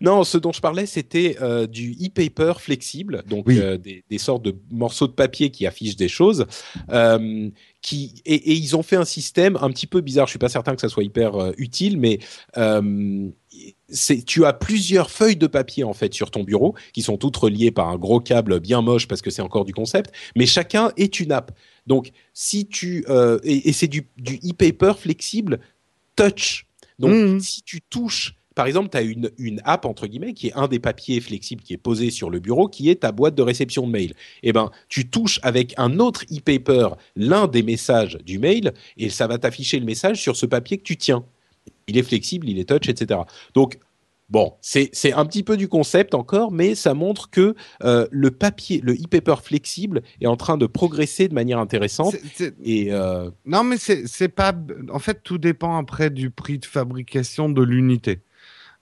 Non, 0.00 0.24
ce 0.24 0.38
dont 0.38 0.52
je 0.52 0.60
parlais, 0.60 0.86
c'était 0.86 1.36
euh, 1.40 1.66
du 1.66 1.92
e-paper 1.92 2.54
flexible, 2.58 3.22
donc 3.28 3.48
euh, 3.48 3.78
des, 3.78 4.18
sortes 4.18 4.44
de 4.44 4.56
morceaux 4.70 5.06
de 5.06 5.12
papier 5.12 5.50
qui 5.50 5.66
affichent 5.66 5.96
des 5.96 6.08
choses. 6.08 6.46
Euh, 6.90 7.50
qui, 7.82 8.22
et, 8.24 8.54
ils 8.54 8.76
ont 8.76 8.82
fait 8.82 8.96
un 8.96 9.04
système 9.04 9.58
un 9.60 9.70
petit 9.70 9.86
peu 9.86 10.00
bizarre. 10.00 10.26
Je 10.26 10.32
suis 10.32 10.38
pas 10.38 10.48
certain 10.48 10.74
que 10.74 10.80
ça 10.80 10.88
soit 10.88 11.04
hyper 11.04 11.52
utile, 11.58 11.98
mais 11.98 12.18
tu 14.24 14.44
as 14.44 14.52
plusieurs 14.52 15.10
feuilles 15.10 15.36
de 15.36 15.46
papier 15.46 15.84
en 15.84 15.92
fait 15.92 16.14
sur 16.14 16.30
ton 16.30 16.44
bureau 16.44 16.74
qui 16.92 17.02
sont 17.02 17.18
toutes 17.18 17.36
reliées 17.36 17.70
par 17.70 17.88
un 17.88 17.96
gros 17.96 18.20
câble 18.20 18.60
bien 18.60 18.80
moche 18.80 19.06
parce 19.06 19.22
que 19.22 19.30
c'est 19.30 19.42
encore 19.42 19.64
du 19.64 19.74
concept, 19.74 20.12
mais 20.34 20.46
chacun 20.46 20.92
est 20.96 21.20
une 21.20 21.32
app. 21.32 21.52
Donc 21.86 22.10
si 22.32 22.66
tu 22.66 23.04
et, 23.44 23.72
c'est 23.72 23.88
du, 23.88 24.08
du 24.16 24.36
e-paper 24.36 24.94
flexible 24.98 25.60
touch. 26.16 26.66
Donc 26.98 27.12
mmh. 27.12 27.40
si 27.40 27.62
tu 27.62 27.80
touches 27.82 28.34
par 28.54 28.66
exemple, 28.66 28.88
tu 28.90 28.96
as 28.96 29.02
une, 29.02 29.30
une, 29.38 29.60
app, 29.64 29.84
entre 29.84 30.06
guillemets, 30.06 30.32
qui 30.32 30.48
est 30.48 30.52
un 30.54 30.68
des 30.68 30.78
papiers 30.78 31.20
flexibles 31.20 31.62
qui 31.62 31.72
est 31.72 31.78
posé 31.78 32.10
sur 32.10 32.30
le 32.30 32.38
bureau, 32.38 32.68
qui 32.68 32.88
est 32.88 33.02
ta 33.02 33.12
boîte 33.12 33.34
de 33.34 33.42
réception 33.42 33.86
de 33.86 33.92
mail. 33.92 34.14
Eh 34.42 34.52
ben, 34.52 34.70
tu 34.88 35.08
touches 35.08 35.40
avec 35.42 35.74
un 35.76 35.98
autre 35.98 36.24
e-paper 36.32 36.90
l'un 37.16 37.48
des 37.48 37.62
messages 37.62 38.18
du 38.24 38.38
mail, 38.38 38.72
et 38.96 39.10
ça 39.10 39.26
va 39.26 39.38
t'afficher 39.38 39.78
le 39.78 39.86
message 39.86 40.20
sur 40.20 40.36
ce 40.36 40.46
papier 40.46 40.78
que 40.78 40.84
tu 40.84 40.96
tiens. 40.96 41.24
Il 41.88 41.98
est 41.98 42.02
flexible, 42.02 42.48
il 42.48 42.58
est 42.58 42.68
touch, 42.68 42.88
etc. 42.88 43.20
Donc, 43.54 43.78
Bon, 44.30 44.54
c'est 44.62 45.12
un 45.12 45.26
petit 45.26 45.42
peu 45.42 45.56
du 45.56 45.68
concept 45.68 46.14
encore, 46.14 46.50
mais 46.50 46.74
ça 46.74 46.94
montre 46.94 47.28
que 47.28 47.54
euh, 47.82 48.06
le 48.10 48.30
papier, 48.30 48.80
le 48.82 48.94
e-paper 48.94 49.34
flexible 49.42 50.02
est 50.20 50.26
en 50.26 50.36
train 50.36 50.56
de 50.56 50.64
progresser 50.66 51.28
de 51.28 51.34
manière 51.34 51.58
intéressante. 51.58 52.16
Et 52.64 52.90
euh, 52.90 53.30
Non, 53.44 53.64
mais 53.64 53.76
c'est 53.76 54.28
pas. 54.28 54.54
En 54.90 54.98
fait, 54.98 55.20
tout 55.22 55.36
dépend 55.36 55.76
après 55.76 56.08
du 56.08 56.30
prix 56.30 56.58
de 56.58 56.64
fabrication 56.64 57.50
de 57.50 57.62
l'unité. 57.62 58.20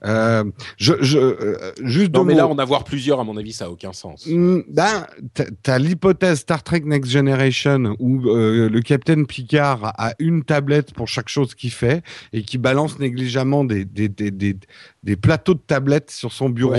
Euh, 0.05 0.45
je, 0.77 0.95
je, 1.01 1.19
euh, 1.19 1.73
juste 1.83 2.15
non, 2.15 2.25
mais 2.25 2.35
là, 2.35 2.47
en 2.47 2.59
avoir 2.59 2.85
plusieurs, 2.85 3.21
à 3.21 3.25
mon 3.25 3.37
avis, 3.37 3.53
ça 3.53 3.67
a 3.67 3.69
aucun 3.69 3.93
sens. 3.93 4.29
Ben, 4.29 5.07
t'as 5.63 5.79
l'hypothèse 5.79 6.41
Star 6.41 6.63
Trek 6.63 6.83
Next 6.85 7.11
Generation 7.11 7.97
où 7.99 8.29
euh, 8.29 8.69
le 8.69 8.81
capitaine 8.81 9.27
Picard 9.27 9.93
a 9.99 10.15
une 10.19 10.45
tablette 10.45 10.93
pour 10.93 11.09
chaque 11.09 11.29
chose 11.29 11.55
qu'il 11.55 11.71
fait 11.71 12.03
et 12.33 12.43
qui 12.43 12.59
balance 12.59 12.99
négligemment 12.99 13.65
des, 13.65 13.85
des, 13.85 14.09
des, 14.09 14.31
des, 14.31 14.57
des 15.03 15.17
plateaux 15.17 15.55
de 15.55 15.61
tablettes 15.61 16.11
sur 16.11 16.33
son 16.33 16.49
bureau. 16.49 16.75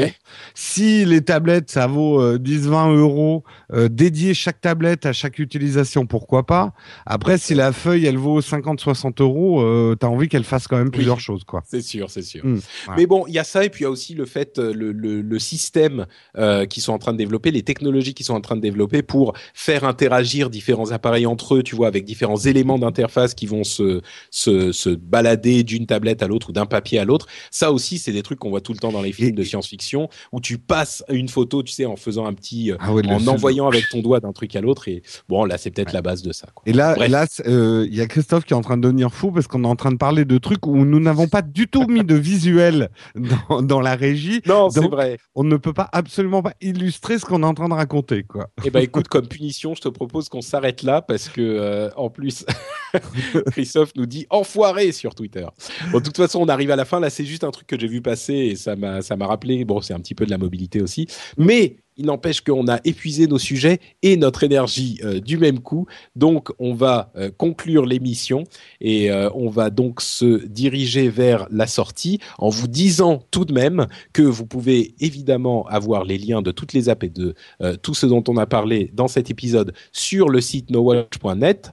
Si 0.53 1.05
les 1.05 1.21
tablettes, 1.21 1.69
ça 1.69 1.87
vaut 1.87 2.37
10-20 2.37 2.95
euros, 2.95 3.43
dédier 3.89 4.33
chaque 4.33 4.61
tablette 4.61 5.05
à 5.05 5.13
chaque 5.13 5.39
utilisation, 5.39 6.05
pourquoi 6.05 6.45
pas? 6.45 6.73
Après, 7.05 7.37
si 7.37 7.53
la 7.53 7.71
feuille, 7.71 8.05
elle 8.05 8.17
vaut 8.17 8.41
50-60 8.41 9.21
euros, 9.21 9.95
t'as 9.95 10.07
envie 10.07 10.29
qu'elle 10.29 10.43
fasse 10.43 10.67
quand 10.67 10.77
même 10.77 10.91
plusieurs 10.91 11.19
choses, 11.19 11.43
quoi. 11.43 11.63
C'est 11.65 11.81
sûr, 11.81 12.09
c'est 12.09 12.21
sûr. 12.21 12.45
Mm, 12.45 12.59
mais 12.97 13.05
bon, 13.05 13.25
il 13.27 13.33
y 13.33 13.39
a 13.39 13.43
ça 13.43 13.65
et 13.65 13.69
puis 13.69 13.81
il 13.81 13.83
y 13.83 13.87
a 13.87 13.89
aussi 13.89 14.13
le 14.13 14.25
fait, 14.25 14.59
euh, 14.59 14.73
le, 14.73 14.91
le, 14.91 15.21
le 15.21 15.39
système 15.39 16.05
euh, 16.37 16.65
qui 16.65 16.81
sont 16.81 16.93
en 16.93 16.97
train 16.97 17.13
de 17.13 17.17
développer, 17.17 17.51
les 17.51 17.63
technologies 17.63 18.13
qui 18.13 18.23
sont 18.23 18.33
en 18.33 18.41
train 18.41 18.55
de 18.55 18.61
développer 18.61 19.01
pour 19.01 19.33
faire 19.53 19.83
interagir 19.83 20.49
différents 20.49 20.91
appareils 20.91 21.25
entre 21.25 21.55
eux, 21.55 21.63
tu 21.63 21.75
vois, 21.75 21.87
avec 21.87 22.05
différents 22.05 22.37
éléments 22.37 22.79
d'interface 22.79 23.33
qui 23.33 23.45
vont 23.45 23.63
se, 23.63 24.01
se, 24.31 24.71
se 24.71 24.89
balader 24.89 25.63
d'une 25.63 25.85
tablette 25.85 26.23
à 26.23 26.27
l'autre 26.27 26.49
ou 26.49 26.53
d'un 26.53 26.65
papier 26.65 26.99
à 26.99 27.05
l'autre. 27.05 27.27
Ça 27.51 27.71
aussi, 27.71 27.97
c'est 27.97 28.12
des 28.13 28.23
trucs 28.23 28.39
qu'on 28.39 28.49
voit 28.49 28.61
tout 28.61 28.73
le 28.73 28.79
temps 28.79 28.91
dans 28.91 29.01
les 29.01 29.11
films 29.11 29.35
de 29.35 29.43
science-fiction 29.43 30.09
où 30.31 30.39
tu 30.39 30.57
passes 30.57 31.03
une 31.09 31.29
photo, 31.29 31.63
tu 31.63 31.73
sais, 31.73 31.85
en 31.85 31.95
faisant 31.95 32.25
un 32.25 32.33
petit, 32.33 32.71
euh, 32.71 32.77
ah 32.79 32.91
en 32.91 33.27
envoyant 33.27 33.67
avec 33.67 33.89
ton 33.89 34.01
doigt 34.01 34.19
d'un 34.19 34.31
truc 34.31 34.55
à 34.55 34.61
l'autre. 34.61 34.87
Et 34.87 35.03
bon, 35.29 35.45
là, 35.45 35.57
c'est 35.57 35.71
peut-être 35.71 35.93
la 35.93 36.01
base 36.01 36.21
de 36.21 36.31
ça. 36.31 36.47
Quoi. 36.53 36.63
Et 36.65 36.73
là, 36.73 36.95
là, 37.07 37.25
euh, 37.47 37.85
il 37.89 37.95
y 37.95 38.01
a 38.01 38.07
Christophe 38.07 38.45
qui 38.45 38.53
est 38.53 38.55
en 38.55 38.61
train 38.61 38.77
de 38.77 38.83
devenir 38.83 39.13
fou 39.13 39.31
parce 39.31 39.47
qu'on 39.47 39.63
est 39.63 39.67
en 39.67 39.75
train 39.75 39.91
de 39.91 39.97
parler 39.97 40.25
de 40.25 40.37
trucs 40.37 40.65
où 40.65 40.85
nous 40.85 40.99
n'avons 40.99 41.27
pas 41.27 41.41
du 41.41 41.67
tout 41.67 41.87
mis 41.87 42.03
de 42.03 42.15
visuel 42.15 42.89
dans, 43.15 43.61
dans 43.61 43.81
la 43.81 43.95
régie. 43.95 44.41
Non, 44.45 44.69
c'est 44.69 44.87
vrai. 44.87 45.17
On 45.35 45.43
ne 45.43 45.57
peut 45.57 45.73
pas 45.73 45.89
absolument 45.91 46.41
pas 46.41 46.53
illustrer 46.61 47.19
ce 47.19 47.25
qu'on 47.25 47.43
est 47.43 47.45
en 47.45 47.53
train 47.53 47.69
de 47.69 47.73
raconter, 47.73 48.23
quoi. 48.23 48.49
Eh 48.63 48.69
ben, 48.69 48.81
écoute, 48.81 49.07
comme 49.07 49.27
punition, 49.27 49.75
je 49.75 49.81
te 49.81 49.89
propose 49.89 50.29
qu'on 50.29 50.41
s'arrête 50.41 50.83
là 50.83 51.01
parce 51.01 51.29
que, 51.29 51.41
euh, 51.41 51.89
en 51.95 52.09
plus, 52.09 52.45
Christophe 53.51 53.91
nous 53.95 54.05
dit 54.05 54.27
enfoiré 54.29 54.91
sur 54.91 55.15
Twitter. 55.15 55.45
Bon, 55.91 55.99
de 55.99 56.03
toute 56.03 56.17
façon, 56.17 56.39
on 56.41 56.47
arrive 56.47 56.71
à 56.71 56.75
la 56.75 56.85
fin. 56.85 56.99
Là, 56.99 57.09
c'est 57.09 57.25
juste 57.25 57.43
un 57.43 57.51
truc 57.51 57.67
que 57.67 57.79
j'ai 57.79 57.87
vu 57.87 58.01
passer 58.03 58.33
et 58.33 58.55
ça 58.55 58.75
m'a, 58.75 59.01
ça 59.01 59.15
m'a 59.15 59.27
rappelé. 59.27 59.65
Bon, 59.65 59.81
c'est 59.81 59.93
un 59.93 59.99
petit 59.99 60.15
peu 60.15 60.25
de 60.25 60.31
la 60.31 60.37
mobilité 60.37 60.81
aussi, 60.81 61.07
mais 61.37 61.77
il 61.97 62.05
n'empêche 62.05 62.41
qu'on 62.41 62.67
a 62.67 62.79
épuisé 62.85 63.27
nos 63.27 63.37
sujets 63.37 63.79
et 64.01 64.17
notre 64.17 64.43
énergie 64.43 64.99
euh, 65.03 65.19
du 65.19 65.37
même 65.37 65.59
coup. 65.59 65.85
Donc, 66.15 66.51
on 66.59 66.73
va 66.73 67.11
euh, 67.15 67.29
conclure 67.35 67.85
l'émission 67.85 68.43
et 68.81 69.11
euh, 69.11 69.29
on 69.35 69.49
va 69.49 69.69
donc 69.69 70.01
se 70.01 70.45
diriger 70.45 71.09
vers 71.09 71.47
la 71.51 71.67
sortie 71.67 72.19
en 72.37 72.49
vous 72.49 72.67
disant 72.67 73.23
tout 73.31 73.45
de 73.45 73.53
même 73.53 73.87
que 74.11 74.21
vous 74.21 74.45
pouvez 74.45 74.95
évidemment 74.99 75.67
avoir 75.67 76.03
les 76.03 76.17
liens 76.17 76.41
de 76.41 76.51
toutes 76.51 76.73
les 76.73 76.89
apps 76.89 77.05
et 77.05 77.09
de 77.09 77.35
tout 77.81 77.93
ce 77.93 78.05
dont 78.05 78.23
on 78.27 78.37
a 78.37 78.45
parlé 78.45 78.91
dans 78.93 79.07
cet 79.07 79.29
épisode 79.29 79.73
sur 79.91 80.29
le 80.29 80.41
site 80.41 80.69
nowatch.net. 80.69 81.71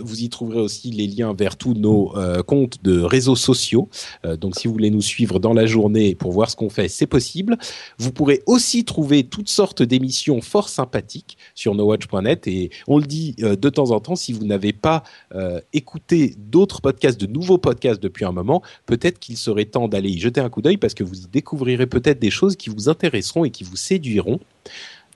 vous 0.00 0.22
y 0.22 0.28
trouverez 0.28 0.60
aussi 0.60 0.90
les 0.90 1.06
liens 1.06 1.34
vers 1.36 1.56
tous 1.56 1.74
nos 1.74 2.14
comptes 2.46 2.82
de 2.82 3.00
réseaux 3.00 3.36
sociaux. 3.36 3.88
donc, 4.38 4.56
si 4.56 4.68
vous 4.68 4.72
voulez 4.72 4.90
nous 4.90 5.02
suivre 5.02 5.38
dans 5.38 5.52
la 5.52 5.66
journée 5.66 6.14
pour 6.14 6.32
voir 6.32 6.50
ce 6.50 6.56
qu'on 6.56 6.70
fait, 6.70 6.88
c'est 6.88 7.06
possible. 7.06 7.58
Vous 7.98 8.12
pourrez 8.12 8.42
aussi 8.46 8.84
trouver 8.84 9.24
toutes 9.24 9.48
sorte 9.60 9.82
d'émission 9.82 10.40
fort 10.40 10.70
sympathique 10.70 11.36
sur 11.54 11.74
nowatch.net 11.74 12.46
et 12.46 12.70
on 12.86 12.96
le 12.96 13.04
dit 13.04 13.36
euh, 13.42 13.56
de 13.56 13.68
temps 13.68 13.90
en 13.90 14.00
temps, 14.00 14.16
si 14.16 14.32
vous 14.32 14.46
n'avez 14.46 14.72
pas 14.72 15.02
euh, 15.34 15.60
écouté 15.74 16.34
d'autres 16.38 16.80
podcasts, 16.80 17.20
de 17.20 17.26
nouveaux 17.26 17.58
podcasts 17.58 18.02
depuis 18.02 18.24
un 18.24 18.32
moment, 18.32 18.62
peut-être 18.86 19.18
qu'il 19.18 19.36
serait 19.36 19.66
temps 19.66 19.86
d'aller 19.86 20.08
y 20.08 20.18
jeter 20.18 20.40
un 20.40 20.48
coup 20.48 20.62
d'œil 20.62 20.78
parce 20.78 20.94
que 20.94 21.04
vous 21.04 21.24
y 21.24 21.26
découvrirez 21.26 21.86
peut-être 21.86 22.18
des 22.18 22.30
choses 22.30 22.56
qui 22.56 22.70
vous 22.70 22.88
intéresseront 22.88 23.44
et 23.44 23.50
qui 23.50 23.62
vous 23.62 23.76
séduiront. 23.76 24.40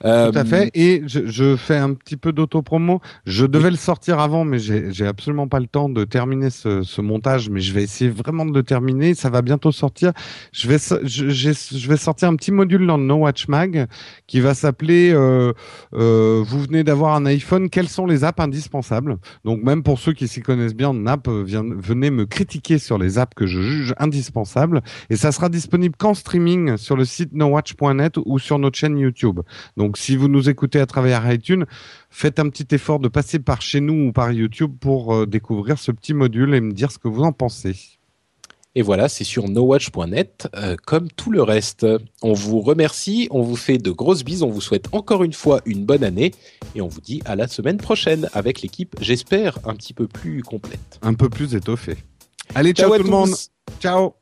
Tout 0.01 0.07
à 0.07 0.43
fait. 0.43 0.65
Euh, 0.65 0.69
et 0.73 1.03
je, 1.05 1.25
je 1.25 1.55
fais 1.55 1.77
un 1.77 1.93
petit 1.93 2.17
peu 2.17 2.33
d'autopromo. 2.33 3.01
Je 3.25 3.45
devais 3.45 3.69
le 3.69 3.77
sortir 3.77 4.19
avant, 4.19 4.43
mais 4.43 4.59
j'ai 4.59 5.07
absolument 5.07 5.47
pas 5.47 5.59
le 5.59 5.67
temps 5.67 5.89
de 5.89 6.03
terminer 6.03 6.49
ce, 6.49 6.83
ce, 6.83 7.01
montage. 7.01 7.49
Mais 7.49 7.61
je 7.61 7.73
vais 7.73 7.83
essayer 7.83 8.09
vraiment 8.09 8.45
de 8.45 8.53
le 8.53 8.63
terminer. 8.63 9.13
Ça 9.13 9.29
va 9.29 9.41
bientôt 9.41 9.71
sortir. 9.71 10.11
Je 10.51 10.67
vais, 10.67 10.77
je, 11.03 11.29
je 11.29 11.89
vais 11.89 11.97
sortir 11.97 12.27
un 12.27 12.35
petit 12.35 12.51
module 12.51 12.85
dans 12.85 12.97
No 12.97 13.15
Watch 13.15 13.47
Mag 13.47 13.87
qui 14.27 14.41
va 14.41 14.53
s'appeler 14.53 15.11
euh, 15.13 15.53
euh, 15.93 16.43
Vous 16.45 16.61
venez 16.61 16.83
d'avoir 16.83 17.15
un 17.15 17.25
iPhone. 17.25 17.69
Quelles 17.69 17.89
sont 17.89 18.05
les 18.05 18.23
apps 18.23 18.39
indispensables? 18.39 19.17
Donc 19.45 19.63
même 19.63 19.81
pour 19.81 19.99
ceux 19.99 20.13
qui 20.13 20.27
s'y 20.27 20.41
connaissent 20.41 20.75
bien 20.75 20.89
en 20.89 21.07
app, 21.07 21.27
venez 21.27 22.11
me 22.11 22.25
critiquer 22.25 22.79
sur 22.79 22.97
les 22.97 23.17
apps 23.17 23.33
que 23.33 23.45
je 23.45 23.61
juge 23.61 23.93
indispensables. 23.97 24.81
Et 25.09 25.15
ça 25.15 25.31
sera 25.31 25.47
disponible 25.47 25.95
qu'en 25.97 26.13
streaming 26.13 26.75
sur 26.77 26.97
le 26.97 27.05
site 27.05 27.33
nowatch.net 27.33 28.17
ou 28.25 28.39
sur 28.39 28.59
notre 28.59 28.77
chaîne 28.77 28.97
YouTube. 28.97 29.39
Donc 29.77 29.84
Donc 29.85 29.97
si 29.97 30.15
vous 30.15 30.27
nous 30.27 30.49
écoutez 30.49 30.79
à 30.79 30.87
travers 30.87 31.31
iTunes, 31.31 31.65
faites 32.09 32.39
un 32.39 32.49
petit 32.49 32.73
effort 32.73 32.99
de 32.99 33.07
passer 33.07 33.37
par 33.37 33.61
chez 33.61 33.81
nous 33.81 34.07
ou 34.07 34.11
par 34.11 34.31
YouTube 34.31 34.73
pour 34.79 35.27
découvrir 35.27 35.77
ce 35.77 35.91
petit 35.91 36.15
module 36.15 36.55
et 36.55 36.61
me 36.61 36.71
dire 36.71 36.91
ce 36.91 36.97
que 36.97 37.07
vous 37.07 37.21
en 37.21 37.31
pensez. 37.31 37.75
Et 38.73 38.81
voilà, 38.81 39.07
c'est 39.07 39.23
sur 39.23 39.47
nowatch.net, 39.47 40.49
euh, 40.55 40.75
comme 40.83 41.09
tout 41.11 41.29
le 41.29 41.43
reste. 41.43 41.85
On 42.23 42.33
vous 42.33 42.61
remercie, 42.61 43.27
on 43.29 43.43
vous 43.43 43.55
fait 43.55 43.77
de 43.77 43.91
grosses 43.91 44.23
bises, 44.23 44.41
on 44.41 44.49
vous 44.49 44.59
souhaite 44.59 44.87
encore 44.91 45.23
une 45.23 45.33
fois 45.33 45.61
une 45.67 45.85
bonne 45.85 46.03
année, 46.03 46.31
et 46.73 46.81
on 46.81 46.87
vous 46.87 46.99
dit 46.99 47.21
à 47.25 47.35
la 47.35 47.47
semaine 47.47 47.77
prochaine 47.77 48.27
avec 48.33 48.63
l'équipe, 48.63 48.95
j'espère, 48.99 49.59
un 49.65 49.75
petit 49.75 49.93
peu 49.93 50.07
plus 50.07 50.41
complète. 50.41 50.99
Un 51.03 51.13
peu 51.13 51.29
plus 51.29 51.53
étoffée. 51.53 51.97
Allez, 52.55 52.73
ciao, 52.73 52.89
ciao 52.89 52.97
tout 52.97 53.03
le 53.03 53.11
monde. 53.11 53.35
Ciao. 53.79 54.15